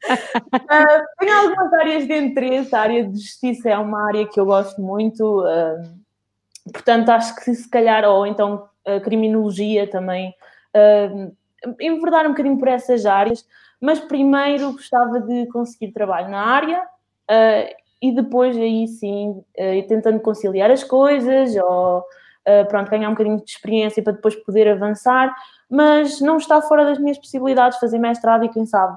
[0.08, 4.46] Uh, tenho algumas áreas de interesse, a área de justiça é uma área que eu
[4.46, 10.34] gosto muito, uh, portanto acho que se calhar, ou então a criminologia também,
[10.74, 11.36] uh,
[11.80, 13.44] enverdar um bocadinho por essas áreas,
[13.80, 20.20] mas primeiro gostava de conseguir trabalho na área uh, e depois aí sim, uh, tentando
[20.20, 25.34] conciliar as coisas ou uh, pronto, ganhar um bocadinho de experiência para depois poder avançar,
[25.68, 28.96] mas não está fora das minhas possibilidades fazer mestrado e quem sabe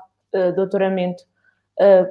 [0.55, 1.23] doutoramento.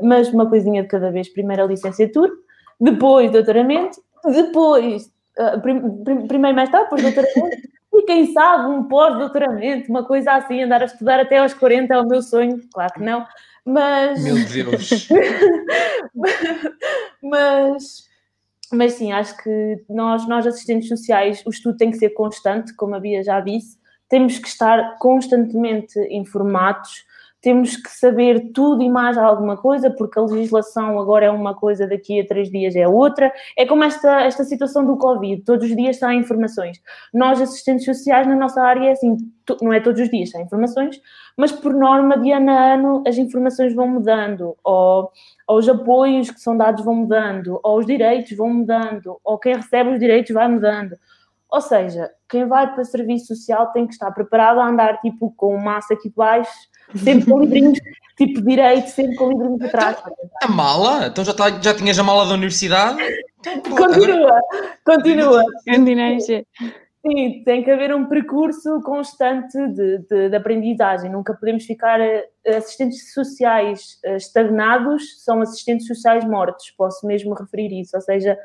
[0.02, 2.32] mas uma coisinha de cada vez, primeiro a licenciatura,
[2.80, 5.08] depois doutoramento, depois
[5.62, 10.86] prim, primeiro mestrado, depois doutoramento, e quem sabe um pós-doutoramento, uma coisa assim, andar a
[10.86, 13.26] estudar até aos 40 é o meu sonho, claro que não,
[13.64, 14.22] mas.
[14.22, 15.08] Meu Deus!
[17.22, 18.08] mas.
[18.70, 22.94] Mas sim, acho que nós, nós, assistentes sociais, o estudo tem que ser constante, como
[22.94, 23.78] a Bia já disse,
[24.10, 27.06] temos que estar constantemente informados
[27.40, 31.86] temos que saber tudo e mais alguma coisa, porque a legislação agora é uma coisa,
[31.86, 33.32] daqui a três dias é outra.
[33.56, 36.80] É como esta, esta situação do Covid, todos os dias saem informações.
[37.14, 39.16] Nós, assistentes sociais, na nossa área, é assim,
[39.62, 41.00] não é todos os dias saem informações,
[41.36, 45.10] mas por norma, de ano a ano, as informações vão mudando, ou,
[45.46, 49.54] ou os apoios que são dados vão mudando, ou os direitos vão mudando, ou quem
[49.54, 50.96] recebe os direitos vai mudando.
[51.50, 55.56] Ou seja, quem vai para serviço social tem que estar preparado a andar tipo com
[55.56, 57.78] massa aqui baixo, sempre com livrinhos
[58.16, 59.98] tipo direito, sempre com livrinhos atrás.
[60.00, 61.06] Então, a mala?
[61.06, 62.98] Então já, tá, já tinhas a mala da universidade?
[63.76, 64.40] continua,
[64.84, 65.44] continua.
[67.06, 71.10] Sim, tem que haver um percurso constante de, de, de, aprendizagem.
[71.10, 76.72] Nunca podemos ficar eh, assistentes sociais eh, estagnados, são assistentes sociais mortos.
[76.76, 77.96] Posso mesmo referir isso.
[77.96, 78.36] Ou seja,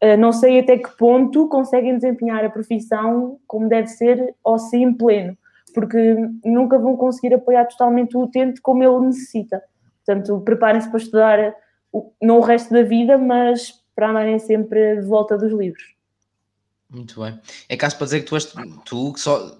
[0.00, 4.76] eh, não sei até que ponto conseguem desempenhar a profissão como deve ser ou se
[4.76, 5.38] em pleno,
[5.72, 6.14] porque
[6.44, 9.62] nunca vão conseguir apoiar totalmente o utente como ele necessita.
[10.04, 11.54] Portanto, preparem-se para estudar
[12.20, 15.94] não o resto da vida, mas para andarem sempre de volta dos livros.
[16.88, 17.38] Muito bem.
[17.68, 18.52] É caso para dizer que tu és
[18.84, 19.56] tu que só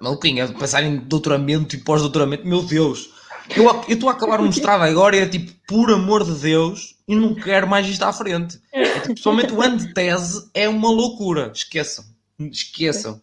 [0.00, 3.14] maluquinha, passar em doutoramento e pós-doutoramento, meu Deus,
[3.56, 7.14] eu estou a acabar um mestrado agora e é tipo, por amor de Deus, e
[7.14, 8.60] não quero mais isto à frente.
[8.72, 11.52] É, tipo, pessoalmente o ano de tese é uma loucura.
[11.54, 12.04] Esqueçam.
[12.38, 13.20] Esqueçam.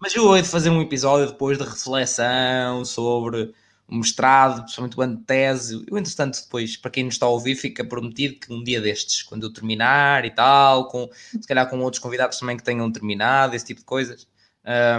[0.00, 3.52] Mas eu hei de fazer um episódio depois de reflexão sobre
[3.88, 5.84] o mestrado, principalmente o ano de tese.
[5.88, 9.22] Eu, entretanto, depois, para quem nos está a ouvir, fica prometido que um dia destes,
[9.22, 13.56] quando eu terminar e tal, com, se calhar com outros convidados também que tenham terminado,
[13.56, 14.28] esse tipo de coisas,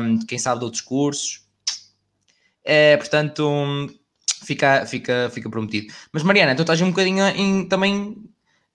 [0.01, 1.43] um, quem sabe de outros cursos.
[2.63, 3.89] É, portanto,
[4.43, 5.93] fica, fica, fica prometido.
[6.11, 8.28] Mas Mariana, tu estás um bocadinho em, também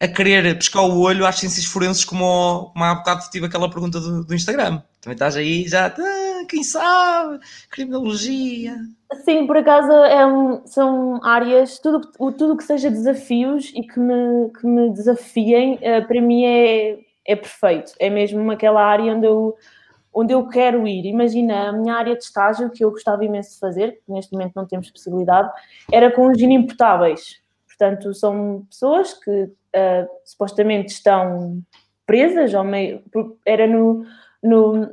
[0.04, 3.98] a querer pescar o olho às ciências forenses, como, como há bocado tive aquela pergunta
[3.98, 4.82] do, do Instagram.
[5.00, 7.40] Também estás aí já, ah, quem sabe,
[7.70, 8.76] criminologia.
[9.24, 14.50] Sim, por acaso é um, são áreas, tudo, tudo que seja desafios e que me,
[14.50, 17.92] que me desafiem, eh, para mim é, é perfeito.
[17.98, 19.56] É mesmo aquela área onde eu
[20.16, 21.06] onde eu quero ir.
[21.06, 24.52] Imagina, a minha área de estágio, que eu gostava imenso de fazer, que neste momento
[24.54, 25.50] não temos possibilidade,
[25.92, 27.42] era com os inimputáveis.
[27.66, 31.62] Portanto, são pessoas que uh, supostamente estão
[32.06, 33.02] presas, ou meio,
[33.46, 34.04] era no,
[34.42, 34.88] no,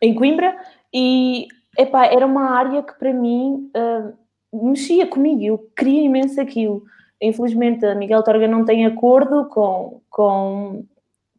[0.00, 0.56] em Coimbra,
[0.92, 1.46] e
[1.78, 4.12] epá, era uma área que para mim uh,
[4.52, 6.84] mexia comigo, eu queria imenso aquilo.
[7.20, 10.84] Infelizmente, a Miguel Torga não tem acordo com, com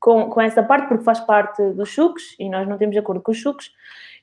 [0.04, 3.32] com, com essa parte, porque faz parte dos chucos e nós não temos acordo com
[3.32, 3.72] os chucos,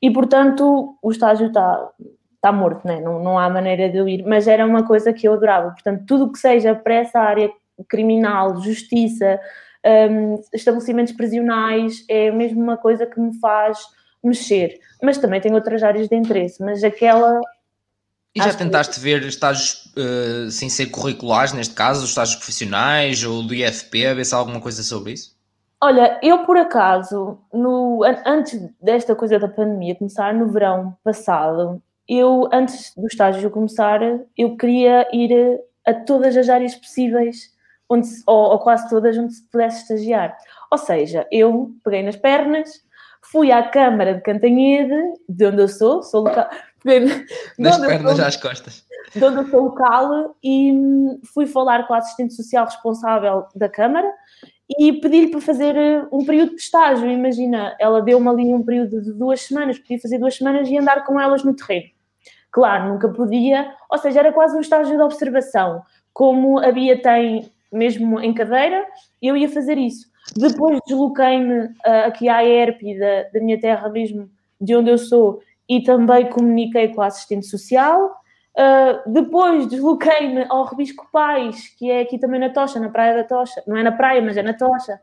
[0.03, 1.91] e portanto o estágio está
[2.35, 3.01] está morto, né?
[3.01, 5.73] não, não há maneira de eu ir, mas era uma coisa que eu adorava.
[5.73, 7.51] Portanto, tudo que seja para essa área
[7.89, 9.41] criminal, justiça,
[9.85, 13.79] um, estabelecimentos prisionais, é mesmo uma coisa que me faz
[14.23, 14.79] mexer.
[15.03, 17.41] Mas também tem outras áreas de interesse, mas aquela.
[18.35, 19.01] E já tentaste que...
[19.01, 24.15] ver estágios uh, sem ser curriculares, neste caso, os estágios profissionais ou do IFP, a
[24.15, 25.39] ver se há alguma coisa sobre isso?
[25.83, 32.49] Olha, eu por acaso, no, antes desta coisa da pandemia começar, no verão passado, eu,
[32.53, 34.01] antes do estágio começar,
[34.37, 37.51] eu queria ir a todas as áreas possíveis
[37.91, 40.37] onde se, ou, ou, quase todas onde se pudesse estagiar.
[40.71, 42.83] Ou seja, eu peguei nas pernas,
[43.21, 44.97] fui à Câmara de Cantanhede,
[45.29, 46.49] de onde eu sou, sou local.
[47.59, 48.87] Nas pernas sou, às costas.
[49.15, 53.69] De onde eu sou local e hum, fui falar com a assistente social responsável da
[53.69, 54.11] Câmara
[54.79, 57.11] e pedi-lhe para fazer eh, um período de estágio.
[57.11, 61.05] Imagina, ela deu-me ali um período de duas semanas, podia fazer duas semanas e andar
[61.05, 61.91] com elas no terreno.
[62.51, 65.83] Claro, nunca podia, ou seja, era quase um estágio de observação.
[66.13, 68.85] Como a Bia tem mesmo em cadeira,
[69.21, 70.09] eu ia fazer isso.
[70.37, 75.41] Depois desloquei-me uh, aqui à ERP da, da minha terra mesmo, de onde eu sou,
[75.69, 78.21] e também comuniquei com a assistente social.
[78.57, 83.25] Uh, depois desloquei-me ao Rebisco Pais, que é aqui também na Tocha, na Praia da
[83.25, 83.63] Tocha.
[83.67, 85.01] Não é na praia, mas é na Tocha.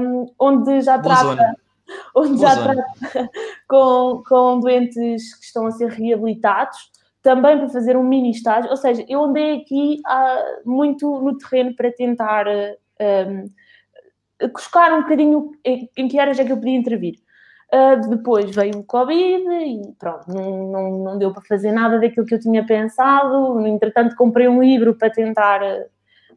[0.00, 1.56] Um, onde já Boa trata, zona.
[2.16, 2.84] onde Boa já zona.
[2.98, 3.30] trata
[3.68, 6.90] com, com doentes que estão a ser reabilitados
[7.22, 11.74] também para fazer um mini estágio, ou seja, eu andei aqui uh, muito no terreno
[11.74, 13.44] para tentar um,
[14.52, 17.14] buscar um bocadinho em, que áreas é que eu podia intervir.
[17.72, 22.26] Uh, depois veio o Covid e pronto, não, não, não deu para fazer nada daquilo
[22.26, 23.66] que eu tinha pensado.
[23.66, 25.60] Entretanto, comprei um livro para tentar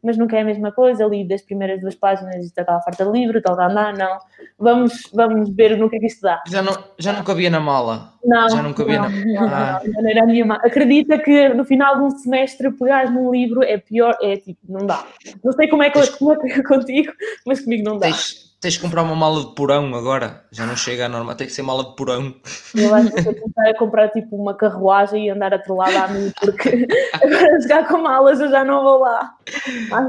[0.06, 1.04] mas nunca é a mesma coisa.
[1.04, 4.18] li das primeiras duas páginas e estava farta de livro, estava a andar, não.
[4.56, 6.40] Vamos, vamos ver no que é que isto dá.
[6.46, 8.12] Já não, já não cabia na mala?
[8.24, 8.48] Não.
[8.48, 9.82] Já não cabia não, na não, ah.
[9.84, 10.54] não, não, era nenhuma.
[10.64, 14.86] Acredita que no final de um semestre pegares num livro é pior, é tipo, não
[14.86, 15.04] dá.
[15.44, 17.12] Não sei como é que, como é, é contigo,
[17.44, 18.06] mas comigo não dá.
[18.06, 21.46] Tens, Tens de comprar uma mala de porão agora, já não chega a norma, tem
[21.46, 22.34] que ser mala de porão.
[22.74, 26.86] Eu acho que vou tentar comprar tipo uma carruagem e andar atrelada a mim, porque
[27.12, 29.36] agora jogar com malas eu já não vou lá.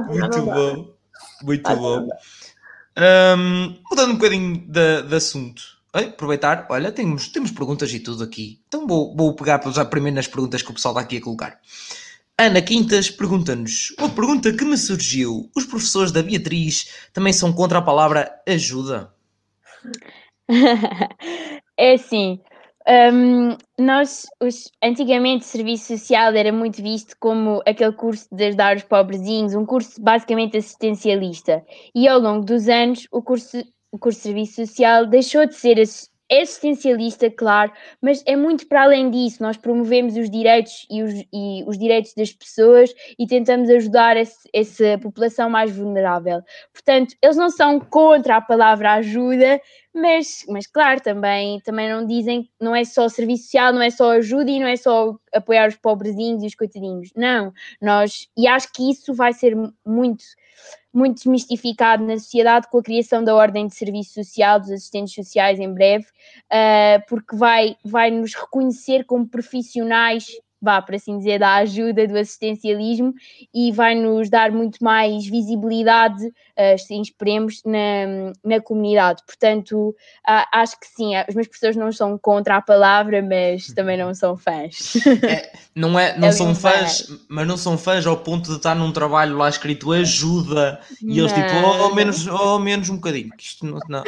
[0.07, 0.95] Muito bom,
[1.43, 2.07] muito bom.
[2.97, 5.61] Um, mudando um bocadinho de, de assunto,
[5.93, 10.27] aproveitar, olha, temos, temos perguntas e tudo aqui, então vou, vou pegar já primeiro nas
[10.27, 11.59] perguntas que o pessoal está aqui a colocar.
[12.39, 17.79] Ana Quintas pergunta-nos: Uma pergunta que me surgiu: os professores da Beatriz também são contra
[17.79, 19.11] a palavra ajuda?
[21.75, 22.39] é assim.
[22.87, 28.77] Um, nós, os, antigamente, o serviço social era muito visto como aquele curso de ajudar
[28.77, 31.65] os pobrezinhos, um curso basicamente assistencialista.
[31.93, 33.57] E ao longo dos anos, o curso,
[33.91, 35.79] o curso de serviço social deixou de ser
[36.29, 37.71] existencialista, claro,
[38.01, 39.41] mas é muito para além disso.
[39.41, 44.49] Nós promovemos os direitos e os, e os direitos das pessoas e tentamos ajudar esse,
[44.53, 46.41] essa população mais vulnerável.
[46.73, 49.61] Portanto, eles não são contra a palavra ajuda,
[49.93, 54.11] mas, mas claro, também, também não dizem, não é só serviço social, não é só
[54.11, 57.09] ajuda e não é só apoiar os pobrezinhos e os coitadinhos.
[57.15, 57.51] Não,
[57.81, 59.55] nós, e acho que isso vai ser
[59.85, 60.23] muito
[60.97, 65.59] muito desmistificado na sociedade com a criação da Ordem de Serviço Social dos Assistentes Sociais
[65.59, 70.25] em breve, uh, porque vai, vai nos reconhecer como profissionais
[70.61, 73.13] vá, por assim dizer, da ajuda do assistencialismo
[73.53, 79.21] e vai nos dar muito mais visibilidade, uh, assim esperemos, na, na comunidade.
[79.25, 83.97] Portanto, uh, acho que sim, os meus professores não são contra a palavra, mas também
[83.97, 84.95] não são fãs.
[85.23, 88.75] É, não é, não é são fãs, mas não são fãs ao ponto de estar
[88.75, 93.31] num trabalho lá escrito ajuda e eles tipo, ou oh, menos, oh, menos um bocadinho,
[93.37, 93.79] isto não.
[93.87, 94.03] não.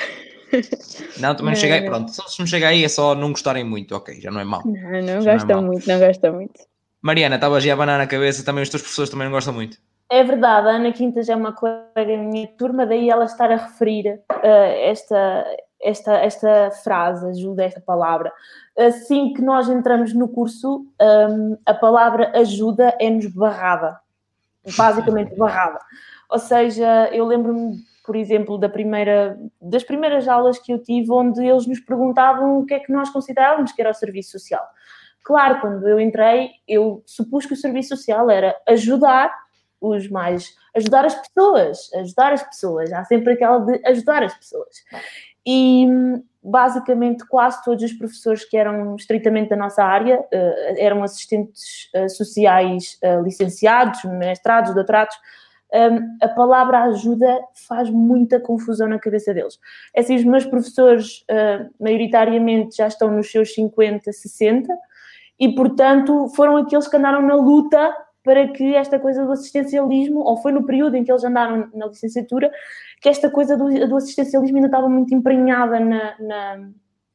[1.20, 1.86] Não, também não, não chega aí.
[1.86, 4.62] Pronto, se não chega aí é só não gostarem muito, ok, já não é mau.
[4.66, 6.60] Não, não gostam é muito, não gostam muito.
[7.02, 9.78] Mariana, estavas a abanar na cabeça, também os teus professores também não gostam muito.
[10.12, 14.20] É verdade, a Ana Quintas é uma colega minha turma, daí ela estar a referir
[14.32, 15.46] uh, esta,
[15.80, 18.34] esta, esta frase, ajuda, esta palavra.
[18.78, 24.00] Assim que nós entramos no curso, um, a palavra ajuda é-nos barrada,
[24.76, 25.80] basicamente barrada.
[26.30, 27.78] Ou seja, eu lembro-me
[28.10, 32.66] por exemplo, da primeira, das primeiras aulas que eu tive, onde eles nos perguntavam o
[32.66, 34.66] que é que nós considerávamos que era o serviço social.
[35.24, 39.32] Claro, quando eu entrei, eu supus que o serviço social era ajudar
[39.80, 42.92] os mais, ajudar as pessoas, ajudar as pessoas.
[42.92, 44.78] Há sempre aquela de ajudar as pessoas.
[45.46, 45.86] E
[46.42, 52.10] basicamente quase todos os professores que eram estritamente da nossa área eh, eram assistentes eh,
[52.10, 55.16] sociais eh, licenciados, mestrados, doutorados,
[55.74, 59.60] um, a palavra ajuda faz muita confusão na cabeça deles.
[59.96, 64.74] É assim, os meus professores, uh, maioritariamente, já estão nos seus 50, 60,
[65.40, 70.38] e, portanto, foram aqueles que andaram na luta para que esta coisa do assistencialismo, ou
[70.38, 72.52] foi no período em que eles andaram na licenciatura,
[73.02, 76.70] que esta coisa do, do assistencialismo ainda estava muito emprenhada na, na,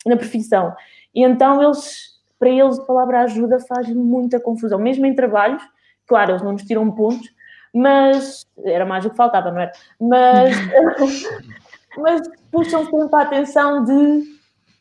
[0.06, 0.74] na profissão.
[1.14, 5.62] E então, eles, para eles, a palavra ajuda faz muita confusão, mesmo em trabalhos,
[6.06, 7.28] claro, eles não nos tiram pontos,
[7.74, 9.72] mas era mais o que faltava, não era?
[10.00, 10.56] Mas,
[11.98, 12.22] mas
[12.52, 14.22] puxam sempre a atenção de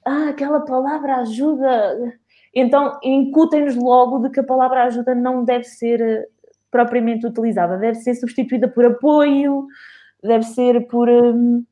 [0.06, 2.20] ah, aquela palavra ajuda.
[2.54, 6.30] Então incutem-nos logo de que a palavra ajuda não deve ser
[6.70, 9.68] propriamente utilizada, deve ser substituída por apoio,
[10.24, 11.10] deve ser por.
[11.10, 11.66] Hum,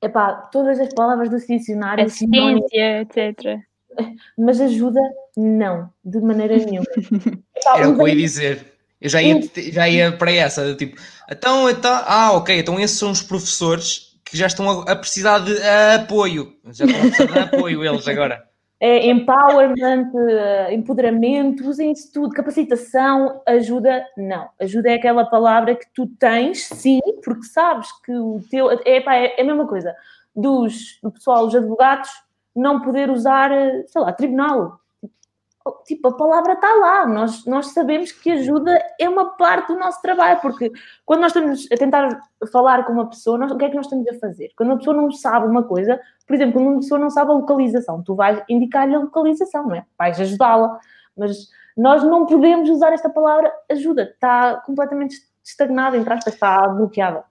[0.00, 2.04] epá, todas as palavras do dicionário.
[2.04, 3.60] Assistência, etc.
[4.38, 5.00] Mas ajuda,
[5.36, 6.86] não, de maneira nenhuma.
[7.54, 8.71] Epá, Era o que eu ia dizer.
[9.02, 9.40] Eu já ia,
[9.72, 11.00] já ia para essa, tipo,
[11.30, 15.40] então, então, ah, ok, então esses são os professores que já estão a, a precisar
[15.40, 15.60] de
[15.94, 16.54] apoio.
[16.70, 22.34] Já estão a precisar de apoio eles agora é, empowerment, uh, empoderamento, usem isso tudo,
[22.34, 24.48] capacitação, ajuda, não.
[24.58, 28.72] Ajuda é aquela palavra que tu tens, sim, porque sabes que o teu.
[28.84, 29.94] É, pá, é, é a mesma coisa
[30.34, 32.10] dos, do pessoal, os advogados,
[32.56, 34.80] não poder usar, eh, sei lá, tribunal
[35.84, 40.00] tipo, a palavra está lá, nós, nós sabemos que ajuda é uma parte do nosso
[40.02, 40.72] trabalho, porque
[41.04, 42.20] quando nós estamos a tentar
[42.52, 44.50] falar com uma pessoa, nós, o que é que nós estamos a fazer?
[44.56, 47.34] Quando uma pessoa não sabe uma coisa, por exemplo, quando uma pessoa não sabe a
[47.34, 49.84] localização, tu vais indicar-lhe a localização, não é?
[49.98, 50.78] Vais ajudá-la,
[51.16, 57.24] mas nós não podemos usar esta palavra ajuda, está completamente estagnada, entre aspas, está bloqueada.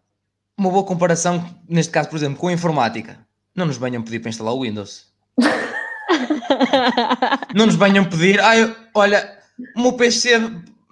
[0.58, 3.18] Uma boa comparação, neste caso, por exemplo, com a informática.
[3.56, 5.12] Não nos venham pedir para instalar o Windows.
[7.56, 9.38] não nos venham pedir, ah, olha,
[9.76, 10.38] o meu PC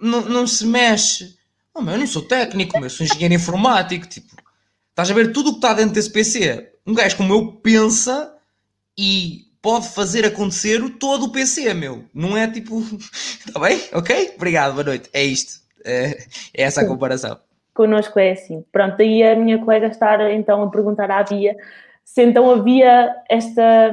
[0.00, 1.36] não, não se mexe.
[1.74, 4.06] Oh, eu não sou técnico, eu sou engenheiro informático.
[4.06, 4.34] Tipo,
[4.90, 6.72] estás a ver tudo o que está dentro desse PC.
[6.86, 8.34] Um gajo como eu pensa
[8.98, 12.04] e pode fazer acontecer todo o PC, meu.
[12.14, 12.80] Não é tipo.
[13.46, 13.80] Está bem?
[13.92, 14.34] Ok?
[14.36, 15.08] Obrigado, boa noite.
[15.12, 15.60] É isto.
[15.84, 16.18] É,
[16.54, 17.38] é essa a comparação.
[17.74, 18.64] Connosco é assim.
[18.72, 21.56] Pronto, daí a minha colega estar então a perguntar à Bia
[22.04, 23.92] se então havia esta,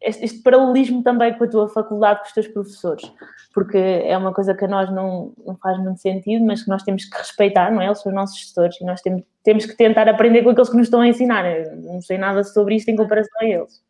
[0.00, 3.12] este, este, paralelismo também com a tua faculdade, com os teus professores,
[3.54, 6.82] porque é uma coisa que a nós não, não faz muito sentido, mas que nós
[6.82, 7.86] temos que respeitar, não é?
[7.86, 10.76] Eles são os nossos gestores e nós temos, temos que tentar aprender com aqueles que
[10.76, 11.44] nos estão a ensinar.
[11.44, 13.80] Eu não sei nada sobre isto em comparação a eles.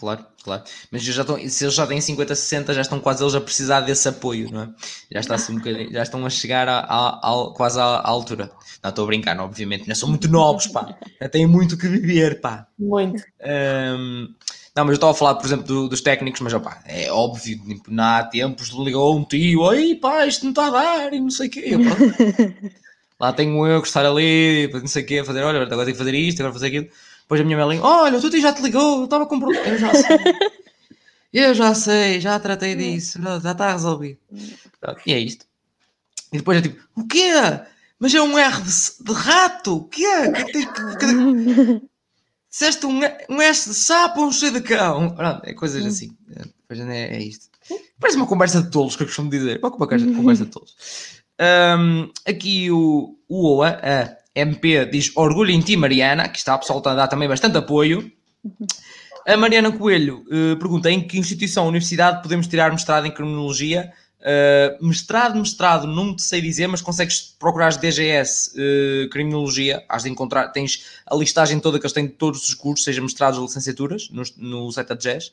[0.00, 0.62] Claro, claro.
[0.90, 3.82] Mas já estão, se eles já têm 50, 60, já estão quase eles a precisar
[3.82, 4.68] desse apoio, não é?
[5.12, 8.50] Já, está assim um já estão a chegar a, a, a quase à, altura.
[8.82, 10.96] Não, estou a brincar, não, obviamente, não são muito novos, pá.
[11.20, 12.66] Já têm muito que viver, pá.
[12.78, 13.22] Muito.
[13.44, 14.34] Um,
[14.74, 17.60] não, mas eu estava a falar, por exemplo, do, dos técnicos, mas opa, é óbvio,
[17.62, 21.30] tipo, há tempos ligou um tio, aí pá, isto não está a dar, e não
[21.30, 21.72] sei o quê.
[23.20, 25.98] Lá tenho eu que estar ali, não sei o quê, fazer, olha, agora tenho que
[25.98, 26.88] fazer isto, agora fazer aquilo.
[27.30, 29.64] Depois a minha mãe olha, o já te ligou, estava com problema.
[29.64, 30.18] Eu já sei.
[31.32, 34.18] eu já sei, já tratei disso, já está resolvido.
[35.06, 35.46] E é isto.
[36.32, 37.30] E depois é tipo, o quê?
[38.00, 39.76] Mas é um R de, rato?
[39.76, 40.02] O quê?
[40.32, 41.82] Que, que, que,
[42.50, 45.10] Disseste um, um S de sapo ou um C de cão?
[45.10, 46.10] Pronto, é coisas assim.
[46.26, 47.48] Depois é, é isto.
[48.00, 49.60] Parece uma conversa de tolos, que eu costumo dizer.
[50.08, 50.74] Uma conversa de tolos.
[51.78, 56.58] Um, aqui o, o OA, a MP, diz Orgulho em ti, Mariana, que está a
[56.58, 58.10] pessoal a dar também bastante apoio.
[59.26, 64.86] A Mariana Coelho uh, pergunta em que instituição universidade podemos tirar mestrado em criminologia Uh,
[64.86, 70.48] mestrado, mestrado, não te sei dizer, mas consegues procurar DGS uh, Criminologia, has de encontrar,
[70.48, 74.10] tens a listagem toda que eles têm de todos os cursos, seja mestrados ou licenciaturas,
[74.10, 75.32] no, no site da DGS.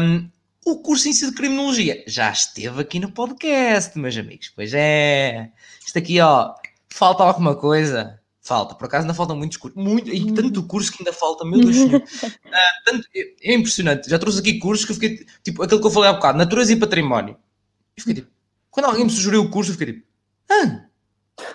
[0.00, 0.28] Um,
[0.66, 4.50] o curso em si de Criminologia já esteve aqui no podcast, meus amigos.
[4.56, 5.50] Pois é,
[5.86, 6.52] isto aqui, ó,
[6.94, 8.20] falta alguma coisa.
[8.40, 11.60] Falta, por acaso ainda faltam muitos cursos, muito, e tanto curso que ainda falta, meu
[11.60, 12.02] Deus senhor.
[12.02, 12.30] Uh,
[12.84, 16.10] tanto, é, impressionante, já trouxe aqui cursos que eu fiquei, tipo, aquilo que eu falei
[16.10, 17.38] há bocado, natureza e património
[17.96, 18.28] e fiquei tipo,
[18.70, 20.06] quando alguém me sugeriu o curso, eu fiquei tipo,
[20.50, 20.84] ah,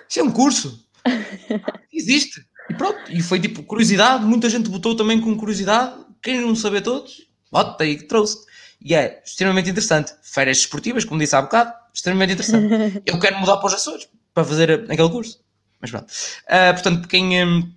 [0.08, 0.84] isso é um curso.
[1.92, 2.44] Existe.
[2.68, 6.80] E pronto, e foi tipo curiosidade, muita gente botou também com curiosidade, quem não saber
[6.80, 8.38] todos, bota aí que trouxe.
[8.82, 10.12] E é extremamente interessante.
[10.22, 13.02] Férias esportivas, como disse há bocado, extremamente interessante.
[13.06, 14.08] Eu quero mudar para os Açores
[14.40, 15.40] para fazer aquele curso.
[15.80, 16.10] Mas pronto.
[16.10, 17.72] Uh, portanto, quem, um,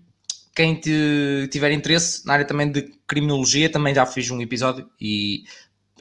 [0.56, 5.44] quem te, tiver interesse na área também de criminologia, também já fiz um episódio e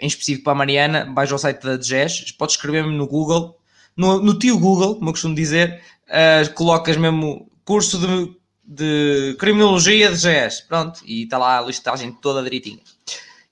[0.01, 3.57] em específico para a Mariana, vais ao site da DGES, podes escrever-me no Google,
[3.97, 10.11] no, no tio Google, como eu costumo dizer, uh, colocas mesmo curso de, de criminologia
[10.11, 12.81] de GES, pronto, e está lá a listagem toda direitinha.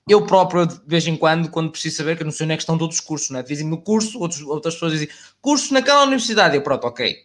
[0.09, 2.57] Eu próprio, de vez em quando, quando preciso saber, que eu não sei onde é
[2.57, 3.43] que estão todos os cursos, né?
[3.43, 5.09] dizem no curso, outros, outras pessoas dizem
[5.41, 7.15] curso naquela universidade, eu pronto, ok,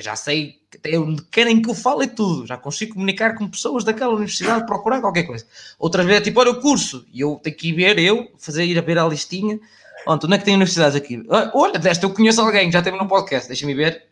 [0.00, 4.14] já sei até onde querem que eu fale tudo, já consigo comunicar com pessoas daquela
[4.14, 5.46] universidade, procurar qualquer coisa.
[5.78, 8.64] Outras vezes é tipo, olha o curso, e eu tenho que ir ver, eu, fazer
[8.64, 9.60] ir a ver a listinha.
[10.06, 11.22] Onde, é que tem universidades aqui?
[11.54, 14.06] Olha, desta eu conheço alguém, já teve no podcast, deixa-me ver.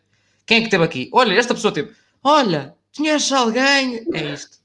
[0.45, 1.09] Quem é que teve aqui?
[1.11, 1.91] Olha, esta pessoa teve.
[2.23, 4.05] Olha, conheces alguém?
[4.13, 4.57] É isto.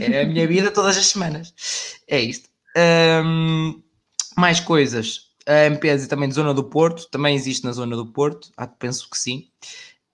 [0.00, 1.54] É a minha vida todas as semanas.
[2.06, 2.53] É isto.
[2.76, 3.82] Um,
[4.36, 5.30] mais coisas.
[5.46, 9.08] A MPS também de Zona do Porto, também existe na Zona do Porto, ah, penso
[9.10, 9.48] que sim.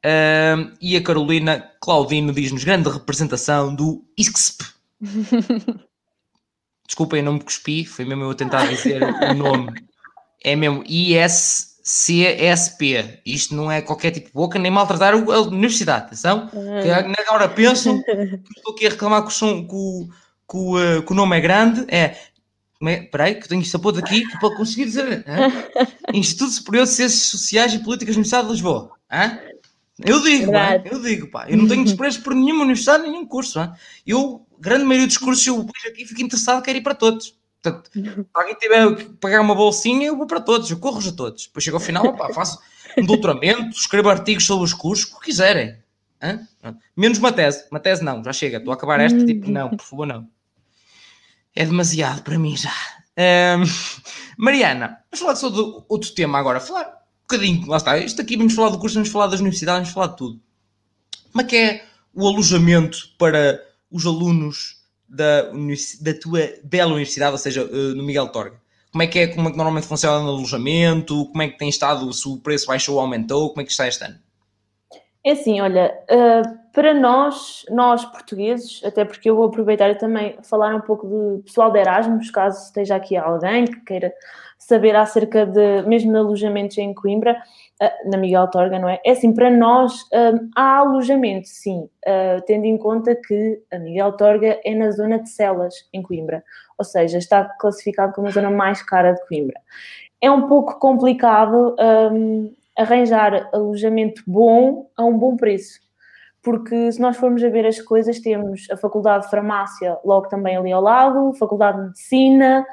[0.05, 4.65] Uh, e a Carolina Claudino diz-nos grande representação do ISCSP.
[6.87, 9.73] Desculpem, não me cuspi, foi mesmo eu a tentar dizer o nome.
[10.43, 11.71] É mesmo ISCSP.
[11.83, 13.21] CSP.
[13.27, 16.07] Isto não é qualquer tipo de boca, nem maltratar a universidade.
[16.07, 18.11] Atenção, que agora pensam que
[18.57, 20.09] estou aqui a reclamar que o, som, que o,
[20.49, 21.85] que o, uh, que o nome é grande.
[21.89, 22.17] É,
[22.83, 25.25] Espera aí, que tenho isto a pôr aqui para conseguir dizer.
[26.15, 28.91] Instituto Superior de Ciências Sociais e Políticas da Universidade de Lisboa.
[29.11, 29.39] Hã?
[30.03, 30.51] Eu digo,
[30.91, 31.45] eu digo, pá.
[31.47, 33.61] Eu não tenho desprezo por nenhuma universidade, nenhum curso.
[33.61, 33.71] Hein?
[34.07, 37.39] Eu, grande maioria dos cursos, eu vejo aqui fico interessado, quero ir para todos.
[37.63, 41.13] Portanto, se alguém tiver que pagar uma bolsinha, eu vou para todos, eu corro a
[41.13, 41.47] todos.
[41.47, 42.59] Depois chego ao final, opa, faço
[42.97, 45.77] um doutoramento, escrevo artigos sobre os cursos, o que quiserem.
[46.97, 47.67] Menos uma tese.
[47.71, 48.57] Uma tese não, já chega.
[48.57, 50.27] Estou a acabar esta, tipo, não, por favor, não.
[51.55, 52.73] É demasiado para mim já.
[53.19, 53.65] Um,
[54.39, 56.61] Mariana, vamos falar sobre outro tema agora.
[56.61, 57.99] Falar um bocadinho, lá está.
[57.99, 60.41] Isto aqui vamos falar do curso, vamos falar das universidades, vamos falar de tudo.
[61.33, 61.85] Como é que é
[62.15, 65.43] o alojamento para os alunos da,
[66.01, 68.61] da tua bela universidade, ou seja, eh, no Miguel Torga?
[68.91, 71.27] Como é que é, como é que normalmente funciona o alojamento?
[71.27, 73.51] Como é que tem estado, se o preço baixou ou aumentou?
[73.51, 74.19] Como é que está este ano?
[75.25, 80.37] É assim, olha, uh, para nós, nós portugueses, até porque eu vou aproveitar e também
[80.43, 84.13] falar um pouco do pessoal de Erasmus, caso esteja aqui alguém que queira
[84.59, 87.43] saber acerca de, mesmo de alojamentos em Coimbra,
[87.83, 89.01] uh, na Miguel Torga, não é?
[89.05, 91.89] É assim, para nós uh, há alojamento, sim,
[92.47, 96.45] tendo em conta que a Miguel Torga é na zona de Celas, em Coimbra,
[96.79, 99.61] ou seja, está classificado como a zona mais cara de Coimbra.
[100.21, 101.75] É um pouco complicado
[102.13, 105.81] um, arranjar alojamento bom a um bom preço.
[106.43, 110.57] Porque se nós formos a ver as coisas, temos a Faculdade de Farmácia logo também
[110.57, 112.65] ali ao lado, Faculdade de Medicina,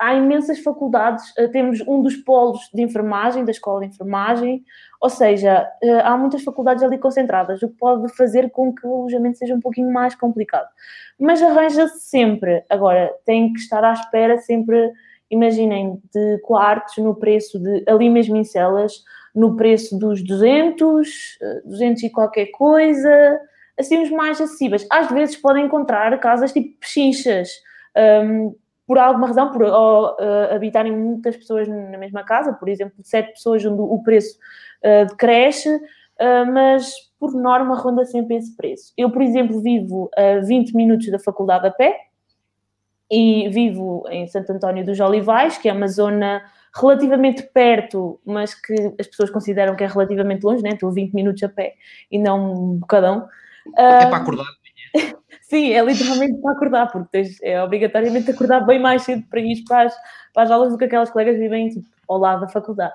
[0.00, 4.64] há imensas faculdades, uh, temos um dos polos de enfermagem, da Escola de Enfermagem,
[5.00, 5.70] ou seja,
[6.02, 9.60] há muitas faculdades ali concentradas, o que pode fazer com que o alojamento seja um
[9.60, 10.68] pouquinho mais complicado.
[11.20, 12.64] Mas arranja-se sempre.
[12.68, 14.90] Agora, tem que estar à espera sempre
[15.30, 18.92] imaginem, de quartos no preço de, ali mesmo em celas,
[19.36, 23.38] no preço dos 200, 200 e qualquer coisa,
[23.78, 24.86] assim os mais acessíveis.
[24.90, 27.50] Às vezes podem encontrar casas tipo pechinchas,
[28.24, 28.56] um,
[28.86, 33.32] por alguma razão, por ou, uh, habitarem muitas pessoas na mesma casa, por exemplo, sete
[33.32, 34.38] pessoas onde o preço
[34.82, 38.94] uh, decresce, uh, mas por norma ronda sempre esse preço.
[38.96, 42.06] Eu, por exemplo, vivo a 20 minutos da faculdade a pé,
[43.10, 46.42] e vivo em Santo António dos Olivais, que é uma zona
[46.78, 50.70] relativamente perto, mas que as pessoas consideram que é relativamente longe, né?
[50.70, 51.74] Estou 20 minutos a pé
[52.10, 53.26] e não um bocadão.
[53.76, 55.16] É para acordar de manhã.
[55.42, 59.62] Sim, é literalmente para acordar, porque tens, é obrigatoriamente acordar bem mais cedo para ir
[59.64, 59.96] para as,
[60.34, 62.94] para as aulas do que aquelas colegas vivem tipo, ao lado da faculdade.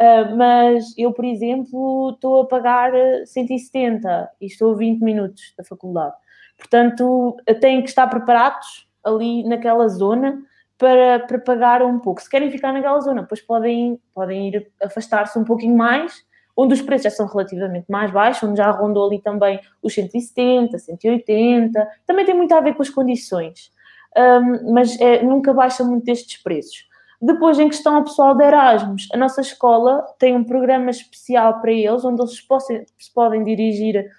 [0.00, 2.92] Uh, mas eu, por exemplo, estou a pagar
[3.24, 6.14] 170 e estou a 20 minutos da faculdade.
[6.58, 10.42] Portanto, têm que estar preparados ali naquela zona
[10.82, 12.20] para, para pagar um pouco.
[12.20, 16.24] Se querem ficar naquela zona, depois podem, podem ir afastar-se um pouquinho mais,
[16.56, 20.76] onde os preços já são relativamente mais baixos, onde já rondou ali também os 170,
[20.76, 21.88] 180.
[22.04, 23.70] Também tem muito a ver com as condições,
[24.16, 26.84] um, mas é, nunca baixa muito estes preços.
[27.20, 31.70] Depois, em questão ao pessoal de Erasmus, a nossa escola tem um programa especial para
[31.70, 34.10] eles, onde eles possam, se podem dirigir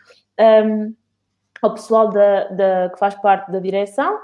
[0.66, 0.96] um,
[1.62, 4.18] ao pessoal da, da, que faz parte da direção,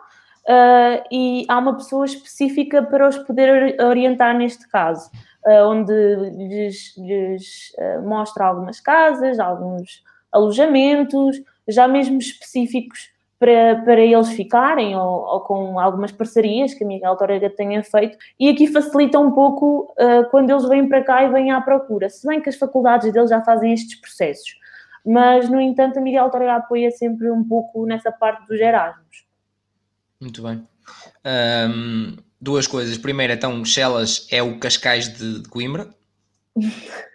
[0.49, 5.09] uh, e há uma pessoa específica para os poder orientar neste caso,
[5.45, 14.01] uh, onde lhes, lhes uh, mostra algumas casas, alguns alojamentos, já mesmo específicos para, para
[14.01, 18.67] eles ficarem, ou, ou, com algumas parcerias que a Miguel Torreira tenha feito, e aqui
[18.67, 22.41] facilita um pouco uh, quando eles vêm para cá e vêm à procura, se bem
[22.41, 24.57] que as faculdades deles já fazem estes processos.
[25.05, 29.28] Mas, no entanto, a Miguel Torreira apoia sempre um pouco nessa parte dos Erasmus.
[30.19, 30.67] Muito bem.
[31.25, 32.97] Um, duas coisas.
[32.97, 35.89] Primeiro, então, Chelas é o Cascais de, de Coimbra?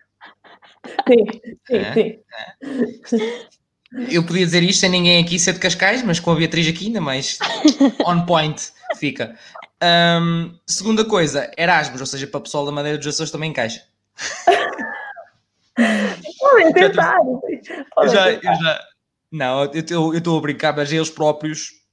[1.08, 1.24] Sim,
[1.66, 2.20] sim, é, sim.
[3.20, 4.14] É.
[4.14, 6.86] Eu podia dizer isto sem ninguém aqui ser de Cascais, mas com a Beatriz aqui
[6.86, 7.38] ainda mais
[8.04, 9.38] on point fica.
[9.82, 13.82] Um, segunda coisa, Erasmus, ou seja, para o pessoal da Madeira dos Açores também encaixa.
[16.38, 17.18] Podem tentar.
[18.10, 18.84] Já, eu já,
[19.30, 21.83] não, eu estou a brincar, mas eles próprios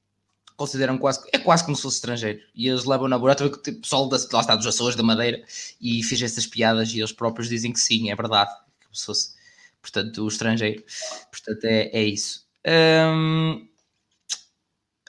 [0.62, 2.40] consideram quase, é quase como se fosse estrangeiro.
[2.54, 5.44] E eles levam na boa, o pessoal da, lá está, dos Açores, da Madeira,
[5.82, 8.52] e fiz essas piadas e eles próprios dizem que sim, é verdade,
[8.84, 9.34] como se fosse,
[9.82, 10.84] portanto, o estrangeiro.
[11.32, 12.46] Portanto, é, é isso.
[12.68, 13.68] Hum...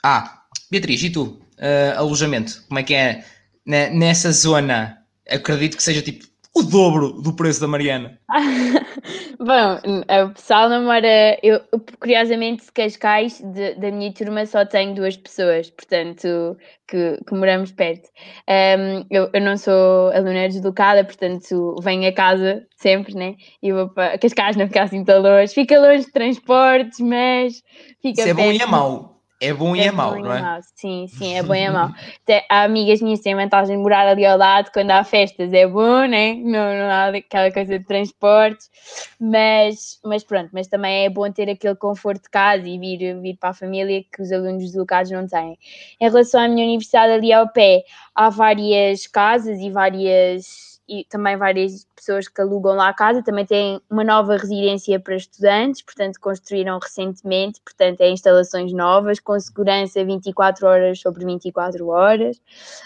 [0.02, 1.38] Ah, Beatriz, e tu?
[1.58, 3.24] Uh, alojamento, como é que é
[3.66, 5.04] nessa zona?
[5.28, 8.18] Acredito que seja tipo o dobro do preço da Mariana.
[9.38, 9.80] Bom,
[10.26, 11.38] o pessoal namora.
[11.42, 11.60] Eu,
[11.98, 16.56] curiosamente, de Cascais, de, da minha turma, só tenho duas pessoas, portanto,
[16.86, 18.08] que, que moramos perto.
[18.48, 23.34] Um, eu, eu não sou aluna deslocada, portanto, venho a casa sempre, né?
[23.62, 25.54] E vou para Cascais, não fica assim tão longe.
[25.54, 27.62] Fica longe de transportes, mas
[28.02, 29.11] fica Isso é bom e é mau.
[29.42, 30.40] É bom e é, É mau, não é?
[30.40, 31.90] mau, Sim, sim, é bom e é mau.
[32.48, 35.66] Há amigas minhas que têm vantagem de morar ali ao lado, quando há festas é
[35.66, 36.34] bom, né?
[36.34, 38.70] Não, não há aquela coisa de transportes,
[39.18, 43.36] mas, mas pronto, mas também é bom ter aquele conforto de casa e vir, vir
[43.36, 45.58] para a família que os alunos deslocados não têm.
[46.00, 47.82] Em relação à minha universidade ali ao pé,
[48.14, 53.46] há várias casas e várias e também várias pessoas que alugam lá a casa, também
[53.46, 60.04] tem uma nova residência para estudantes, portanto construíram recentemente, portanto é instalações novas, com segurança
[60.04, 62.40] 24 horas sobre 24 horas,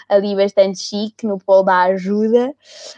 [0.07, 2.53] ali bastante chique, no polo da ajuda,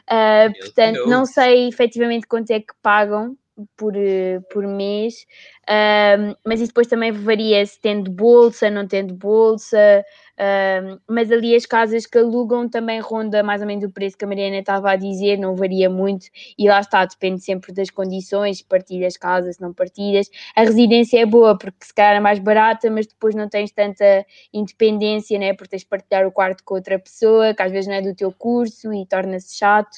[0.09, 3.37] Uh, portanto não sei efetivamente quanto é que pagam
[3.75, 5.25] por, eh, por mês,
[5.69, 10.03] um, mas isso depois também varia se tendo bolsa, não tendo bolsa,
[10.39, 14.23] um, mas ali as casas que alugam também ronda mais ou menos o preço que
[14.23, 18.61] a Mariana estava a dizer, não varia muito, e lá está, depende sempre das condições,
[18.61, 20.29] partilhas casa, se não partilhas.
[20.55, 24.25] A residência é boa porque se calhar é mais barata, mas depois não tens tanta
[24.53, 25.53] independência, né?
[25.53, 28.15] porque tens de partilhar o quarto com outra pessoa, que às vezes não é do
[28.15, 29.97] teu curso e torna-se chato.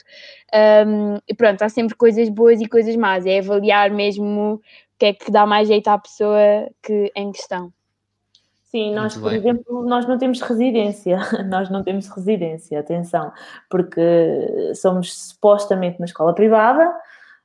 [0.88, 4.62] Um, e pronto, há sempre coisas boas e coisas más, é avaliar mesmo o
[4.98, 7.72] que é que dá mais jeito à pessoa que, em questão.
[8.72, 11.20] Sim, nós, por exemplo, nós não temos residência,
[11.50, 13.32] nós não temos residência, atenção,
[13.70, 14.02] porque
[14.76, 16.90] somos supostamente uma escola privada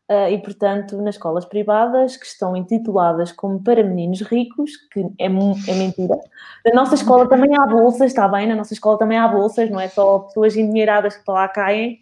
[0.08, 5.26] ah, e, portanto, nas escolas privadas que estão intituladas como para meninos ricos, que é,
[5.26, 6.16] é mentira.
[6.64, 8.46] Na nossa escola também há bolsas, está bem?
[8.46, 12.00] Na nossa escola também há bolsas, não é só pessoas endinheiradas que para lá caem,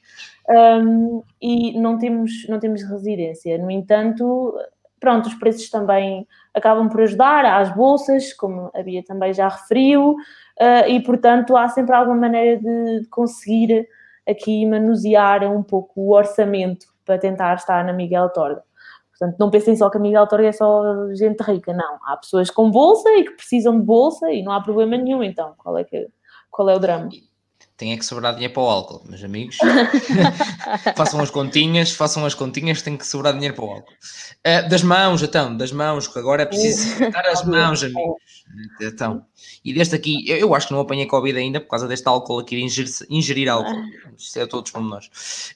[0.48, 3.56] Ahm, e não temos, não temos residência.
[3.58, 4.54] No entanto,
[5.00, 10.16] pronto, os preços também acabam por ajudar, as bolsas, como a Bia também já referiu,
[10.60, 13.88] ah, e portanto há sempre alguma maneira de, conseguir
[14.28, 18.62] aqui manusear um pouco o orçamento para tentar estar na Miguel Torga.
[19.10, 21.98] Portanto, não pensem só que a Miguel Torga é só gente rica, não.
[22.04, 25.54] Há pessoas com bolsa e que precisam de bolsa e não há problema nenhum, então.
[25.58, 26.08] Qual é, que,
[26.50, 27.10] qual é o drama?
[27.76, 29.58] Tem é que sobrar dinheiro para o álcool, meus amigos.
[30.96, 33.92] façam as continhas, façam as continhas, tem que sobrar dinheiro para o álcool.
[34.44, 38.22] Eh, das mãos, então, das mãos, que agora é preciso dar as mãos, amigos.
[38.80, 39.26] Então,
[39.64, 42.38] e deste aqui, eu, eu acho que não apanhei Covid ainda por causa deste álcool
[42.38, 43.82] aqui, de ingerir, ingerir álcool.
[44.16, 45.10] Isto é todos como nós.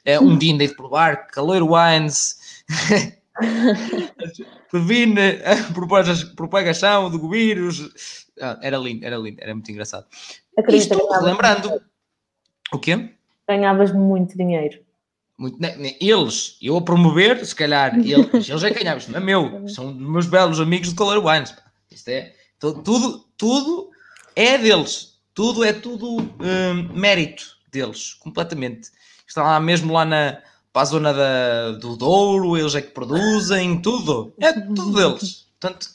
[0.04, 2.64] Eh, um dia ainda de provar, Caloiro Wines.
[4.70, 8.26] Previne a propaga- propagação do vírus.
[8.40, 10.06] Ah, era lindo, era lindo, era muito engraçado.
[10.68, 11.80] Que ganhavas- relembrando.
[12.72, 13.10] O quê?
[13.48, 14.80] ganhavas muito dinheiro.
[15.38, 15.56] Muito,
[16.00, 19.94] eles, eu a promover, se calhar, eles, eles é que ganhavam, não é meu, são
[19.94, 21.54] meus belos amigos de Color Wines.
[21.90, 23.90] Isto é, tudo, tudo
[24.36, 28.90] é deles, tudo é tudo hum, mérito deles, completamente.
[29.26, 30.38] Estão lá mesmo lá na
[30.72, 35.46] para a zona da, do Douro, eles é que produzem, tudo, é tudo deles.
[35.58, 35.88] Portanto,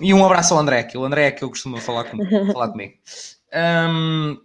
[0.00, 2.18] e um abraço ao André, que o André é que eu costumo falar, com,
[2.52, 2.94] falar comigo.
[3.52, 4.38] Hum,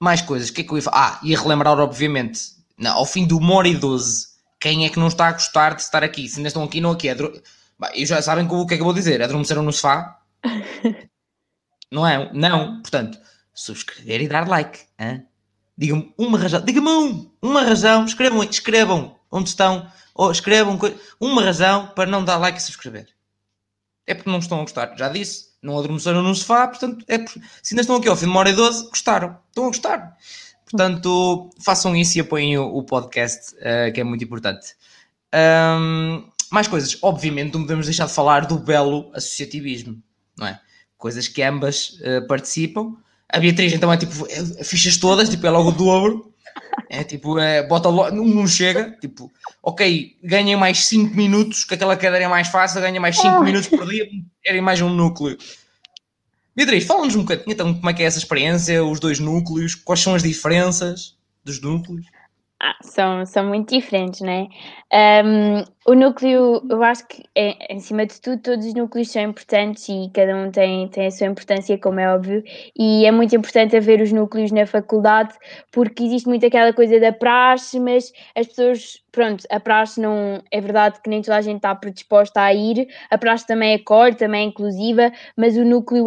[0.00, 1.14] mais coisas, o que é que eu ia falar?
[1.14, 2.40] Ah, ia relembrar, obviamente,
[2.78, 4.28] na- ao fim de uma hora e doze,
[4.58, 6.28] quem é que não está a gostar de estar aqui?
[6.28, 7.08] Se ainda estão aqui, não aqui.
[7.08, 7.32] É dro...
[7.94, 9.22] E já sabem o que é que eu vou dizer?
[9.22, 10.20] Adormeceram no sofá?
[11.90, 12.30] não é?
[12.32, 12.80] Não.
[12.82, 13.18] Portanto,
[13.54, 14.80] subscrever e dar like.
[15.76, 16.60] Digam-me uma razão.
[16.62, 18.04] Digam-me um, uma razão.
[18.04, 19.90] Escrevam, escrevam onde estão.
[20.14, 20.78] Ou escrevam
[21.18, 23.08] uma razão para não dar like e subscrever.
[24.06, 24.94] É porque não estão a gostar.
[24.96, 27.18] Já disse, não adormeceram no sofá, portanto, é
[27.62, 29.38] se ainda estão aqui ao fim de uma hora e doze, gostaram.
[29.48, 30.16] Estão a gostar.
[30.64, 34.74] Portanto, façam isso e apoiem o, o podcast, eh, que é muito importante.
[35.32, 36.96] Ahm, mais coisas.
[37.02, 40.02] Obviamente, não podemos deixar de falar do belo associativismo,
[40.38, 40.60] não é?
[40.96, 42.96] Coisas que ambas eh, participam.
[43.28, 46.29] A Beatriz, então, é tipo, é, fichas todas, tipo, é logo o dobro.
[46.88, 48.96] É tipo, é, bota logo, não, não chega.
[49.00, 49.30] Tipo,
[49.62, 53.68] ok, ganhem mais 5 minutos, que aquela cadeira é mais fácil, ganha mais 5 minutos
[53.68, 54.08] por dia,
[54.42, 55.36] querem mais um núcleo.
[56.54, 60.00] Beatriz, fala-nos um bocadinho então como é que é essa experiência, os dois núcleos, quais
[60.00, 62.06] são as diferenças dos núcleos?
[62.62, 64.46] Ah, são, são muito diferentes, né?
[64.92, 69.22] Um, o núcleo, eu acho que, é, em cima de tudo, todos os núcleos são
[69.22, 72.42] importantes e cada um tem, tem a sua importância, como é óbvio,
[72.78, 75.32] e é muito importante haver os núcleos na faculdade,
[75.72, 80.60] porque existe muito aquela coisa da praxe, mas as pessoas, pronto, a praxe não, é
[80.60, 84.42] verdade que nem toda a gente está predisposta a ir, a praxe também acolhe, também
[84.42, 86.06] é inclusiva, mas o núcleo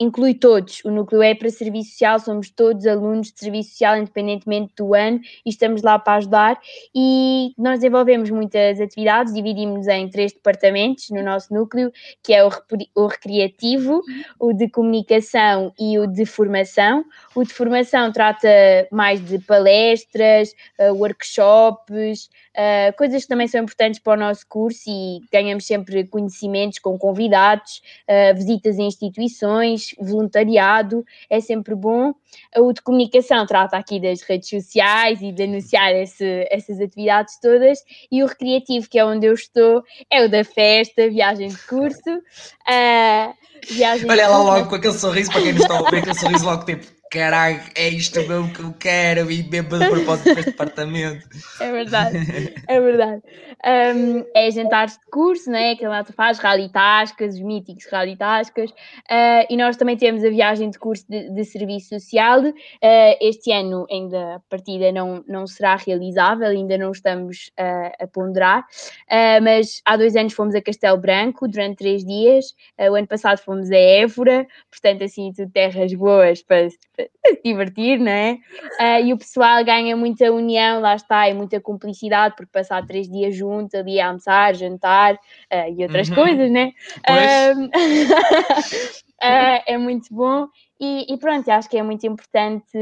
[0.00, 0.80] inclui todos.
[0.84, 5.20] O núcleo é para serviço social, somos todos alunos de serviço social, independentemente do ano,
[5.44, 6.60] e estamos lá para ajudar.
[6.94, 11.92] E nós desenvolvemos muitas atividades, dividimos em três departamentos no nosso núcleo,
[12.22, 12.50] que é o,
[12.94, 14.02] o recreativo,
[14.38, 17.04] o de comunicação e o de formação.
[17.34, 18.48] O de formação trata
[18.90, 24.82] mais de palestras, uh, workshops, uh, coisas que também são importantes para o nosso curso
[24.88, 32.14] e ganhamos sempre conhecimentos com convidados, uh, visitas a instituições, voluntariado, é sempre bom.
[32.56, 37.78] O de comunicação trata aqui das redes sociais e de anunciar esse, essas atividades todas,
[38.10, 42.10] e o recreativo, que é onde eu estou, é o da festa, viagem de curso.
[42.10, 43.34] Uh,
[43.68, 46.44] viagem Olha lá logo com aquele sorriso, para quem não está a ouvir, aquele sorriso
[46.44, 50.50] logo tipo caralho, é isto mesmo que eu quero e mesmo de propósito para este
[50.50, 51.28] departamento.
[51.60, 52.16] É verdade,
[52.66, 53.22] é verdade.
[53.64, 55.76] Um, é jantares de curso, né?
[55.76, 60.24] que a Lata faz, rally tascas, os míticos rally tascas, uh, e nós também temos
[60.24, 62.40] a viagem de curso de, de serviço social.
[62.42, 62.52] Uh,
[63.20, 68.64] este ano ainda a partida não, não será realizável, ainda não estamos uh, a ponderar,
[69.42, 72.46] mas há dois anos fomos a Castelo Branco durante três dias,
[72.90, 77.06] o ano passado fomos a Évora, portanto assim, tudo terras boas para, para
[77.36, 78.38] se divertir, não é?
[78.80, 83.08] Uh, e o pessoal ganha muita união, lá está, e muita cumplicidade, porque passar três
[83.08, 86.14] dias juntos ali a almoçar, jantar uh, e outras uhum.
[86.14, 86.72] coisas, né?
[87.08, 87.70] Uh,
[89.66, 90.46] é muito bom
[90.78, 92.78] e, e, pronto, acho que é muito importante.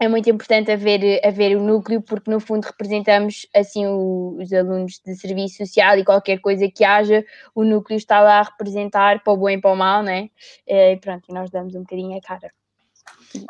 [0.00, 5.00] é muito importante haver, haver o núcleo, porque no fundo representamos assim o, os alunos
[5.04, 7.24] de serviço social e qualquer coisa que haja,
[7.54, 10.28] o núcleo está lá a representar para o bom e para o mal, né?
[10.66, 12.52] E pronto, e nós damos um bocadinho a cara.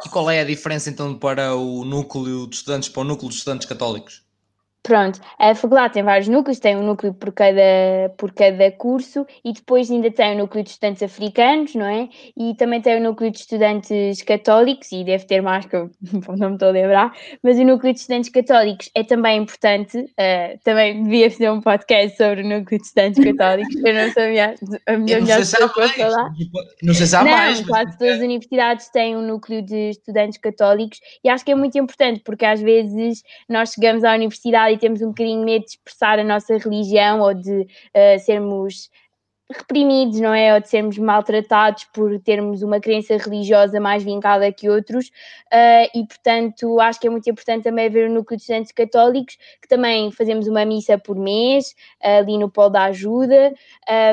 [0.04, 3.36] E qual é a diferença então para o núcleo de estudantes, para o núcleo de
[3.36, 4.21] estudantes católicos?
[4.82, 7.62] Pronto, a faculdade tem vários núcleos, tem um núcleo por cada,
[8.16, 12.08] por cada curso e depois ainda tem o núcleo de estudantes africanos, não é?
[12.36, 15.88] E também tem o núcleo de estudantes católicos, e deve ter mais que eu
[16.36, 17.12] não me estou a lembrar,
[17.44, 22.16] mas o núcleo de estudantes católicos é também importante, uh, também devia fazer um podcast
[22.16, 24.54] sobre o núcleo de estudantes católicos, eu não sou a minha,
[24.88, 26.32] a minha melhor pessoa para falar.
[26.82, 27.60] Não sei se há não, mais.
[27.64, 31.78] Quase todas as universidades têm um núcleo de estudantes católicos e acho que é muito
[31.78, 36.18] importante porque às vezes nós chegamos à universidade e temos um bocadinho medo de expressar
[36.18, 38.90] a nossa religião ou de uh, sermos
[39.52, 40.54] reprimidos, não é?
[40.54, 46.06] Ou de sermos maltratados por termos uma crença religiosa mais vincada que outros, uh, e
[46.06, 50.10] portanto acho que é muito importante também haver um núcleo de estudantes católicos, que também
[50.12, 53.52] fazemos uma missa por mês, uh, ali no Polo da Ajuda,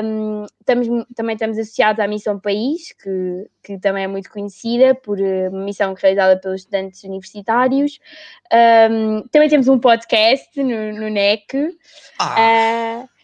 [0.04, 5.18] um, estamos, também estamos associados à Missão País, que, que também é muito conhecida por
[5.18, 7.98] uh, uma missão realizada pelos estudantes universitários,
[8.90, 11.76] um, também temos um podcast no, no NEC.
[12.18, 13.19] Ah Uh,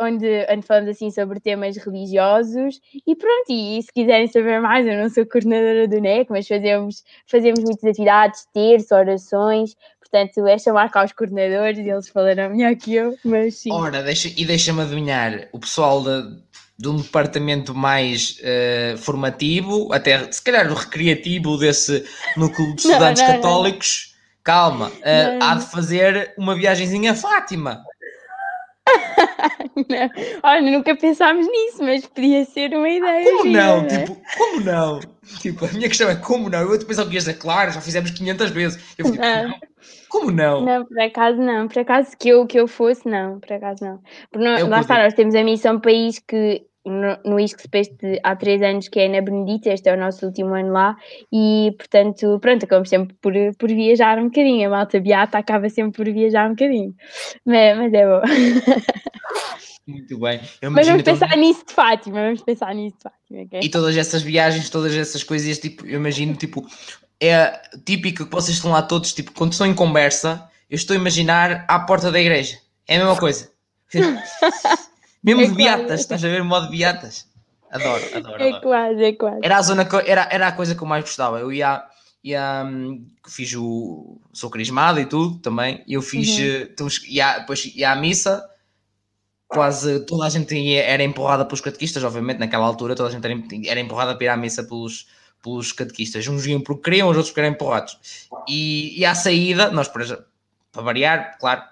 [0.00, 4.86] onde, onde falamos assim sobre temas religiosos e pronto, e, e, se quiserem saber mais,
[4.86, 10.58] eu não sou coordenadora do NEC, mas fazemos, fazemos muitas atividades, terço, orações, portanto é
[10.58, 13.72] chamar cá os coordenadores e eles falarão melhor que eu, mas sim.
[13.72, 16.38] Ora, deixa, e deixa-me adivinhar, o pessoal de,
[16.78, 22.04] de um departamento mais uh, formativo, até se calhar o recreativo desse
[22.36, 24.42] núcleo de estudantes não, não, católicos, não.
[24.44, 27.82] calma, uh, há de fazer uma viagemzinha a Fátima.
[29.88, 30.10] não.
[30.42, 33.24] Olha, nunca pensámos nisso, mas podia ser uma ideia.
[33.24, 33.86] Como gira, não?
[33.86, 35.00] Tipo, como não?
[35.40, 36.60] Tipo, a minha questão é como não?
[36.60, 38.94] Eu outro pensava que ia dizer, claro, já fizemos 500 vezes.
[38.96, 39.48] Eu não.
[39.48, 39.54] não.
[40.08, 40.64] Como não?
[40.64, 41.68] Não, por acaso não.
[41.68, 43.38] Por acaso que eu, que eu fosse, não.
[43.38, 44.00] Por acaso não.
[44.30, 47.90] Porque lá está, nós temos a missão país que no, no ISCSPES
[48.22, 50.96] há três anos, que é na Benedita, este é o nosso último ano lá,
[51.32, 54.68] e portanto, pronto, acabamos sempre por, por viajar um bocadinho.
[54.68, 56.94] A malta beata acaba sempre por viajar um bocadinho,
[57.44, 58.22] mas, mas é bom.
[59.86, 60.40] Muito bem.
[60.70, 61.38] mas vamos pensar todo...
[61.38, 63.42] nisso de Fátima, vamos pensar nisso de Fátima.
[63.42, 63.60] Okay?
[63.62, 66.66] E todas essas viagens, todas essas coisas, tipo, eu imagino, tipo,
[67.20, 70.98] é típico que vocês estão lá todos, tipo, quando estão em conversa, eu estou a
[70.98, 72.58] imaginar à porta da igreja.
[72.88, 73.50] É a mesma coisa.
[75.22, 76.42] Mesmo é de beatas, estás a ver?
[76.42, 77.28] Modo beatas.
[77.70, 78.42] Adoro, adoro.
[78.42, 79.40] É quase, é quase.
[79.42, 81.40] Era a, zona, era, era a coisa que eu mais gostava.
[81.40, 81.84] Eu ia,
[82.22, 84.20] ia hum, fiz o.
[84.32, 85.82] Sou crismado e tudo também.
[85.88, 86.38] Eu fiz.
[86.38, 86.44] Uhum.
[86.44, 88.48] Eh, então, ia, depois ia à missa.
[89.48, 93.24] Quase toda a gente ia, era empurrada pelos catequistas, obviamente, naquela altura, toda a gente
[93.24, 95.06] era, era empurrada para ir à missa pelos,
[95.42, 96.26] pelos catequistas.
[96.26, 97.98] Uns iam porque queriam, os outros porque eram empurrados.
[98.48, 100.24] E, e à saída, nós, para,
[100.72, 101.62] para variar, claro,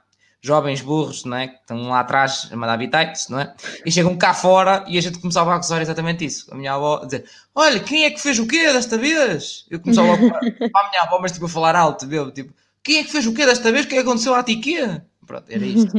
[0.45, 1.49] jovens burros, não é?
[1.49, 3.55] Que estão lá atrás a mandar bitites, não é?
[3.85, 6.53] E chegam cá fora e a gente começava a acusar exatamente isso.
[6.53, 7.25] A minha avó a dizer:
[7.55, 9.65] Olha, quem é que fez o quê desta vez?
[9.71, 12.31] Eu começava a a minha avó, mas tipo a falar alto, viu?
[12.31, 12.53] Tipo,
[12.83, 13.87] quem é que fez o quê desta vez?
[13.87, 15.07] O que é aconteceu à tiquia?
[15.27, 15.93] Pronto, era isto.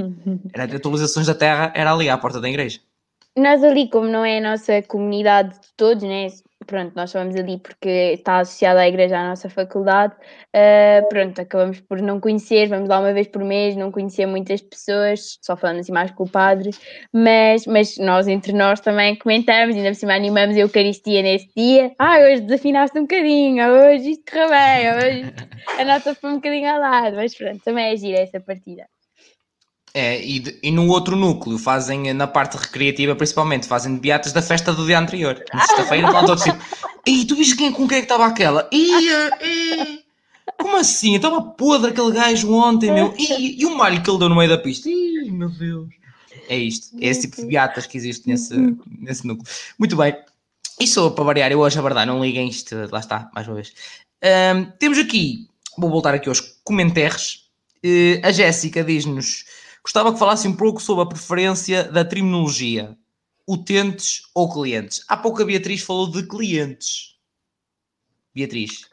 [0.54, 2.80] Era de atualizações da terra, era ali à porta da igreja.
[3.38, 6.30] Nós ali, como não é a nossa comunidade de todos, né?
[6.66, 11.80] pronto, nós chamamos ali porque está associada à igreja à nossa faculdade, uh, pronto, acabamos
[11.82, 15.80] por não conhecer, vamos lá uma vez por mês, não conhecer muitas pessoas, só falando
[15.80, 16.72] assim mais com o padre,
[17.14, 21.94] mas, mas nós entre nós também comentamos, ainda por cima animamos a Eucaristia nesse dia,
[22.00, 25.34] ah, hoje desafinaste um bocadinho, hoje isto correu bem, hoje
[25.80, 28.86] a nota foi um bocadinho ao lado, mas pronto, também é gira essa partida.
[29.98, 34.74] É, e, e, no outro núcleo fazem, na parte recreativa principalmente, fazem beatas da festa
[34.74, 35.42] do dia anterior.
[35.54, 36.58] Na sexta-feira estão todos tipo,
[37.06, 38.68] e tu viste quem, com quem é que estava aquela?
[38.74, 40.00] Ia, ia,
[40.58, 41.16] como assim?
[41.16, 43.14] Estava podre aquele gajo ontem, meu.
[43.18, 44.90] E, e o malho que ele deu no meio da pista?
[44.90, 45.88] Ih, meu Deus.
[46.50, 48.54] É isto, é esse tipo de beatas que existe nesse,
[49.00, 49.48] nesse núcleo.
[49.80, 50.14] Muito bem.
[50.78, 53.56] E só para variar, eu hoje a verdade, não liguem isto, lá está, mais uma
[53.56, 53.72] vez.
[54.22, 55.48] Um, temos aqui,
[55.78, 57.46] vou voltar aqui aos comentários.
[57.82, 59.46] Uh, a Jéssica diz-nos
[59.86, 62.98] Gostava que falasse um pouco sobre a preferência da terminologia,
[63.48, 65.06] utentes ou clientes.
[65.08, 67.20] Há pouco a Beatriz falou de clientes.
[68.34, 68.90] Beatriz.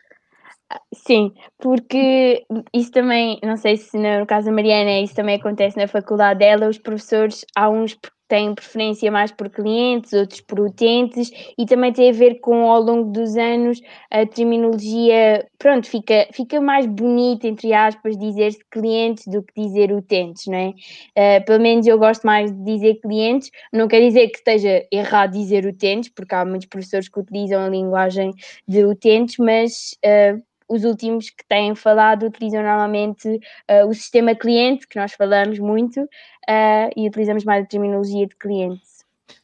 [0.92, 2.44] Sim, porque
[2.74, 6.68] isso também, não sei se no caso da Mariana, isso também acontece na faculdade dela,
[6.68, 7.98] os professores, há uns
[8.32, 12.80] têm preferência mais por clientes, outros por utentes, e também tem a ver com, ao
[12.80, 13.78] longo dos anos,
[14.10, 20.46] a terminologia, pronto, fica, fica mais bonita, entre aspas, dizer clientes do que dizer utentes,
[20.46, 20.68] não é?
[20.70, 25.32] Uh, pelo menos eu gosto mais de dizer clientes, não quer dizer que esteja errado
[25.32, 28.32] dizer utentes, porque há muitos professores que utilizam a linguagem
[28.66, 30.42] de utentes, mas uh,
[30.72, 36.08] os últimos que têm falado utilizam normalmente uh, o sistema cliente, que nós falamos muito,
[36.48, 38.82] uh, e utilizamos mais a terminologia de cliente.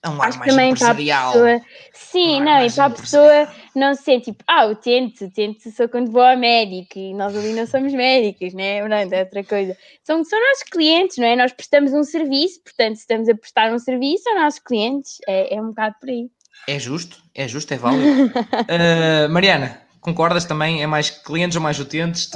[0.06, 0.74] Um Acho mais também.
[0.74, 1.60] Para a pessoa,
[1.92, 5.70] sim, um não, e para a pessoa não ser tipo, ah, o tente, o tente
[5.70, 8.80] só quando vou ao médico e nós ali não somos médicos, né?
[8.80, 9.76] Pronto, é outra coisa.
[10.04, 11.34] São, são nossos clientes, não é?
[11.34, 15.56] Nós prestamos um serviço, portanto, se estamos a prestar um serviço aos nossos clientes, é,
[15.56, 16.28] é um bocado por aí.
[16.68, 18.26] É justo, é justo, é válido.
[18.26, 20.82] uh, Mariana, Concordas também?
[20.82, 22.30] É mais clientes ou mais utentes?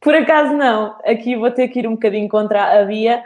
[0.00, 0.98] Por acaso não.
[1.04, 3.22] Aqui vou ter que ir um bocadinho contra a Bia,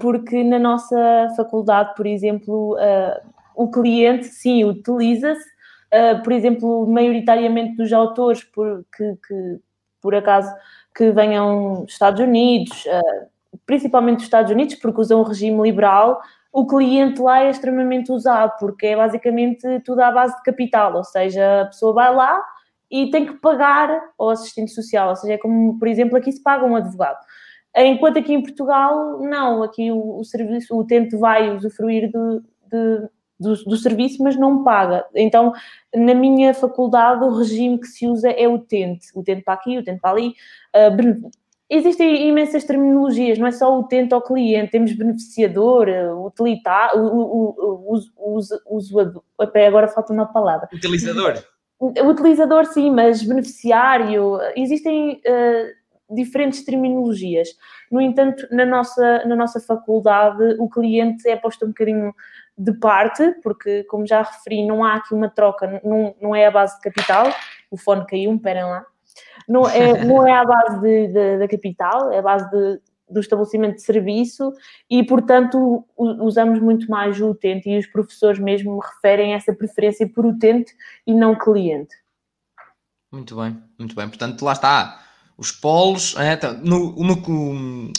[0.00, 3.22] porque na nossa faculdade, por exemplo, eh,
[3.54, 5.44] o cliente, sim, utiliza-se,
[5.90, 9.60] eh, por exemplo, maioritariamente dos autores por, que, que,
[10.00, 10.52] por acaso,
[10.94, 12.84] que venham dos Estados Unidos,
[13.66, 16.20] principalmente dos Estados Unidos, porque usam o regime liberal,
[16.52, 21.04] o cliente lá é extremamente usado, porque é basicamente tudo à base de capital, ou
[21.04, 22.40] seja, a pessoa vai lá,
[22.90, 26.40] e tem que pagar ao assistente social, ou seja, é como, por exemplo, aqui se
[26.40, 27.18] paga um advogado.
[27.76, 32.40] Enquanto aqui em Portugal, não, aqui o, o serviço, o utente vai usufruir de,
[32.70, 35.04] de, do, do, serviço, mas não paga.
[35.14, 35.52] Então,
[35.94, 40.10] na minha faculdade, o regime que se usa é utente, utente para aqui, utente para
[40.10, 40.34] ali.
[40.74, 41.30] Uh,
[41.68, 45.88] existem imensas terminologias, não é só utente ou cliente, temos beneficiador,
[46.24, 50.68] utilitário, o, o, o, agora falta uma palavra.
[50.72, 51.42] Utilizador.
[51.80, 57.48] O utilizador, sim, mas beneficiário, existem uh, diferentes terminologias.
[57.90, 62.14] No entanto, na nossa, na nossa faculdade, o cliente é posto um bocadinho
[62.56, 66.50] de parte, porque, como já referi, não há aqui uma troca, não, não é a
[66.50, 67.26] base de capital.
[67.70, 68.84] O fone caiu, esperem lá.
[69.48, 73.20] Não é, não é a base de, de, da capital, é a base de, do
[73.20, 74.52] estabelecimento de serviço
[74.88, 80.24] e, portanto, usamos muito mais o utente e os professores mesmo referem essa preferência por
[80.24, 80.74] utente
[81.06, 81.94] e não cliente.
[83.12, 84.08] Muito bem, muito bem.
[84.08, 85.00] Portanto, lá está.
[85.36, 87.22] Os polos, é, tá, no, no,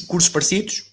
[0.07, 0.91] cursos parecidos,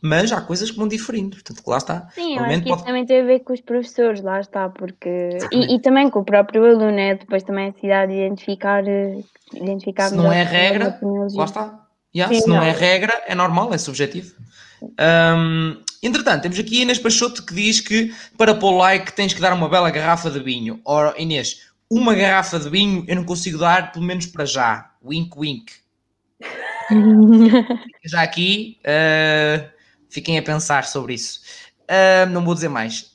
[0.00, 2.08] mas há coisas que vão diferindo, portanto, lá está.
[2.14, 2.76] Sim, eu acho que pode...
[2.76, 5.38] isso também tem a ver com os professores, lá está, porque...
[5.52, 9.20] E, e, também com o próprio aluno, é depois também a necessidade de identificar, eh,
[9.54, 11.86] identificar Se não é regra, lá está.
[12.14, 14.34] Yeah, Sim, se não, não, é regra, é normal, é subjetivo.
[14.82, 19.52] Um, entretanto, temos aqui Inês Pachoto que diz que para pôr like tens que dar
[19.54, 20.80] uma bela garrafa de vinho.
[20.84, 24.90] Ora, Inês, uma garrafa de vinho eu não consigo dar, pelo menos para já.
[25.04, 25.72] Wink, wink.
[28.04, 29.68] já aqui, uh,
[30.08, 31.40] fiquem a pensar sobre isso.
[31.82, 33.12] Uh, não vou dizer mais.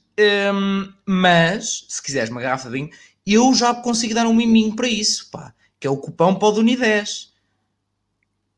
[0.53, 2.89] Um, mas, se quiseres uma garrafa de vinho,
[3.25, 6.51] eu já consigo dar um miminho para isso, pá, que é o cupão para o
[6.51, 7.33] Duni 10.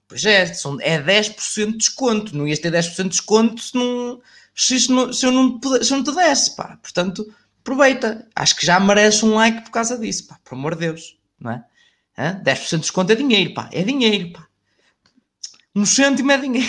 [0.08, 2.36] Pois é, são, é 10% de desconto.
[2.36, 4.20] Não ias ter 10% de desconto se, não,
[4.56, 6.78] se, não, se, eu não, se eu não te desse, pá.
[6.82, 7.32] Portanto,
[7.62, 8.28] aproveita.
[8.36, 10.40] Acho que já merece um like por causa disso, pá.
[10.44, 11.64] Por amor de Deus, não é?
[12.18, 12.42] Hã?
[12.44, 13.70] 10% de desconto é dinheiro, pá.
[13.72, 14.49] É dinheiro, pá.
[15.76, 16.68] Um cêntimo é dinheiro.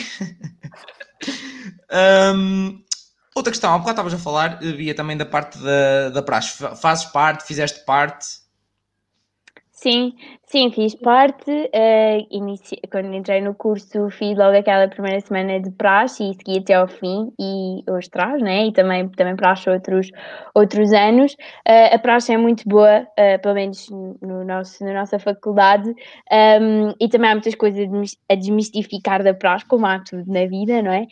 [2.34, 2.82] um,
[3.34, 6.58] outra questão, há bocado estavas a falar, via também da parte da, da praxe.
[6.80, 8.40] Fazes parte, fizeste parte?
[9.72, 10.14] Sim,
[10.50, 11.50] sim, fiz parte.
[11.50, 12.88] Uh.
[12.90, 16.88] Quando entrei no curso, fiz logo aquela primeira semana de praxe e segui até ao
[16.88, 18.66] fim e hoje traz, né?
[18.66, 20.10] E também, também praxe outros,
[20.54, 21.34] outros anos.
[21.68, 26.94] Uh, a praxe é muito boa, uh, pelo menos no nosso, na nossa faculdade, um,
[27.00, 27.88] e também há muitas coisas
[28.28, 31.06] a desmistificar da praxe, como há tudo na vida, não é?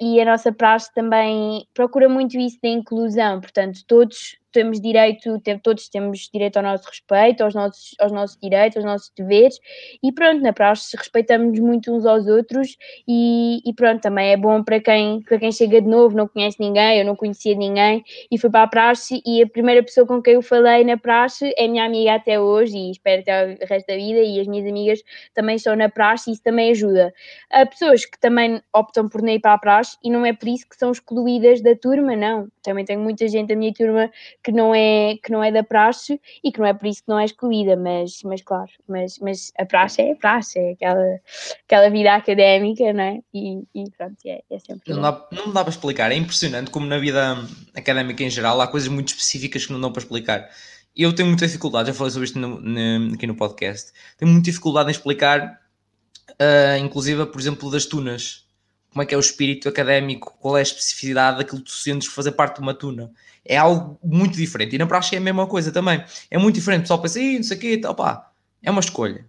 [0.00, 5.88] e a nossa praxe também procura muito isso da inclusão, portanto, todos temos direito, todos
[5.88, 9.58] temos direito ao nosso respeito, aos nossos, aos nossos direitos, aos nossos deveres,
[10.02, 12.76] e pronto, na praxe respeitamos muito uns aos outros,
[13.06, 16.56] e, e, pronto, também é bom para quem, para quem chega de novo, não conhece
[16.58, 20.22] ninguém, eu não conhecia ninguém, e fui para a praxe, e a primeira pessoa com
[20.22, 23.86] quem eu falei na praxe é minha amiga até hoje, e espero até o resto
[23.86, 25.00] da vida, e as minhas amigas
[25.34, 27.12] também estão na praxe, e isso também ajuda.
[27.50, 30.48] Há pessoas que também optam por não ir para a praxe, e não é por
[30.48, 32.48] isso que são excluídas da turma, não.
[32.62, 34.10] Também tenho muita gente da minha turma
[34.42, 37.08] que não é, que não é da praxe e que não é por isso que
[37.08, 41.20] não é excluída, mas, mas claro, mas, mas a praxe é a praxe, é aquela,
[41.64, 43.20] aquela vida académica, não é?
[43.32, 44.92] E, e pronto, é, é sempre.
[44.92, 47.36] Não dá, não dá para explicar, é impressionante como na vida
[47.74, 50.48] académica em geral há coisas muito específicas que não dão para explicar.
[50.96, 54.44] Eu tenho muita dificuldade, já falei sobre isto no, no, aqui no podcast, tenho muita
[54.44, 55.60] dificuldade em explicar,
[56.30, 58.43] uh, inclusive, por exemplo, das tunas
[58.94, 62.06] como é que é o espírito académico, qual é a especificidade daquilo que tu sentes
[62.06, 63.10] fazer parte de uma tuna.
[63.44, 64.76] É algo muito diferente.
[64.76, 66.02] E na praxe é a mesma coisa também.
[66.30, 66.78] É muito diferente.
[66.78, 68.30] O pessoal pensa, não sei o quê, tal, pá.
[68.62, 69.26] É uma escolha.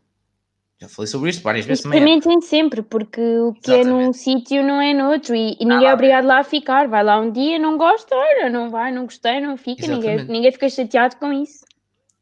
[0.79, 1.97] Já falei sobre isto várias vezes também.
[1.97, 3.87] Experimentem sempre, porque o que Exatamente.
[3.87, 6.87] é num sítio não é noutro e, e ninguém ah, é obrigado lá a ficar.
[6.87, 10.51] Vai lá um dia, não gosta, olha, não vai, não gostei, não fica, ninguém, ninguém
[10.51, 11.65] fica chateado com isso.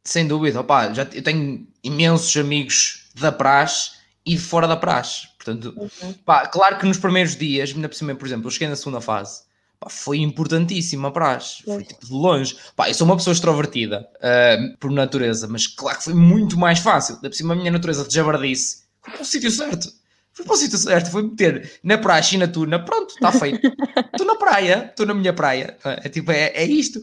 [0.05, 3.91] Sem dúvida, opá, já, eu tenho imensos amigos da praxe
[4.25, 5.27] e fora da praxe.
[5.37, 6.13] Portanto, uhum.
[6.25, 9.01] pá, claro que nos primeiros dias, ainda por cima, por exemplo, eu cheguei na segunda
[9.01, 9.41] fase,
[9.79, 12.55] pá, foi importantíssima a praxe, foi tipo de longe.
[12.75, 16.79] Pá, eu sou uma pessoa extrovertida uh, por natureza, mas claro que foi muito mais
[16.79, 17.15] fácil.
[17.15, 19.89] Ainda por cima, a minha natureza de jabardice foi para o sítio certo.
[20.31, 23.67] Foi para o sítio certo, foi meter na praxe e na tuna, pronto, está feito.
[24.13, 25.77] Estou na praia, estou na minha praia.
[25.83, 27.01] É, tipo, é, é isto.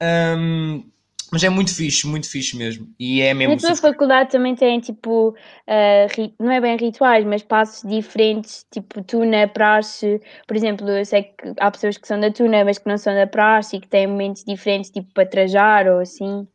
[0.00, 0.84] Um,
[1.30, 2.88] mas é muito fixe, muito fixe mesmo.
[2.98, 3.54] E é mesmo.
[3.54, 9.02] Na tua faculdade também tem tipo, uh, não é bem rituais, mas passos diferentes, tipo
[9.04, 10.20] tuna, praxe.
[10.46, 13.14] Por exemplo, eu sei que há pessoas que são da tuna, mas que não são
[13.14, 16.46] da praxe e que têm momentos diferentes, tipo para trajar ou assim.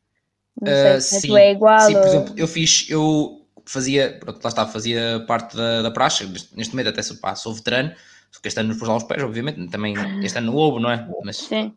[0.61, 1.79] Não sei uh, se sim, é igual.
[1.79, 2.01] Sim, ou...
[2.01, 6.25] por exemplo, eu fiz, eu fazia, pronto, lá está, fazia parte da, da praxe.
[6.25, 7.93] Neste momento até sou, pá, sou veterano,
[8.29, 9.67] só que este ano nos pôs lá os pés, obviamente.
[9.69, 11.07] Também este ano no Lobo, não é?
[11.23, 11.73] Mas, sim.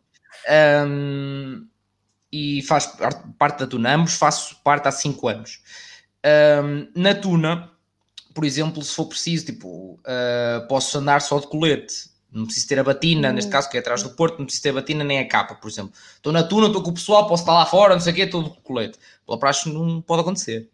[0.85, 1.65] Um,
[2.31, 2.91] e faz
[3.37, 3.95] parte da Tuna.
[3.95, 5.61] Ambos faço parte há 5 anos.
[6.63, 7.71] Um, na Tuna,
[8.33, 12.09] por exemplo, se for preciso, tipo, uh, posso andar só de colete.
[12.31, 13.33] Não preciso ter a batina, hum.
[13.33, 15.55] neste caso que é atrás do porto, não preciso ter a batina nem a capa,
[15.55, 15.93] por exemplo.
[16.15, 18.21] Estou na Tuna, estou com o pessoal, posso estar lá fora, não sei o quê,
[18.23, 18.99] estou de colete.
[19.25, 20.69] Pela praxe não pode acontecer.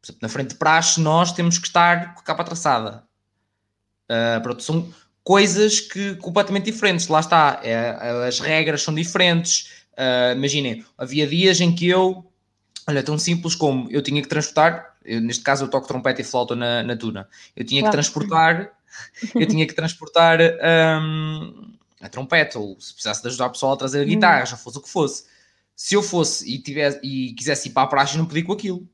[0.00, 3.04] Por exemplo, na frente de praxe nós temos que estar com a capa traçada.
[4.10, 4.92] Uh, pronto, são
[5.24, 7.08] coisas que completamente diferentes.
[7.08, 12.24] Lá está, é, as regras são diferentes, Uh, imaginem, havia dias em que eu,
[12.86, 16.24] olha, tão simples como eu tinha que transportar, eu, neste caso eu toco trompete e
[16.24, 18.72] flauta na, na tuna, eu tinha que transportar,
[19.34, 23.76] eu tinha que transportar um, a trompete, ou se precisasse de ajudar o pessoal a
[23.76, 24.46] trazer a guitarra, hum.
[24.46, 25.24] já fosse o que fosse.
[25.76, 28.88] Se eu fosse e, tivesse, e quisesse ir para a praxe, não podia com aquilo.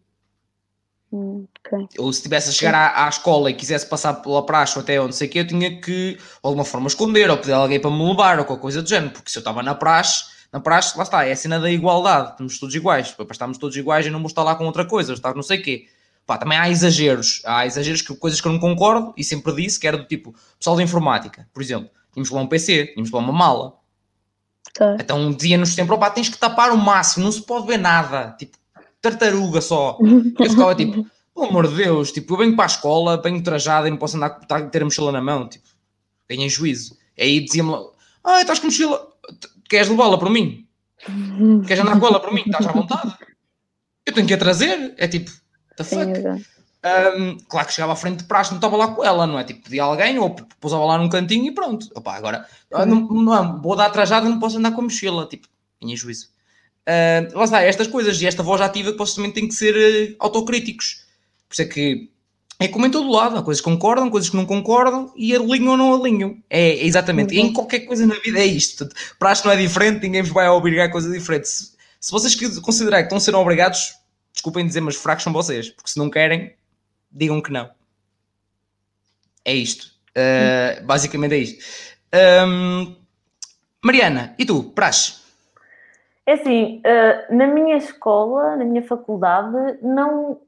[1.13, 1.87] Hum, okay.
[1.99, 5.01] Ou se tivesse a chegar à, à, escola e quisesse passar pela praxe ou até
[5.01, 8.09] onde sei que, eu tinha que, de alguma forma, esconder ou pedir alguém para me
[8.09, 11.05] levar ou qualquer coisa do género, porque se eu estava na praxe, na praxe, lá
[11.05, 14.19] está, é a cena da igualdade, estamos todos iguais, para estarmos todos iguais e não
[14.19, 15.87] vou estar lá com outra coisa, estar não sei o quê.
[16.27, 19.79] Pá, também há exageros, há exageros, que, coisas que eu não concordo e sempre disse,
[19.79, 23.21] que era do tipo, pessoal da informática, por exemplo, tínhamos lá um PC, tínhamos lá
[23.21, 23.75] uma mala.
[24.75, 24.97] Tá.
[25.01, 28.57] Então dizia-nos sempre, opá, tens que tapar o máximo, não se pode ver nada, tipo,
[29.01, 29.99] tartaruga só.
[30.01, 33.87] Eu ficava tipo, pelo amor de Deus, tipo, eu venho para a escola, venho trajado
[33.87, 34.31] e não posso andar,
[34.71, 35.69] ter a mochila na mão, tipo,
[36.29, 36.97] ganhei juízo.
[37.17, 37.75] E aí dizia-me,
[38.25, 39.09] ah, estás com mochila,
[39.71, 40.67] Queres levá-la para mim?
[41.67, 42.43] Queres andar com ela para mim?
[42.45, 43.15] Estás à vontade.
[44.05, 44.95] Eu tenho que a trazer.
[44.99, 45.31] É tipo,
[45.77, 46.11] the fuck?
[46.83, 49.45] Um, claro que chegava à frente de praxe, não estava lá com ela, não é?
[49.45, 51.87] Tipo, pedia alguém ou pousava lá num cantinho e pronto.
[51.95, 55.27] Opa, agora, não, não é, vou dar trajada, não posso andar com a mochila.
[55.27, 55.47] Tipo,
[55.81, 56.29] tinha juízo.
[56.89, 59.77] Uh, lá está, estas coisas e esta voz ativa que vocês também têm que ser
[59.77, 61.07] uh, autocríticos.
[61.49, 62.11] Por isso é que
[62.61, 65.71] é como em todo lado, há coisas que concordam, coisas que não concordam e alinham
[65.71, 66.37] ou não alinham.
[66.51, 67.35] É, é exatamente.
[67.35, 67.47] Uhum.
[67.47, 68.87] Em qualquer coisa na vida é isto.
[69.19, 71.49] Para acho que não é diferente, ninguém vos vai obrigar a coisa diferente.
[71.49, 73.95] Se, se vocês considerarem que estão a ser obrigados,
[74.31, 75.71] desculpem dizer, mas fracos são vocês.
[75.71, 76.55] Porque se não querem,
[77.11, 77.71] digam que não.
[79.43, 79.93] É isto.
[80.11, 81.65] Uh, basicamente é isto.
[82.47, 82.95] Um,
[83.83, 85.15] Mariana, e tu, Praxe?
[86.31, 90.39] É assim, uh, na minha escola, na minha faculdade, não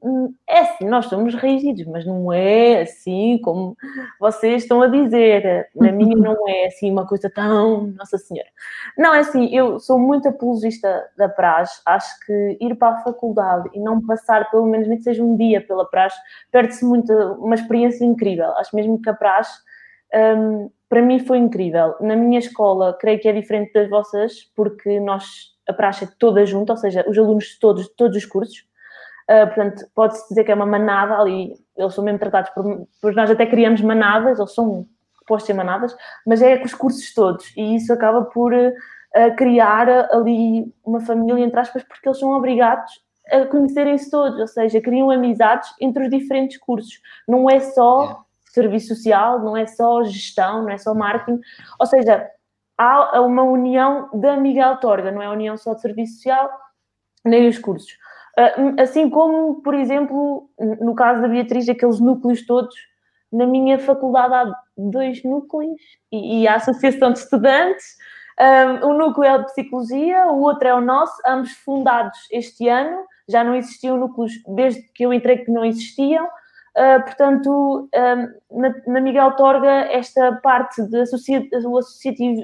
[0.47, 3.75] é assim, nós somos rígidos, mas não é assim como
[4.17, 5.67] vocês estão a dizer.
[5.75, 8.47] Na minha não é assim uma coisa tão Nossa Senhora.
[8.97, 13.69] Não, é assim, eu sou muito apologista da praxe, acho que ir para a faculdade
[13.73, 16.17] e não passar, pelo menos nem que seja um dia pela praxe,
[16.49, 18.51] perde-se muito uma experiência incrível.
[18.51, 19.59] Acho mesmo que a praxe.
[20.13, 21.95] Um, para mim foi incrível.
[21.99, 26.45] Na minha escola, creio que é diferente das vossas, porque nós a praxe é toda
[26.45, 28.65] junta, ou seja, os alunos todos, todos os cursos.
[29.29, 33.13] Uh, portanto, pode-se dizer que é uma manada ali, eles são mesmo tratados por, por
[33.15, 34.85] nós até criamos manadas, eles são
[35.25, 35.95] postos em manadas,
[36.27, 41.43] mas é com os cursos todos, e isso acaba por uh, criar ali uma família,
[41.43, 46.09] entre aspas, porque eles são obrigados a conhecerem-se todos, ou seja, criam amizades entre os
[46.09, 46.99] diferentes cursos.
[47.25, 48.25] Não é só.
[48.53, 51.39] Serviço social, não é só gestão, não é só marketing,
[51.79, 52.29] ou seja,
[52.77, 56.49] há uma união da Miguel Torga, não é união só de serviço social,
[57.25, 57.97] nem os cursos.
[58.37, 62.75] Ah, assim como, por exemplo, no caso da Beatriz, aqueles núcleos todos,
[63.31, 65.81] na minha faculdade há dois núcleos
[66.11, 67.97] e, a Associação de Estudantes.
[68.39, 73.05] Um, um núcleo é de Psicologia, o outro é o nosso, ambos fundados este ano.
[73.27, 76.27] Já não existiam núcleos desde que eu entrei que não existiam.
[76.75, 77.87] Uh, portanto,
[78.51, 82.41] um, na, na, Miguel Torga, esta parte de associa, o associativo,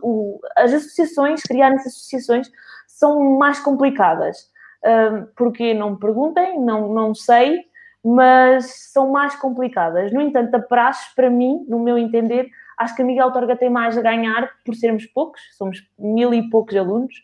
[0.00, 2.50] o, as associações, criar essas associações,
[2.86, 4.48] são mais complicadas.
[4.84, 7.64] Um, porque não me perguntem, não, não sei,
[8.04, 10.12] mas são mais complicadas.
[10.12, 12.48] No entanto, a praxe, para mim, no meu entender,
[12.78, 16.48] acho que a Miguel Torga tem mais a ganhar por sermos poucos, somos mil e
[16.48, 17.14] poucos alunos.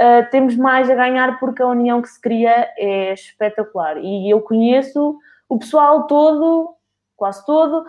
[0.00, 3.98] Uh, temos mais a ganhar porque a união que se cria é espetacular.
[3.98, 5.18] E eu conheço
[5.52, 6.74] o pessoal todo,
[7.14, 7.84] quase todo,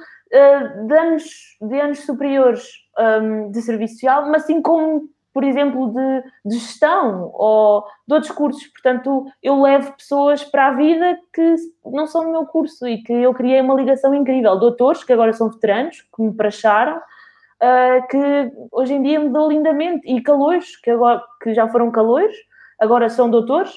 [0.86, 1.24] de, anos,
[1.62, 2.68] de anos superiores
[3.00, 8.32] um, de serviço social, mas assim como, por exemplo, de, de, gestão ou de outros
[8.34, 8.68] cursos.
[8.68, 13.14] Portanto, eu levo pessoas para a vida que não são no meu curso e que
[13.14, 14.60] eu criei uma ligação incrível.
[14.60, 19.50] Doutores, que agora são veteranos, que me praxaram, uh, que hoje em dia me dou
[19.50, 20.06] lindamente.
[20.06, 22.36] E calores, que, agora, que já foram calores,
[22.80, 23.74] agora são doutores,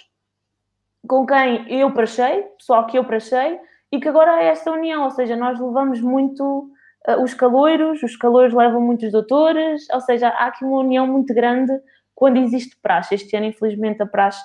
[1.06, 3.60] com quem eu prachei, pessoal que eu prachei,
[3.90, 6.70] e que agora é esta união, ou seja, nós levamos muito
[7.08, 11.32] uh, os caloiros, os caloiros levam muitos doutores, ou seja, há aqui uma união muito
[11.32, 11.72] grande
[12.14, 13.14] quando existe praxe.
[13.14, 14.42] Este ano, infelizmente, a praxe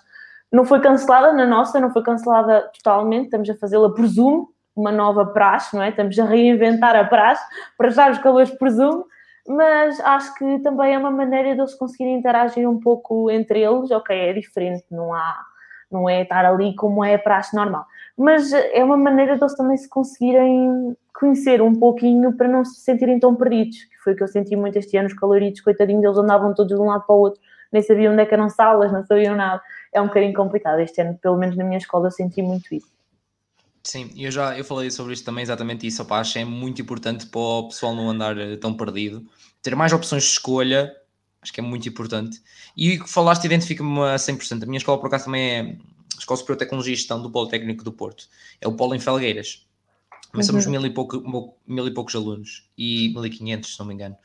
[0.51, 4.91] não foi cancelada na nossa, não foi cancelada totalmente, estamos a fazê-la por Zoom, uma
[4.91, 5.89] nova praxe, não é?
[5.89, 7.43] Estamos a reinventar a praxe
[7.77, 9.03] para já os calores por Zoom,
[9.47, 13.89] mas acho que também é uma maneira de eles conseguirem interagir um pouco entre eles,
[13.91, 15.37] ok, é diferente, não há,
[15.89, 17.85] não é estar ali como é a praxe normal
[18.17, 22.81] mas é uma maneira de eles também se conseguirem conhecer um pouquinho para não se
[22.81, 26.03] sentirem tão perdidos, que foi o que eu senti muito este ano, os caloritos, coitadinhos,
[26.03, 27.39] eles andavam todos de um lado para o outro,
[27.71, 29.61] nem sabiam onde é que eram salas, não sabiam nada.
[29.93, 32.91] É um bocadinho complicado este ano, pelo menos na minha escola eu senti muito isso.
[33.83, 37.25] Sim, eu já eu falei sobre isto também, exatamente isso, opa, acho é muito importante
[37.25, 39.25] para o pessoal não andar eh, tão perdido,
[39.61, 40.95] ter mais opções de escolha,
[41.41, 42.39] acho que é muito importante.
[42.77, 44.63] E o que falaste identifica-me a 100%.
[44.63, 45.77] A minha escola, por acaso, também é
[46.17, 48.27] Escola Superior de Tecnologia e Gestão do Politécnico do Porto.
[48.59, 49.65] É o Polo em Felgueiras.
[50.33, 50.71] Mas somos uhum.
[50.71, 54.15] mil, e pouco, mil e poucos alunos e mil e quinhentos, se não me engano.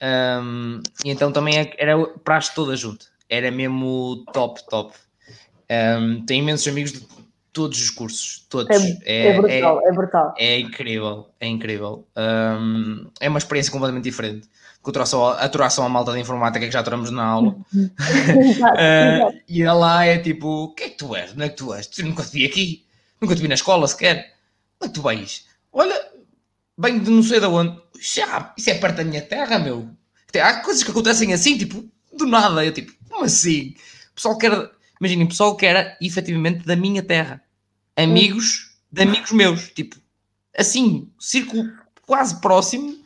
[0.00, 3.06] Um, e então também é, era praxe toda junto.
[3.28, 4.94] Era mesmo top, top.
[5.70, 7.00] Um, tenho imensos amigos de
[7.58, 8.70] todos os cursos, todos.
[8.70, 10.34] É, é, é brutal, é, é, brutal.
[10.38, 12.06] É incrível, é incrível.
[12.16, 14.48] Um, é uma experiência completamente diferente
[14.84, 17.48] que aturação à malta de informática que já aturamos na aula.
[17.74, 21.32] uh, e ela é tipo: o que é que tu és?
[21.32, 21.88] Onde é que tu és?
[21.88, 22.86] Tu nunca te vi aqui,
[23.20, 24.34] nunca te vi na escola sequer.
[24.80, 25.46] Onde é que tu vais?
[25.72, 26.00] Olha,
[26.78, 27.76] venho de não sei de onde.
[28.00, 29.90] Já, isso é perto da minha terra, meu.
[30.40, 31.84] Há coisas que acontecem assim, tipo,
[32.16, 32.64] do nada.
[32.64, 33.74] Eu tipo, como assim?
[34.12, 34.70] O pessoal quer,
[35.00, 37.42] imaginem, o pessoal quer efetivamente da minha terra.
[38.02, 39.96] Amigos de amigos meus, tipo,
[40.56, 41.70] assim, círculo
[42.02, 42.98] quase próximo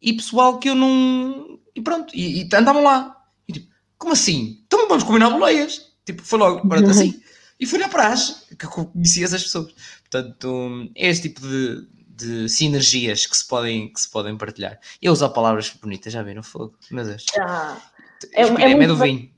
[0.00, 1.58] e pessoal que eu não.
[1.74, 3.16] E pronto, e, e andavam lá.
[3.48, 3.68] E tipo,
[3.98, 4.62] como assim?
[4.66, 5.92] Então vamos combinar boleias.
[6.04, 7.20] Tipo, foi logo, pronto, assim.
[7.58, 9.72] E foi na praxe que conheci essas pessoas.
[10.02, 14.78] Portanto, é este tipo de, de sinergias que se podem, que se podem partilhar.
[15.02, 16.74] Eu usar palavras bonitas, já viram fogo?
[16.90, 17.24] Meu Deus.
[17.40, 17.80] Ah,
[18.32, 19.30] é, é, é do vinho.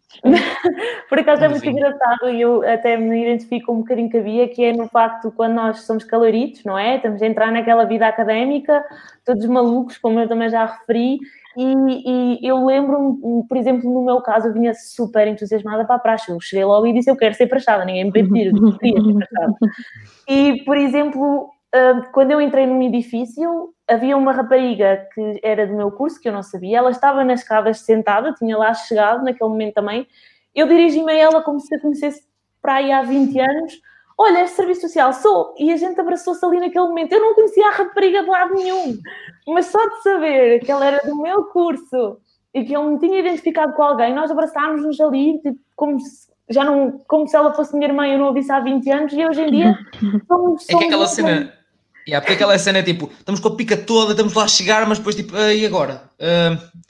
[1.08, 4.64] Por acaso é muito engraçado e eu até me identifico um bocadinho que havia, que
[4.64, 6.96] é no facto quando nós somos caloritos, não é?
[6.96, 8.84] Estamos a entrar naquela vida académica,
[9.24, 11.18] todos malucos, como eu também já referi,
[11.56, 15.98] e, e eu lembro-me, por exemplo, no meu caso, eu vinha super entusiasmada para a
[15.98, 16.30] praxe.
[16.30, 19.14] Eu cheguei logo e disse: Eu quero ser praxada, ninguém me pediu, eu queria ser
[19.18, 19.54] praxada.
[20.28, 21.50] E, por exemplo,
[22.12, 26.32] quando eu entrei num edifício, havia uma rapariga que era do meu curso, que eu
[26.32, 30.06] não sabia, ela estava nas escadas sentada, tinha lá chegado naquele momento também.
[30.54, 32.22] Eu dirigi-me a ela como se a conhecesse
[32.60, 33.80] para aí há 20 anos.
[34.16, 35.54] Olha, és serviço social, sou.
[35.58, 37.12] E a gente abraçou-se ali naquele momento.
[37.12, 38.98] Eu não conhecia a rapariga de lado nenhum,
[39.46, 42.18] mas só de saber que ela era do meu curso
[42.52, 46.64] e que ele me tinha identificado com alguém, nós abraçámos-nos ali, tipo, como se, já
[46.64, 49.24] não, como se ela fosse minha irmã, eu não a visse há 20 anos, e
[49.24, 49.78] hoje em dia
[50.26, 50.68] somos.
[50.68, 51.57] É que aquela cena.
[52.08, 54.86] Yeah, porque aquela cena é tipo, estamos com a pica toda, estamos lá a chegar,
[54.86, 56.04] mas depois tipo, ah, e agora?
[56.18, 56.80] Uh,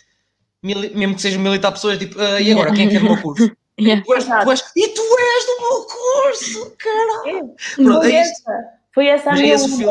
[0.63, 2.73] mil, mesmo que sejam mil e tal pessoas, tipo, ah, e agora?
[2.73, 3.51] Quem é que é do meu curso?
[3.81, 4.03] Yeah.
[4.05, 7.55] Tu és, tu és, e tu és do meu curso, caralho!
[7.55, 9.85] É, foi, é essa, foi essa a minha é esse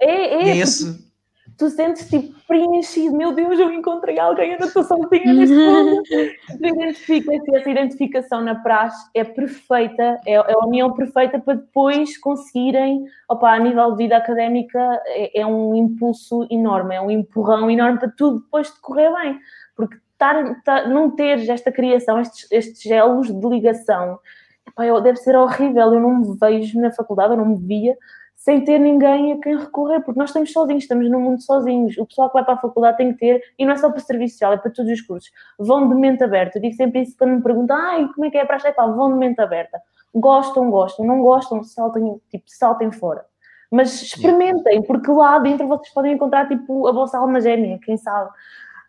[0.00, 1.11] É, é, é esse
[1.62, 6.02] tu sentes tipo preenchido, meu Deus, eu encontrei alguém, eu não estou sozinha neste mundo.
[6.60, 13.04] Identifica-se, essa identificação na praxe é perfeita, é, é, a união perfeita para depois conseguirem,
[13.28, 18.00] opa, a nível de vida académica, é, é, um impulso enorme, é um empurrão enorme
[18.00, 19.38] para tudo depois de correr bem,
[19.76, 24.18] porque estar, tar, não ter esta criação, estes, estes gelos de ligação,
[24.66, 27.96] epá, deve ser horrível, eu não me vejo na faculdade, eu não me via
[28.42, 31.96] sem ter ninguém a quem recorrer, porque nós estamos sozinhos, estamos no mundo sozinhos.
[31.96, 34.00] O pessoal que vai para a faculdade tem que ter, e não é só para
[34.00, 35.30] serviço social, é para todos os cursos.
[35.56, 36.58] Vão de mente aberta.
[36.58, 39.12] Eu digo sempre isso quando me perguntam, ai, como é que é para a vão
[39.12, 39.80] de mente aberta.
[40.12, 43.24] Gostam, gostam, não gostam, saltem, tipo, saltem fora.
[43.70, 48.28] Mas experimentem, porque lá dentro vocês podem encontrar, tipo, a vossa alma gêmea, quem sabe.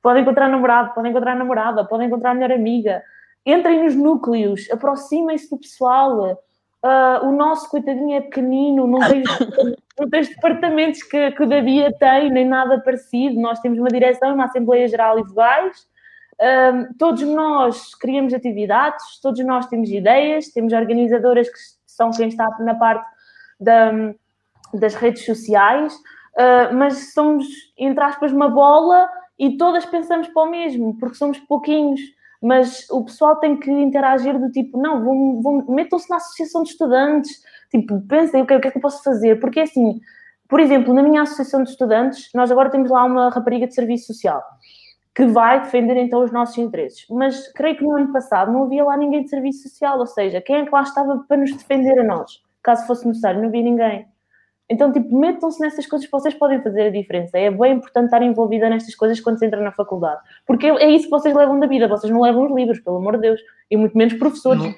[0.01, 3.03] Podem encontrar namorado, podem encontrar namorada, podem encontrar melhor amiga.
[3.45, 6.39] Entrem nos núcleos, aproximem-se do pessoal
[6.83, 9.23] Uh, o nosso coitadinho é pequenino, não tem,
[9.97, 11.61] não tem os departamentos que, que o da
[11.97, 13.39] tem, nem nada parecido.
[13.39, 15.87] Nós temos uma direção, uma Assembleia Geral e vogais.
[16.33, 22.49] Uh, todos nós criamos atividades, todos nós temos ideias, temos organizadoras que são quem está
[22.59, 23.07] na parte
[23.57, 23.91] da,
[24.73, 27.45] das redes sociais, uh, mas somos,
[27.77, 32.01] entre aspas, uma bola e todas pensamos para o mesmo, porque somos pouquinhos
[32.43, 36.69] mas o pessoal tem que interagir do tipo, não, vão, vão, metam-se na associação de
[36.71, 37.31] estudantes,
[37.71, 40.01] tipo, pensem o que, o que é que eu posso fazer, porque assim,
[40.49, 44.07] por exemplo, na minha associação de estudantes, nós agora temos lá uma rapariga de serviço
[44.07, 44.43] social,
[45.15, 48.83] que vai defender então os nossos interesses, mas creio que no ano passado não havia
[48.83, 51.97] lá ninguém de serviço social, ou seja, quem é que lá estava para nos defender
[51.97, 54.12] a nós, caso fosse necessário, não havia ninguém.
[54.69, 57.37] Então, tipo, metam-se nessas coisas que vocês podem fazer a diferença.
[57.37, 60.21] É bem importante estar envolvida nestas coisas quando se entra na faculdade.
[60.47, 61.87] Porque é isso que vocês levam da vida.
[61.87, 63.41] Vocês não levam os livros, pelo amor de Deus.
[63.69, 64.63] E muito menos professores.
[64.63, 64.73] Não,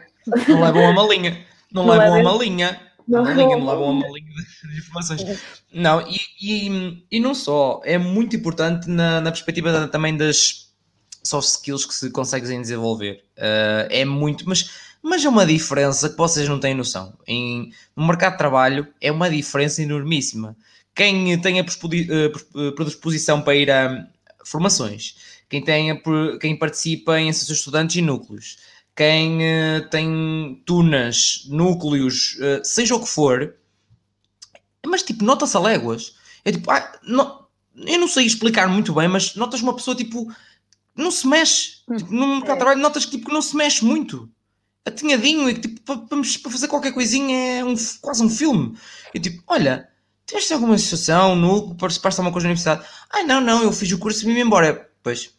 [0.48, 1.38] não levam a malinha.
[1.72, 2.80] Não, não levam a malinha.
[3.08, 4.32] Não, não, não levam a malinha
[4.72, 5.64] de informações.
[5.72, 7.80] Não, e, e, e, não só.
[7.84, 10.74] É muito importante na, na perspectiva também das
[11.24, 13.24] soft skills que se conseguem desenvolver.
[13.38, 14.50] Uh, é muito...
[14.50, 17.16] Mas mas é uma diferença que vocês não têm noção.
[17.28, 20.58] Em, no mercado de trabalho é uma diferença enormíssima.
[20.96, 24.08] Quem tem a eh, eh, predisposição para ir a
[24.44, 25.16] formações,
[25.48, 26.02] quem, tem a,
[26.42, 28.58] quem participa em associações estudantes e núcleos,
[28.96, 33.56] quem uh, tem tunas, núcleos, seja o que for,
[34.88, 36.16] mas tipo, nota-se a léguas.
[36.44, 37.46] É tipo, ah, não,
[37.76, 40.34] eu não sei explicar muito bem, mas notas uma pessoa tipo,
[40.96, 41.84] não se mexe.
[41.96, 44.34] Tipo, no mercado de trabalho notas que tipo, não se mexe muito
[44.86, 48.78] atinhadinho e tipo, para, para fazer qualquer coisinha é um, quase um filme.
[49.14, 49.90] E tipo, olha,
[50.26, 52.88] tiveste alguma situação no participaste de uma coisa na universidade?
[53.12, 54.90] Ai não, não, eu fiz o curso e vim embora.
[55.02, 55.34] Pois.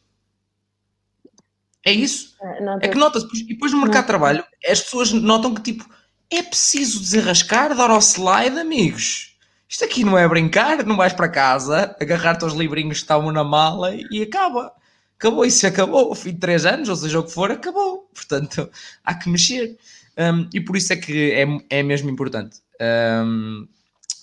[1.85, 2.35] É isso.
[2.43, 4.02] É, é que nota-se, e depois no mercado não.
[4.02, 5.89] de trabalho, as pessoas notam que tipo,
[6.28, 9.36] é preciso desenrascar, dar ao slide, amigos.
[9.68, 13.44] Isto aqui não é brincar, não vais para casa, agarrar-te aos livrinhos que estavam na
[13.44, 14.73] mala e acaba
[15.18, 18.09] acabou, isso acabou, ao fim de três anos, ou seja o que for, acabou.
[18.14, 18.70] Portanto,
[19.05, 19.76] há que mexer.
[20.18, 21.47] Um, e por isso é que é,
[21.78, 22.59] é mesmo importante.
[22.80, 23.66] Um,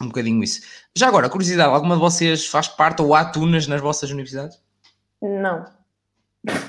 [0.02, 0.62] um bocadinho isso.
[0.96, 4.60] Já agora, curiosidade, alguma de vocês faz parte ou há tunas nas vossas universidades?
[5.22, 5.66] Não.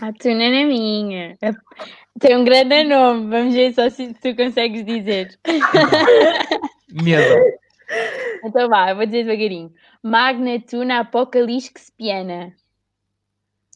[0.01, 1.37] A tuna na minha.
[2.21, 5.37] Tem um grande nome, vamos ver só se tu consegues dizer.
[6.93, 7.43] Medo.
[8.45, 9.73] Então vá, eu vou dizer devagarinho.
[10.03, 12.55] Magna Tuna Apocalipse Piana.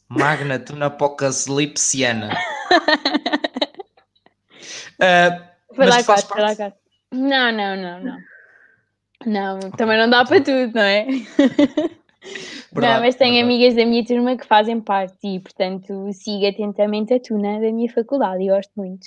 [0.08, 0.96] Magna Tuna
[1.48, 2.32] Lipsiana.
[4.94, 6.40] uh, foi lá faz parte...
[6.40, 6.72] lá cá.
[7.12, 8.18] Não, não, não, não.
[9.26, 11.06] Não, também não dá para tudo, não é?
[12.70, 13.54] Verdade, não, mas tenho verdade.
[13.54, 17.90] amigas da minha turma que fazem parte e, portanto, sigo atentamente a Tuna da minha
[17.90, 19.06] faculdade e gosto muito.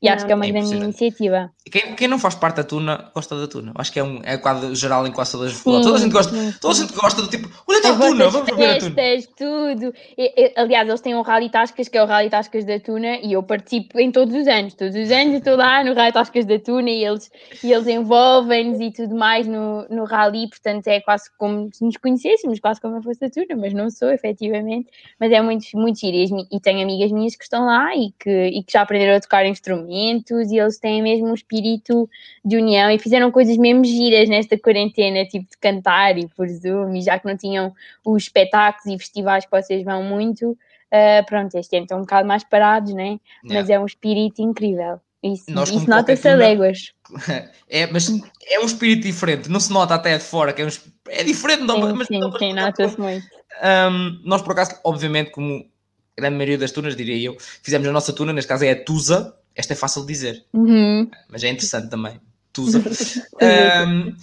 [0.00, 1.50] E acho que é uma É grande iniciativa.
[1.70, 3.72] Quem, quem não faz parte da tuna, gosta da tuna.
[3.74, 5.86] Acho que é um é quadro geral em quase todas as faculdades.
[5.86, 8.56] Toda a gente gosta, sim, toda a gente gosta do tipo, olha a tuna, vamos
[8.56, 8.94] ver a tuna.
[8.94, 9.92] festas, tudo.
[10.16, 13.16] E- e- aliás, eles têm um Rally Tascas, que é o Rally Tascas da Tuna,
[13.18, 14.74] e eu participo em todos os anos.
[14.74, 17.28] Todos os anos eu estou lá no Rally Tascas da Tuna e eles,
[17.64, 21.96] e eles envolvem-nos e tudo mais no, no Rally, portanto é quase como se nos
[21.96, 24.88] conhecêssemos, quase como eu fosse da Tuna, mas não sou, efetivamente.
[25.18, 26.16] Mas é muito, muito giro.
[26.16, 29.20] E, e tenho amigas minhas que estão lá e que, e que já aprenderam a
[29.20, 32.08] tocar instrumentos e eles têm mesmo um espírito
[32.44, 36.94] de união e fizeram coisas mesmo giras nesta quarentena, tipo de cantar e por Zoom,
[36.94, 37.72] e já que não tinham
[38.04, 40.56] os espetáculos e festivais que vocês vão muito,
[40.90, 43.18] ah, pronto, este ano estão um bocado mais parados, né?
[43.44, 45.00] Mas é um espírito incrível.
[45.22, 46.92] Isso, Nós, isso nota-se a léguas.
[47.70, 48.08] É, mas
[48.50, 50.68] é um espírito diferente, não se nota até de fora, que é, um,
[51.08, 53.26] é diferente, não, Sim, mas sim, não, sim, nota-se muito.
[53.60, 55.66] Ahm, nós, por acaso, obviamente, como
[56.16, 58.84] a grande maioria das tunas, diria eu, fizemos a nossa tuna, neste caso é a
[58.84, 61.10] Tusa, esta é fácil de dizer, Uhum.
[61.28, 62.18] mas é interessante também,
[62.52, 62.82] Tusa.
[63.42, 64.14] Ahm,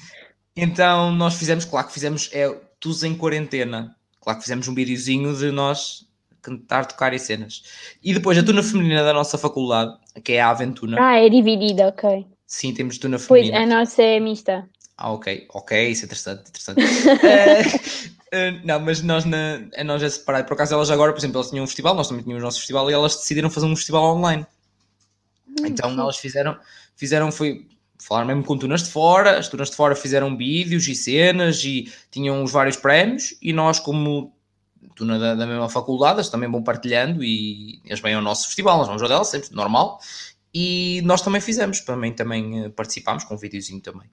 [0.56, 2.50] então, nós fizemos, claro que fizemos, é
[2.80, 6.06] Tusa em quarentena, claro que fizemos um videozinho de nós
[6.42, 7.64] cantar, tocar e cenas.
[8.04, 11.88] E depois a tuna feminina da nossa faculdade, que é a Aventuna, Ah, é dividida,
[11.88, 12.26] ok.
[12.46, 13.64] sim, temos tuna Pois, feminina.
[13.64, 14.68] a nossa é mista.
[14.98, 16.82] Ah, ok, ok, isso é interessante, interessante.
[18.32, 20.46] Eh, não, mas nós, na, a nós é separado.
[20.46, 22.58] Por acaso elas agora, por exemplo, elas tinham um festival, nós também tínhamos o nosso
[22.58, 24.46] festival e elas decidiram fazer um festival online.
[25.60, 26.58] Então elas fizeram,
[26.96, 27.68] fizeram, foi
[27.98, 31.92] falar mesmo com tunas de fora, as tunas de fora fizeram vídeos e cenas e
[32.12, 34.34] tinham os vários prémios e nós como
[34.96, 38.78] tuna da, da mesma faculdade, eles também vão partilhando e eles vêm ao nosso festival,
[38.78, 40.00] nós vamos ao delas, sempre normal.
[40.54, 44.10] E nós também fizemos, também, também eh, participámos com um videozinho também.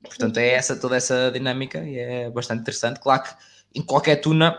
[0.00, 3.00] Portanto, é essa, toda essa dinâmica e é bastante interessante.
[3.00, 3.30] Claro que
[3.74, 4.56] em qualquer tuna,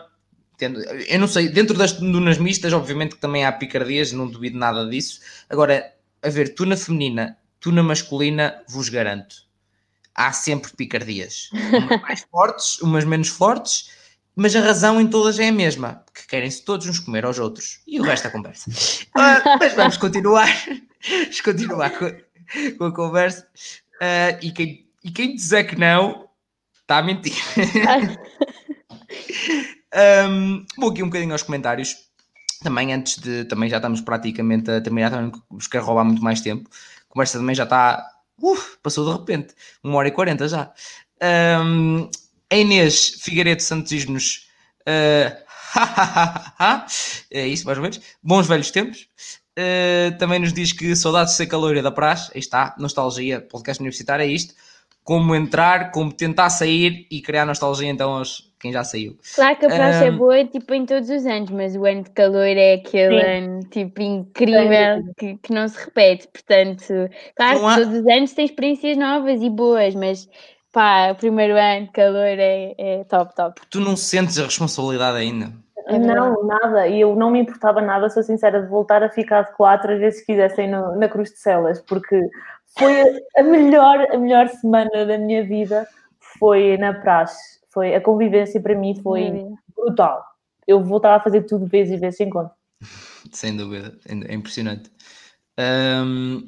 [0.58, 4.58] tendo, eu não sei, dentro das tunas mistas, obviamente que também há picardias, não duvido
[4.58, 5.22] nada disso.
[5.50, 5.94] Agora,
[6.24, 9.36] a ver, tuna feminina, tuna masculina, vos garanto,
[10.16, 11.50] há sempre picardias.
[11.52, 13.92] Umas mais fortes, umas menos fortes,
[14.36, 17.82] mas a razão em todas é a mesma, que querem-se todos uns comer aos outros.
[17.86, 18.72] E o resto da conversa.
[19.16, 20.50] Ah, mas vamos continuar,
[21.08, 22.12] vamos continuar com,
[22.78, 23.48] com a conversa.
[24.02, 26.28] Ah, e, quem, e quem dizer que não,
[26.82, 27.36] está a mentir.
[29.96, 31.96] Um, vou aqui um bocadinho aos comentários.
[32.64, 33.46] Também antes de.
[33.46, 36.70] Também já estamos praticamente a terminar, também vos quero roubar muito mais tempo.
[37.10, 38.06] A conversa também já está.
[38.42, 39.54] Uf, passou de repente.
[39.84, 40.72] Uma hora e quarenta já.
[41.62, 42.10] Um,
[42.50, 44.48] a Inês Figueiredo Santos diz-nos.
[44.88, 45.44] uh,
[47.32, 48.00] é isso, mais ou menos.
[48.22, 49.08] Bons velhos tempos.
[49.58, 52.32] Uh, também nos diz que saudades de ser caloira da praxe.
[52.34, 54.54] Aí está, nostalgia, podcast universitário é isto.
[55.04, 59.18] Como entrar, como tentar sair e criar nostalgia então aos quem já saiu.
[59.36, 62.04] Claro que a praxe é Um, boa tipo em todos os anos, mas o ano
[62.04, 63.28] de calor é aquele Sim.
[63.28, 66.28] ano tipo incrível que, que não se repete.
[66.30, 66.94] Portanto,
[67.36, 70.30] claro Não que há- todos os anos tem experiências novas e boas, mas
[70.72, 73.62] pá, o primeiro ano de calor é, é top, top.
[73.70, 75.52] Tu não sentes a responsabilidade ainda.
[75.88, 76.88] É não, nada.
[76.88, 80.00] E eu não me importava nada, sou sincera, de voltar a ficar de quatro às
[80.00, 82.18] vezes que quisessem no- na Cruz de Celas, porque
[82.78, 85.88] foi a- melhor, a melhor semana da minha vida
[86.40, 87.60] foi na praxe.
[87.72, 89.46] Foi, a convivência para mim foi
[89.76, 90.24] brutal.
[90.68, 92.52] Eu voltava a fazer tudo vezes e vezes sem conta.
[93.32, 94.92] Sem dúvida, é é impressionante.
[95.58, 96.44] Um,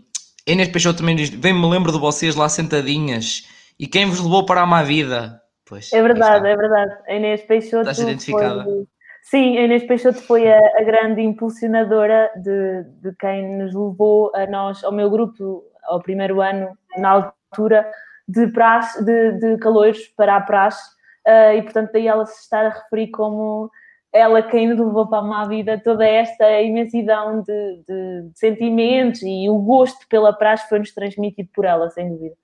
[0.46, 3.48] Inês Peixoto também diz: Bem, me lembro de vocês lá sentadinhas
[3.80, 5.42] e quem vos levou para a má vida.
[5.66, 6.96] Pois, É verdade, é verdade.
[7.08, 8.64] A Inês Peixoto Estás identificada?
[8.64, 8.86] foi...
[9.24, 14.46] Sim, a Inês Peixoto foi a, a grande impulsionadora de, de quem nos levou a
[14.46, 17.10] nós, ao meu grupo, ao primeiro ano, na
[17.52, 17.90] altura,
[18.28, 20.82] de, praxe, de, de calores para a praxe,
[21.28, 23.70] ah, e portanto daí ela se estar a referir como
[24.14, 29.50] ela quem levou para a má vida, toda esta imensidão de, de- de sentimentos e
[29.50, 32.36] o gosto pela praxe foi-nos transmitido por ela, sem dúvida.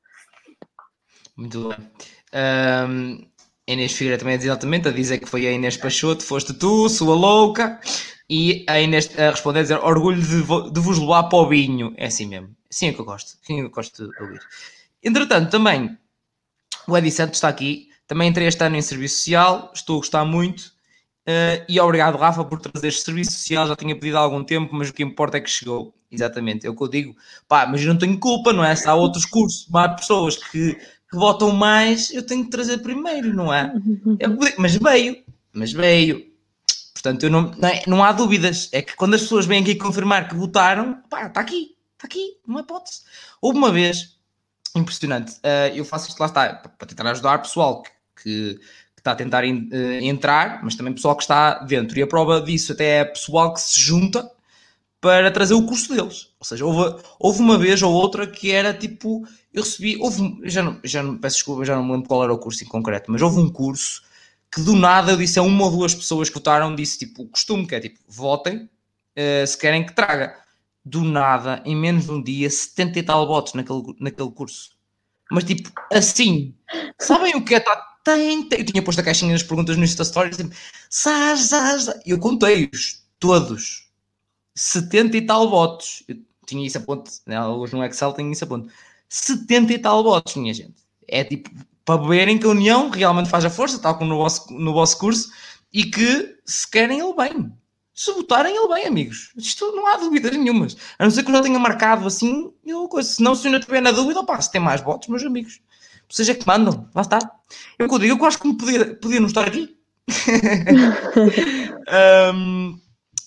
[1.38, 1.78] Muito bem.
[2.34, 3.26] Um,
[3.68, 7.16] Inês Figueira também diz exatamente a dizer que foi a Inês Peixoto, foste tu, sua
[7.16, 7.80] louca.
[8.30, 11.48] E a Inês a responder a dizer orgulho de, vo- de vos levar para o
[11.48, 11.94] vinho.
[11.98, 12.50] É assim mesmo.
[12.72, 13.38] Sim, é que eu gosto.
[13.44, 14.40] Sim, é que eu gosto de ouvir.
[15.04, 15.98] Entretanto, também
[16.88, 17.90] o Edi Santos está aqui.
[18.08, 19.72] Também entrei este ano em serviço social.
[19.74, 20.72] Estou a gostar muito.
[21.26, 23.68] Eh, e obrigado, Rafa, por trazer este serviço social.
[23.68, 25.94] Já tinha pedido há algum tempo, mas o que importa é que chegou.
[26.12, 27.16] Exatamente, é o que eu digo.
[27.48, 28.76] Pá, mas eu não tenho culpa, não é?
[28.76, 33.34] Se há outros cursos, há pessoas que, que votam mais, eu tenho que trazer primeiro,
[33.34, 33.74] não é?
[34.20, 35.24] Eu podia- mas veio,
[35.54, 36.26] mas veio.
[36.94, 38.70] Portanto, eu não, não, é- não há dúvidas.
[38.72, 41.71] É que quando as pessoas vêm aqui confirmar que votaram, pá, está aqui,
[42.06, 43.02] está aqui, há hipótese.
[43.42, 44.18] Houve uma vez,
[44.76, 47.92] impressionante, eh, eu faço isto lá está, pa- para tentar ajudar pessoal que,
[48.24, 51.98] que, que está a tentar en- eh, entrar, mas também pessoal que está dentro.
[52.00, 54.30] E a prova disso até é pessoal que se junta
[55.00, 56.30] para trazer o curso deles.
[56.40, 60.62] Ou seja, houve, houve uma vez ou outra que era tipo, eu recebi, houve, já
[60.62, 63.12] não, já não, peço desculpa, já não me lembro qual era o curso em concreto,
[63.12, 64.04] mas houve um curso
[64.54, 67.28] que do nada eu disse a uma ou duas pessoas que votaram, disse tipo, o
[67.30, 68.70] costume, que é tipo, votem
[69.18, 70.36] uh, se querem que traga.
[70.84, 74.72] Do nada, em menos de um dia, 70 e tal votos naquele, naquele curso.
[75.32, 76.56] Mas tipo, assim,
[77.00, 77.60] sabem o que é?
[77.60, 78.60] Tá, tem, tem.
[78.60, 80.52] Eu tinha posto a caixinha das perguntas no Insta Stories, tipo,
[82.06, 83.92] eu contei-os, todos
[84.56, 86.04] 70 e tal votos.
[86.08, 87.44] Eu tinha isso a ponto, né?
[87.46, 88.72] hoje no Excel tenho isso a ponto.
[89.10, 90.84] 70 e tal votos, minha gente.
[91.08, 91.50] É tipo,
[91.86, 94.98] para verem que a união realmente faz a força, tal como no vosso, no vosso
[94.98, 95.30] curso,
[95.74, 97.52] e que se querem ele bem.
[97.94, 99.32] Se votarem ele bem, amigos.
[99.38, 100.78] Isto não há dúvidas nenhumas.
[100.98, 103.10] A não ser que eu já tenha marcado assim, eu coisa.
[103.10, 105.60] Se não, se ainda estiver na dúvida, opa, se tem mais votos, meus amigos.
[106.10, 107.20] Vocês é que mandam, lá está.
[107.78, 109.78] Eu, eu digo, eu acho que me podia, podia não estar aqui.
[112.36, 112.80] um,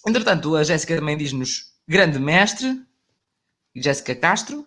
[0.06, 2.82] Entretanto, a Jéssica também diz-nos grande mestre,
[3.74, 4.66] Jéssica Castro,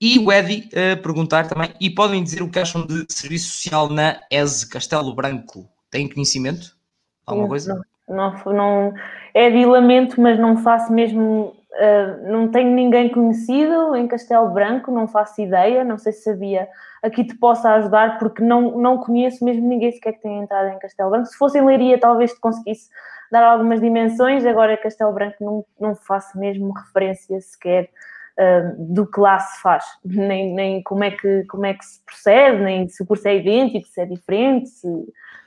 [0.00, 3.88] e o Eddie a perguntar também, e podem dizer o que acham de serviço social
[3.88, 5.68] na ESE Castelo Branco?
[5.90, 6.76] Têm conhecimento?
[7.24, 7.74] Alguma coisa?
[7.74, 8.94] Não, não, não
[9.32, 14.90] é de lamento, mas não faço mesmo, uh, não tenho ninguém conhecido em Castelo Branco,
[14.90, 16.68] não faço ideia, não sei se sabia
[17.04, 20.78] aqui te possa ajudar, porque não, não conheço mesmo ninguém sequer que tenha entrado em
[20.78, 21.26] Castelo Branco.
[21.26, 22.88] Se fosse em Leiria, talvez te conseguisse
[23.30, 27.90] dar algumas dimensões, agora Castelo Branco não, não faço mesmo referência sequer
[28.38, 32.02] uh, do que lá se faz, nem, nem como, é que, como é que se
[32.06, 34.88] procede, nem se o curso é idêntico, se é diferente, se...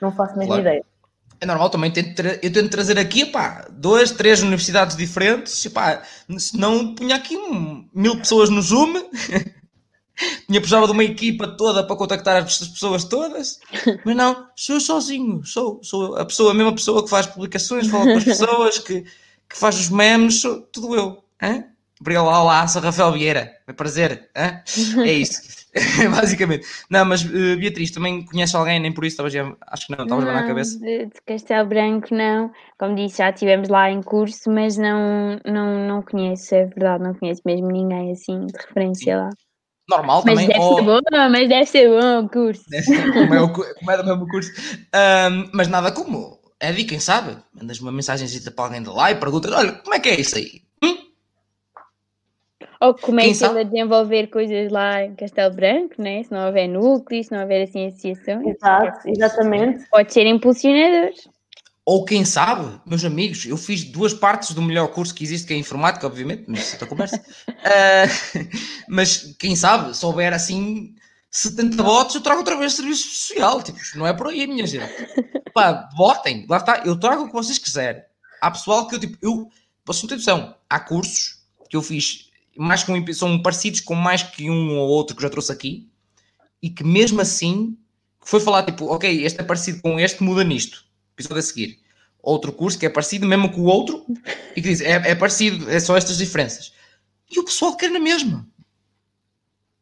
[0.00, 0.62] não faço mesmo claro.
[0.62, 0.84] ideia.
[1.40, 6.02] É normal, também tento, eu tento trazer aqui, pá, duas, três universidades diferentes, pá,
[6.36, 8.94] se não punha aqui um, mil pessoas no Zoom,
[10.48, 13.60] tinha precisava de uma equipa toda para contactar as pessoas todas,
[14.04, 17.86] mas não, sou eu sozinho, sou, sou a pessoa, a mesma pessoa que faz publicações,
[17.86, 21.22] fala com as pessoas, que, que faz os memes, sou tudo eu.
[21.40, 21.64] Hein?
[22.00, 25.42] Obrigado, olá, sou Rafael Vieira, é prazer, é isso,
[26.10, 26.66] basicamente.
[26.88, 29.34] Não, mas uh, Beatriz, também conhece alguém, nem por isso, talvez,
[29.66, 30.78] acho que não, estavas na cabeça.
[30.78, 36.02] De, Castelo Branco, não, como disse, já estivemos lá em curso, mas não, não, não
[36.02, 39.20] conheço, é verdade, não conheço mesmo ninguém assim de referência Sim.
[39.20, 39.30] lá
[39.88, 40.48] normal mas também.
[40.48, 40.76] Deve ou...
[40.76, 41.00] ser bom,
[41.30, 42.64] mas deve ser bom o curso.
[43.12, 44.50] como, é o, como é do mesmo curso.
[44.94, 46.38] Um, mas nada como.
[46.60, 47.36] É de quem sabe?
[47.54, 50.36] Mandas uma mensagem para alguém de lá e perguntas: olha, como é que é isso
[50.36, 50.62] aí?
[52.80, 56.22] Ou como é que ele a desenvolver coisas lá em Castelo Branco, né?
[56.22, 58.56] se não houver núcleo, se não houver assim associações.
[58.56, 59.84] Exato, exatamente.
[59.90, 61.28] Pode ser impulsionadores.
[61.84, 65.54] Ou quem sabe, meus amigos, eu fiz duas partes do melhor curso que existe, que
[65.54, 67.16] é informática, obviamente, mas isso é outra conversa.
[67.48, 68.48] uh,
[68.86, 70.94] mas quem sabe, se houver assim
[71.30, 73.62] 70 votos, eu trago outra vez serviço social.
[73.62, 74.86] Tipo, não é por aí, minha gente.
[75.54, 78.02] Pá, votem, lá está, eu trago o que vocês quiserem.
[78.40, 79.48] Há pessoal que eu, tipo, eu,
[79.84, 81.38] posso ter noção, há cursos
[81.70, 82.27] que eu fiz,
[82.58, 85.88] mais com, são parecidos com mais que um ou outro que já trouxe aqui,
[86.62, 87.76] e que mesmo assim
[88.20, 91.78] foi falar, tipo, ok, este é parecido com este, muda nisto episódio a seguir.
[92.22, 94.04] Outro curso que é parecido mesmo com o outro
[94.54, 96.72] e que diz é, é parecido, é só estas diferenças.
[97.30, 98.46] E o pessoal quer na mesma.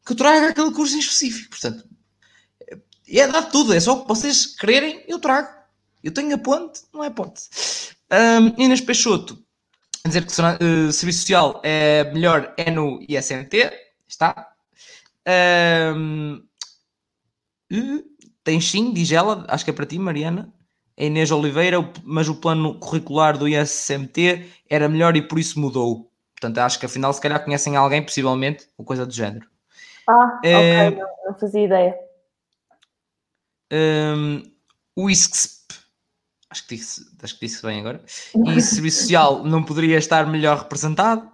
[0.05, 1.51] Que eu traga aquele curso em específico.
[1.51, 1.89] Portanto,
[3.09, 5.48] é dar tudo, é só que vocês quererem, eu trago.
[6.03, 7.43] Eu tenho a ponte, não é ponte.
[8.12, 9.44] Um, Inês Peixoto,
[10.09, 13.73] dizer que uh, serviço social é melhor é no ISMT,
[14.09, 14.53] está.
[15.95, 16.43] Um,
[18.45, 20.53] tem sim, diz ela, acho que é para ti, Mariana
[20.99, 26.11] a Inês Oliveira, mas o plano curricular do ISMT era melhor e por isso mudou.
[26.33, 29.47] Portanto, acho que afinal, se calhar conhecem alguém, possivelmente, ou coisa do género.
[30.09, 31.99] Ah, é, ok, não, não, fazia ideia.
[33.73, 34.43] Um,
[34.95, 35.56] o ISCSP,
[36.57, 38.03] acho que, disse, acho que disse bem agora,
[38.35, 41.31] e Serviço Social não poderia estar melhor representado.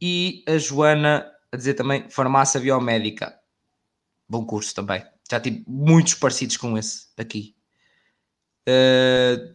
[0.00, 3.34] E a Joana a dizer também farmácia biomédica.
[4.28, 5.04] Bom curso também.
[5.30, 7.54] Já tive muitos parecidos com esse aqui
[8.68, 9.54] uh,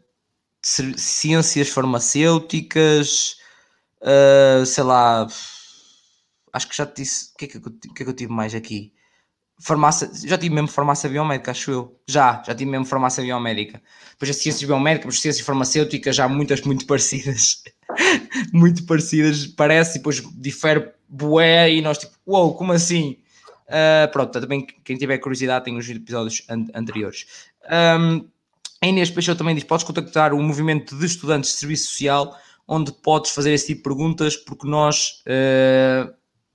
[0.62, 3.38] ciências farmacêuticas,
[4.02, 5.28] uh, sei lá,
[6.54, 8.54] acho que já te disse, o que, é que, que é que eu tive mais
[8.54, 8.94] aqui?
[9.62, 12.00] Farmácia, já tive mesmo farmácia biomédica, acho eu.
[12.08, 13.82] Já, já tive mesmo farmácia biomédica.
[14.12, 17.64] Depois as ciências biomédicas, as ciências farmacêuticas, já muitas muito parecidas.
[18.54, 23.18] muito parecidas, parece, e depois difere bué, e nós tipo, uou, wow, como assim?
[23.68, 27.26] Uh, pronto, também quem tiver curiosidade tem os episódios an anteriores.
[27.70, 28.28] Um,
[28.82, 32.36] a Inês Peixoto também diz: podes contactar o movimento de estudantes de serviço social,
[32.68, 36.12] onde podes fazer esse tipo de perguntas, porque nós uh,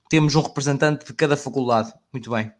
[0.09, 1.93] temos um representante de cada faculdade.
[2.11, 2.51] Muito bem,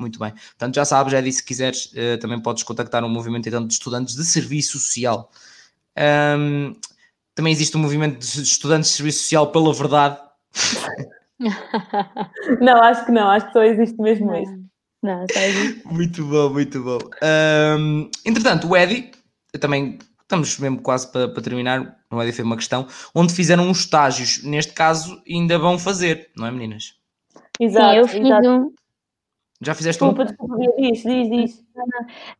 [0.00, 0.32] muito bem.
[0.32, 3.72] Portanto, já sabes, já disse, se quiseres, uh, também podes contactar um movimento então, de
[3.72, 5.30] estudantes de serviço social.
[6.38, 6.74] Um,
[7.34, 10.18] também existe um movimento de estudantes de serviço social pela verdade.
[12.60, 14.60] não, acho que não, acho que só existe mesmo isso.
[15.02, 15.86] Não, só existe.
[15.86, 16.98] Muito bom, muito bom.
[17.78, 19.12] Um, entretanto, o Eddie,
[19.58, 23.80] também estamos mesmo quase para, para terminar, o Eddie fez uma questão, onde fizeram uns
[23.80, 26.94] estágios, neste caso ainda vão fazer, não é meninas?
[27.58, 28.48] Exato, Sim, eu fiz exato.
[28.48, 28.72] um,
[29.62, 30.26] já fizeste desculpa, um?
[30.26, 31.64] Desculpa, diz, diz, diz.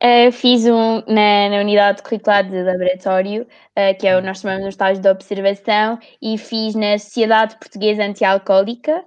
[0.02, 4.62] Uh, fiz um na, na unidade curricular de laboratório, uh, que é o nós chamamos
[4.62, 9.04] de estágio de observação, e fiz na Sociedade Portuguesa Antialcoólica,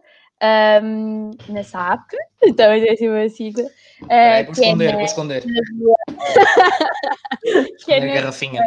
[0.84, 2.12] um, na SAP,
[2.44, 3.64] então é assim uma sigla.
[3.64, 5.44] Uh, é, vou esconder, é vou esconder.
[7.84, 8.62] que é na, garrafinha.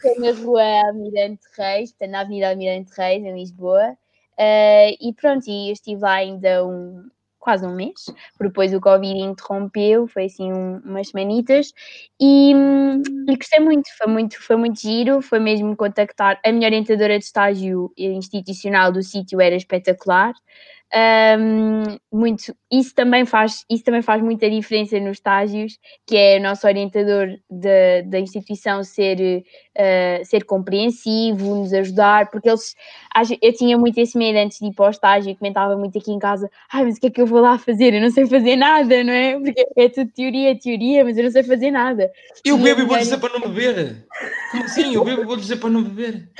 [0.00, 3.98] Que é na rua Almirante Reis, portanto, na Avenida Almirante Reis, em Lisboa.
[4.38, 7.08] Uh, e pronto, e eu estive lá ainda um,
[7.48, 8.04] quase um mês,
[8.38, 11.72] depois o Covid interrompeu, foi assim um, umas semanitas,
[12.20, 17.18] e, e, gostei muito, foi muito, foi muito giro, foi mesmo contactar a minha orientadora
[17.18, 20.34] de estágio institucional do sítio era espetacular,
[20.94, 26.42] um, muito, isso também faz isso também faz muita diferença nos estágios, que é o
[26.42, 29.44] nosso orientador da, da instituição ser,
[29.76, 32.74] uh, ser compreensivo, nos ajudar, porque eles
[33.42, 36.18] eu tinha muito esse medo antes de ir para o estágio, comentava muito aqui em
[36.18, 37.92] casa, ai, mas o que é que eu vou lá fazer?
[37.92, 39.38] Eu não sei fazer nada, não é?
[39.38, 42.10] Porque é tudo teoria, teoria, mas eu não sei fazer nada.
[42.44, 44.06] Eu bebo e vou dizer para não beber.
[44.50, 44.94] Como assim?
[44.94, 46.30] Eu bebo e vou dizer para não beber.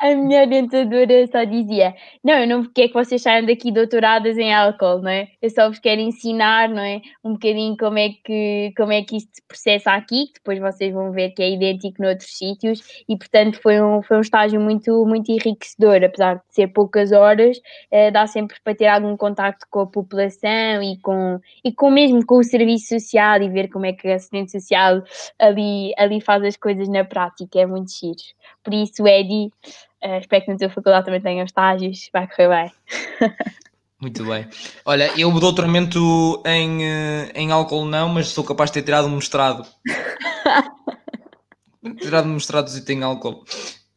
[0.00, 1.92] A minha orientadora só dizia:
[2.22, 5.26] Não, eu não quero que vocês saiam daqui doutoradas em álcool, não é?
[5.42, 7.00] Eu só vos quero ensinar, não é?
[7.24, 10.94] Um bocadinho como é que, como é que isto se processa aqui, que depois vocês
[10.94, 15.04] vão ver que é idêntico noutros sítios, e portanto foi um, foi um estágio muito,
[15.04, 17.60] muito enriquecedor, apesar de ser poucas horas,
[17.90, 22.24] eh, dá sempre para ter algum contacto com a população e com, e com mesmo
[22.24, 25.02] com o serviço social e ver como é que a assistente social
[25.40, 28.14] ali, ali faz as coisas na prática, é muito giro.
[28.62, 29.50] Por isso, Eddie
[30.04, 32.72] Uh, espero que na tua faculdade também tenham estágios, vai correr bem.
[34.00, 34.46] Muito bem.
[34.84, 39.08] Olha, eu o doutoramento em, eh, em álcool não, mas sou capaz de ter tirado
[39.08, 39.66] um mestrado.
[42.00, 43.44] tirado um mestrado e em álcool.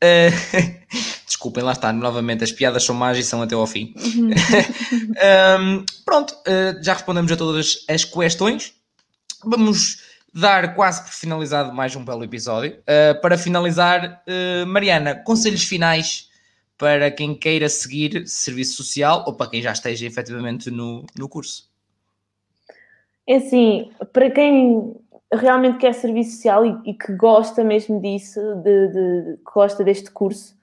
[0.03, 0.33] Uh,
[1.27, 3.93] desculpem, lá está, novamente, as piadas são más e são até ao fim.
[5.59, 8.73] um, pronto, uh, já respondemos a todas as questões.
[9.45, 9.97] Vamos
[10.33, 12.77] dar quase por finalizado mais um belo episódio.
[12.81, 16.29] Uh, para finalizar, uh, Mariana, conselhos finais
[16.77, 21.69] para quem queira seguir serviço social ou para quem já esteja efetivamente no, no curso?
[23.27, 24.95] É assim, para quem
[25.31, 30.09] realmente quer serviço social e, e que gosta mesmo disso, de, de, que gosta deste
[30.09, 30.55] curso,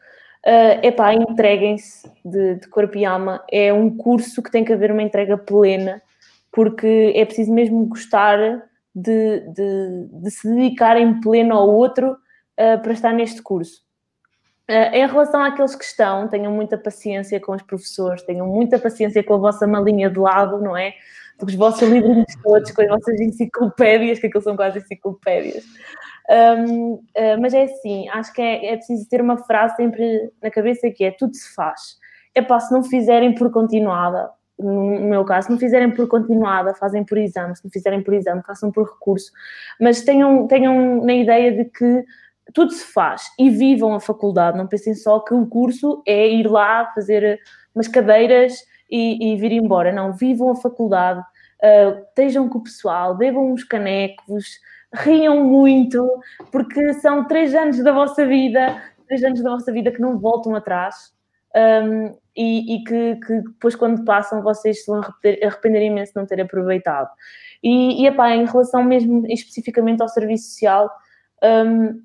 [0.45, 3.45] uh, epá, entreguem-se de, de corpo e alma.
[3.51, 6.03] É um curso que tem que haver uma entrega plena,
[6.51, 8.68] porque é preciso mesmo gostar
[9.03, 13.87] de, de, de se dedicar em pleno ao outro uh, para estar neste curso.
[14.69, 19.23] Uh, em relação àqueles que estão, tenham muita paciência com os professores, tenham muita paciência
[19.23, 20.95] com a vossa malinha de lado, não é?
[21.39, 25.65] Com os vossos livros todos, com as vossas enciclopédias, que aquilo são quase enciclopédias.
[26.31, 27.01] Um, uh,
[27.41, 31.05] mas é assim, acho que é, é preciso ter uma frase sempre na cabeça que
[31.05, 31.97] é tudo se faz.
[32.35, 34.29] É pá, se não fizerem por continuada,
[34.59, 38.13] no meu caso, se não fizerem por continuada, fazem por exame, se não fizerem por
[38.15, 39.31] exame, façam por recurso,
[39.81, 42.05] mas tenham, tenham na ideia de que
[42.53, 46.49] tudo se faz e vivam a faculdade, não pensem só que o curso é ir
[46.49, 47.39] lá fazer
[47.75, 53.17] umas cadeiras e, e vir embora, não, vivam a faculdade, uh, estejam com o pessoal,
[53.17, 54.59] bebam uns canecos,
[54.93, 56.09] riam muito,
[56.51, 60.55] porque são três anos da vossa vida, três anos da vossa vida que não voltam
[60.55, 61.13] atrás.
[61.57, 66.27] Um, e, e que, que, depois, quando passam, vocês se vão arrepender, imenso de não
[66.27, 67.09] ter aproveitado.
[67.63, 70.89] E, e epá, em relação mesmo especificamente ao serviço social,
[71.43, 72.01] um,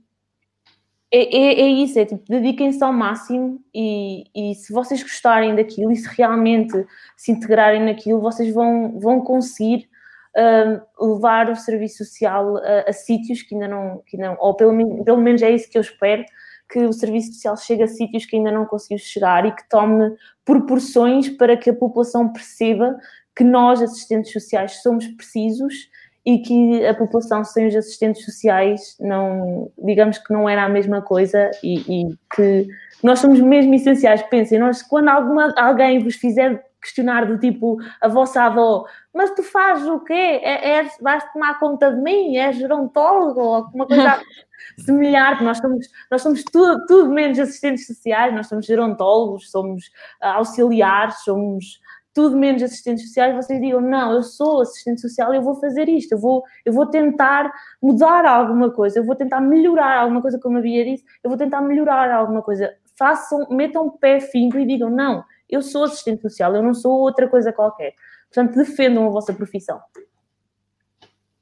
[1.16, 5.92] é, é, é, isso, é tipo, dediquem-se ao máximo e, e, se vocês gostarem daquilo
[5.92, 9.88] e se realmente se integrarem naquilo, vocês vão, vão conseguir
[10.36, 15.04] um, levar o serviço social a, a, sítios que ainda não, que não ou pelo,
[15.04, 16.26] pelo menos é isso que eu espero,
[16.74, 20.16] que o serviço social chegue a sítios que ainda não conseguiu chegar e que tome
[20.44, 22.98] proporções para que a população perceba
[23.36, 25.88] que nós, assistentes sociais, somos precisos
[26.26, 31.00] e que a população sem os assistentes sociais não, digamos que não era a mesma
[31.00, 32.68] coisa e, e que
[33.04, 34.24] nós somos mesmo essenciais.
[34.24, 39.44] Pensem, nós, quando alguma, alguém vos fizer questionar do tipo a vossa avó, mas tu
[39.44, 40.14] fazes o quê?
[40.14, 42.36] É, és, vais tomar conta de mim?
[42.38, 44.22] És gerontólogo ou alguma coisa
[44.84, 45.44] semelhante?
[45.44, 51.24] Nós somos, nós somos tudo, tudo menos assistentes sociais, nós somos gerontólogos, somos ah, auxiliares,
[51.24, 51.80] somos
[52.14, 55.90] tudo menos assistentes sociais, vocês digam, não, eu sou assistente social e eu vou fazer
[55.90, 60.40] isto, eu vou, eu vou tentar mudar alguma coisa, eu vou tentar melhorar alguma coisa,
[60.40, 62.72] como a Bia disse, eu vou tentar melhorar alguma coisa.
[62.96, 66.92] façam, metam o pé finco e digam: não, eu sou assistente social, eu não sou
[67.00, 67.94] outra coisa qualquer.
[68.34, 69.80] Portanto, defendam a vossa profissão.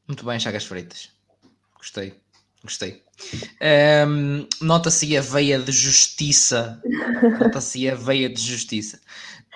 [0.05, 1.09] Muito bem, Chagas Freitas.
[1.77, 2.13] Gostei,
[2.61, 3.01] gostei.
[4.07, 6.81] Um, Nota-se a veia de justiça.
[7.39, 8.99] Nota-se a veia de justiça.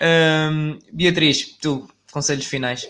[0.02, 2.88] Um, Beatriz, tu, conselhos finais.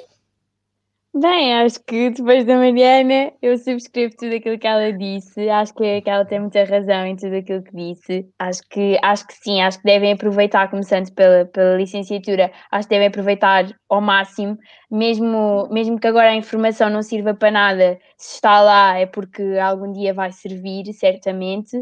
[1.17, 5.49] Bem, acho que depois da Mariana eu subscrevo tudo aquilo que ela disse.
[5.49, 8.27] Acho que, que ela tem muita razão em tudo aquilo que disse.
[8.37, 12.95] Acho que, acho que sim, acho que devem aproveitar, começando pela, pela licenciatura, acho que
[12.95, 14.57] devem aproveitar ao máximo,
[14.91, 19.41] mesmo, mesmo que agora a informação não sirva para nada, se está lá é porque
[19.57, 21.77] algum dia vai servir, certamente.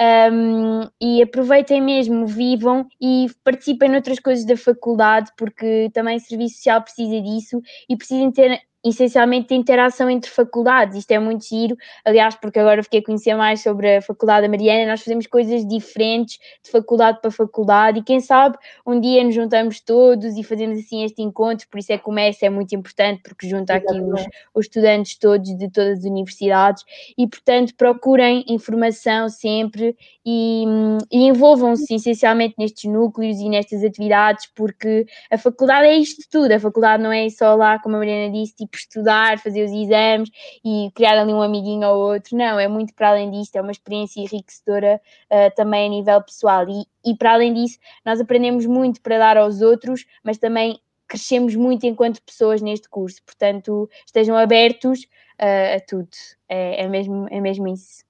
[0.00, 6.56] Um, e aproveitem mesmo, vivam e participem noutras coisas da faculdade, porque também o Serviço
[6.56, 7.60] Social precisa disso
[7.90, 10.96] e precisam ter essencialmente de interação entre faculdades.
[10.98, 14.48] Isto é muito giro, aliás, porque agora fiquei a conhecer mais sobre a Faculdade da
[14.48, 14.90] Mariana.
[14.90, 18.56] Nós fazemos coisas diferentes de faculdade para faculdade e quem sabe
[18.86, 21.66] um dia nos juntamos todos e fazemos assim este encontro.
[21.68, 24.24] Por isso é que o MES é muito importante, porque junta aqui os,
[24.54, 26.84] os estudantes todos de todas as universidades
[27.16, 30.64] e, portanto, procurem informação sempre e,
[31.10, 36.52] e envolvam-se essencialmente nestes núcleos e nestas atividades, porque a faculdade é isto tudo.
[36.52, 40.30] A faculdade não é só lá, como a Mariana disse, tipo estudar, fazer os exames
[40.64, 42.36] e criar ali um amiguinho ou outro.
[42.36, 45.00] Não, é muito para além disto, é uma experiência enriquecedora
[45.30, 46.68] uh, também a nível pessoal.
[46.68, 51.56] E, e para além disso, nós aprendemos muito para dar aos outros, mas também crescemos
[51.56, 53.22] muito enquanto pessoas neste curso.
[53.24, 55.00] Portanto, estejam abertos
[55.40, 56.10] uh, a tudo.
[56.48, 58.04] É, é, mesmo, é mesmo isso.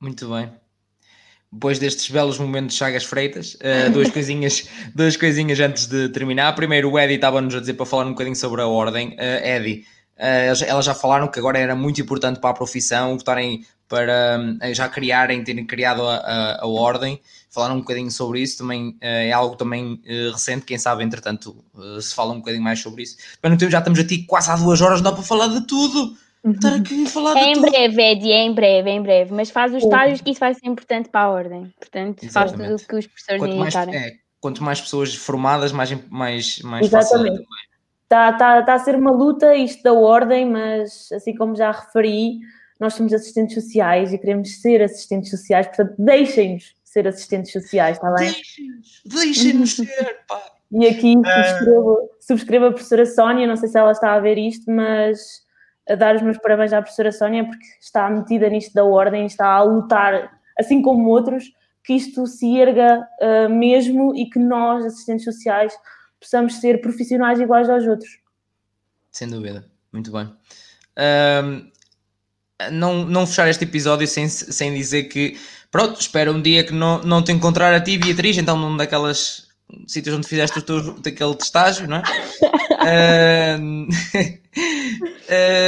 [0.00, 0.65] Muito bem
[1.56, 6.54] depois destes belos momentos de Chagas Freitas, uh, duas, coisinhas, duas coisinhas antes de terminar.
[6.54, 9.08] Primeiro, o Eddie estava-nos a dizer para falar um bocadinho sobre a ordem.
[9.14, 9.84] Uh, Eddie,
[10.18, 14.88] uh, elas já falaram que agora era muito importante para a profissão, estarem para já
[14.88, 17.20] criarem, terem criado a, a, a, ordem.
[17.48, 20.02] Falaram um bocadinho sobre isso, também é algo também
[20.32, 21.64] recente, quem sabe, entretanto,
[22.00, 23.16] se fala um bocadinho mais sobre isso.
[23.40, 25.64] Mas não temos, já estamos aqui quase há duas horas, não dá para falar de
[25.68, 27.70] tudo estar aqui a falar É em tudo.
[27.70, 29.34] breve, Edi, é em breve, é em breve.
[29.34, 31.72] Mas faz os estágios que isso vai ser importante para a ordem.
[31.78, 32.32] Portanto, Exatamente.
[32.32, 36.60] faz tudo o que os professores quanto mais, é, quanto mais pessoas formadas, mais, mais,
[36.60, 37.38] mais Exatamente.
[37.38, 37.46] fácil.
[38.04, 42.38] Está, está, está a ser uma luta isto da ordem, mas assim como já referi,
[42.78, 48.12] nós somos assistentes sociais e queremos ser assistentes sociais, portanto, deixem-nos ser assistentes sociais, está
[48.12, 48.32] bem?
[48.32, 50.40] Deixem-nos, deixem-nos ser, pá.
[50.70, 51.44] E aqui ah.
[51.44, 55.45] subscrevo, subscrevo a professora Sónia, não sei se ela está a ver isto, mas
[55.88, 59.48] a dar os meus parabéns à professora Sónia porque está metida nisto da ordem, está
[59.48, 61.44] a lutar, assim como outros,
[61.84, 65.72] que isto se erga uh, mesmo e que nós, assistentes sociais,
[66.20, 68.18] possamos ser profissionais iguais aos outros.
[69.12, 70.32] Sem dúvida, muito bem.
[71.44, 71.70] Um,
[72.72, 75.38] não, não fechar este episódio sem, sem dizer que,
[75.70, 79.45] pronto, espero um dia que não, não te encontrar a ti, Beatriz, então num daquelas
[79.86, 82.02] sítios onde fizeste o teu, daquele estágio, não é?
[83.52, 83.76] uh,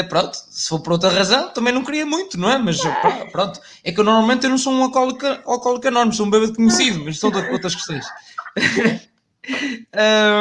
[0.08, 2.58] pronto, se for por outra razão, também não queria muito, não é?
[2.58, 2.78] Mas
[3.32, 6.52] pronto, é que eu normalmente eu não sou um alcoólico, alcoólico enorme, sou um bebê
[6.54, 8.06] conhecido, mas são outras questões.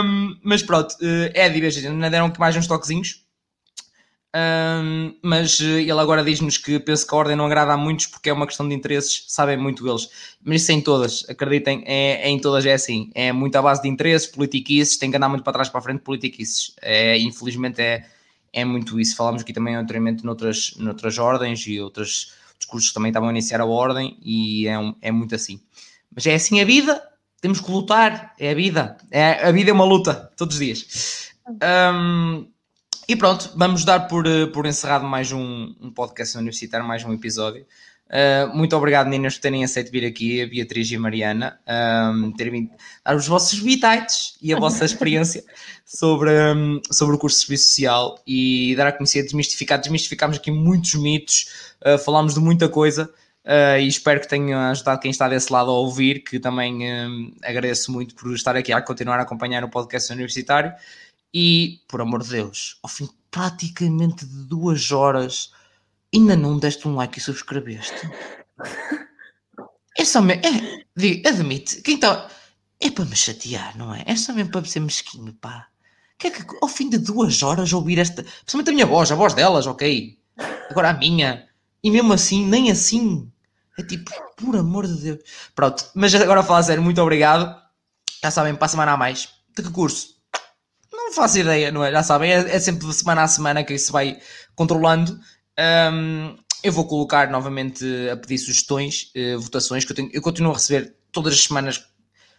[0.03, 3.26] um, mas pronto, uh, Eddie, veja, ainda deram mais uns toquezinhos.
[4.37, 8.05] Um, mas eh, ele agora diz-nos que penso que a ordem não agrada a muitos
[8.05, 10.09] porque é uma questão de interesses, sabem muito eles.
[10.43, 13.09] Mas isso é em todas, acreditem, é, é em todas é assim.
[13.15, 15.81] É muito à base de interesses, politiquices, tem que andar muito para trás para a
[15.81, 16.75] frente, politiquices.
[16.81, 18.05] É, infelizmente é,
[18.53, 19.15] é muito isso.
[19.15, 23.61] Falámos aqui também anteriormente noutras, noutras ordens e outros discursos que também estavam a iniciar
[23.61, 25.59] a ordem e é, um, é muito assim.
[26.13, 27.01] Mas é assim a vida,
[27.41, 28.97] temos que lutar, é a vida.
[29.09, 31.31] É, a vida é uma luta, todos os dias.
[31.49, 32.45] Um,
[33.07, 37.13] e pronto, vamos dar por, eh, por encerrado mais um, um podcast universitário, mais um
[37.13, 37.65] episódio.
[38.07, 41.59] Uh, muito obrigado, meninas, por terem aceito vir aqui, a Beatriz e a Mariana,
[42.13, 42.71] um, terem vindo
[43.05, 45.43] dar os vossos bitites e a vossa experiência
[45.85, 49.79] sobre, um, sobre o curso de Serviço Social e dar a conhecer, desmistificar.
[49.79, 53.09] Desmistificámos aqui muitos mitos, uh, falámos de muita coisa.
[53.45, 57.89] Uh, e espero que tenha ajudado quem está desse lado a ouvir, que também agradeço
[57.93, 60.73] muito por estar aqui a continuar a acompanhar o podcast universitário.
[61.39, 65.51] E, por amor de Deus, ao fim praticamente de duas horas,
[66.11, 68.09] ainda não deste um like e subscreveste.
[69.95, 70.41] É só mesmo.
[70.43, 72.27] É, admite, quem está.
[72.79, 74.03] É para me chatear, não é?
[74.07, 75.67] É só mesmo para ser mesquinho, pá.
[76.17, 78.23] Que é que ao fim de duas horas ouvir esta.
[78.23, 80.19] Principalmente a minha voz, a voz delas, ok.
[80.71, 81.47] Agora a minha.
[81.83, 83.31] E mesmo assim, nem assim.
[83.77, 85.19] É tipo, por amor de Deus.
[85.53, 87.61] Pronto, mas agora a falar sério, muito obrigado.
[88.23, 89.29] Já sabem, para a semana a mais.
[89.55, 90.16] De que curso?
[91.07, 91.89] Não faço ideia, não é?
[91.89, 94.19] Já sabem, é, é sempre semana a semana que isso vai
[94.53, 95.17] controlando.
[95.57, 100.51] Um, eu vou colocar novamente a pedir sugestões, uh, votações, que eu, tenho, eu continuo
[100.51, 101.81] a receber todas as semanas,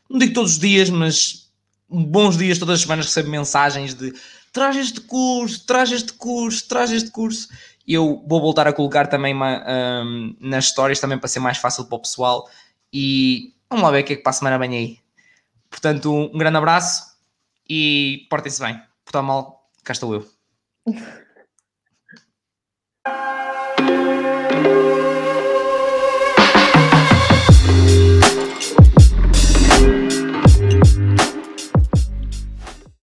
[0.09, 1.51] não digo todos os dias, mas
[1.89, 4.13] bons dias, todas as semanas recebo mensagens de
[4.53, 7.49] traz este curso, traz este curso, traz este curso.
[7.87, 9.65] Eu vou voltar a colocar também uma,
[10.05, 12.47] um, nas histórias também para ser mais fácil para o pessoal.
[12.93, 14.99] E vamos lá ver o que é que para a semana vem aí.
[15.71, 17.08] Portanto, um grande abraço
[17.69, 18.81] e portem-se bem.
[19.05, 20.27] Portar mal, cá estou eu.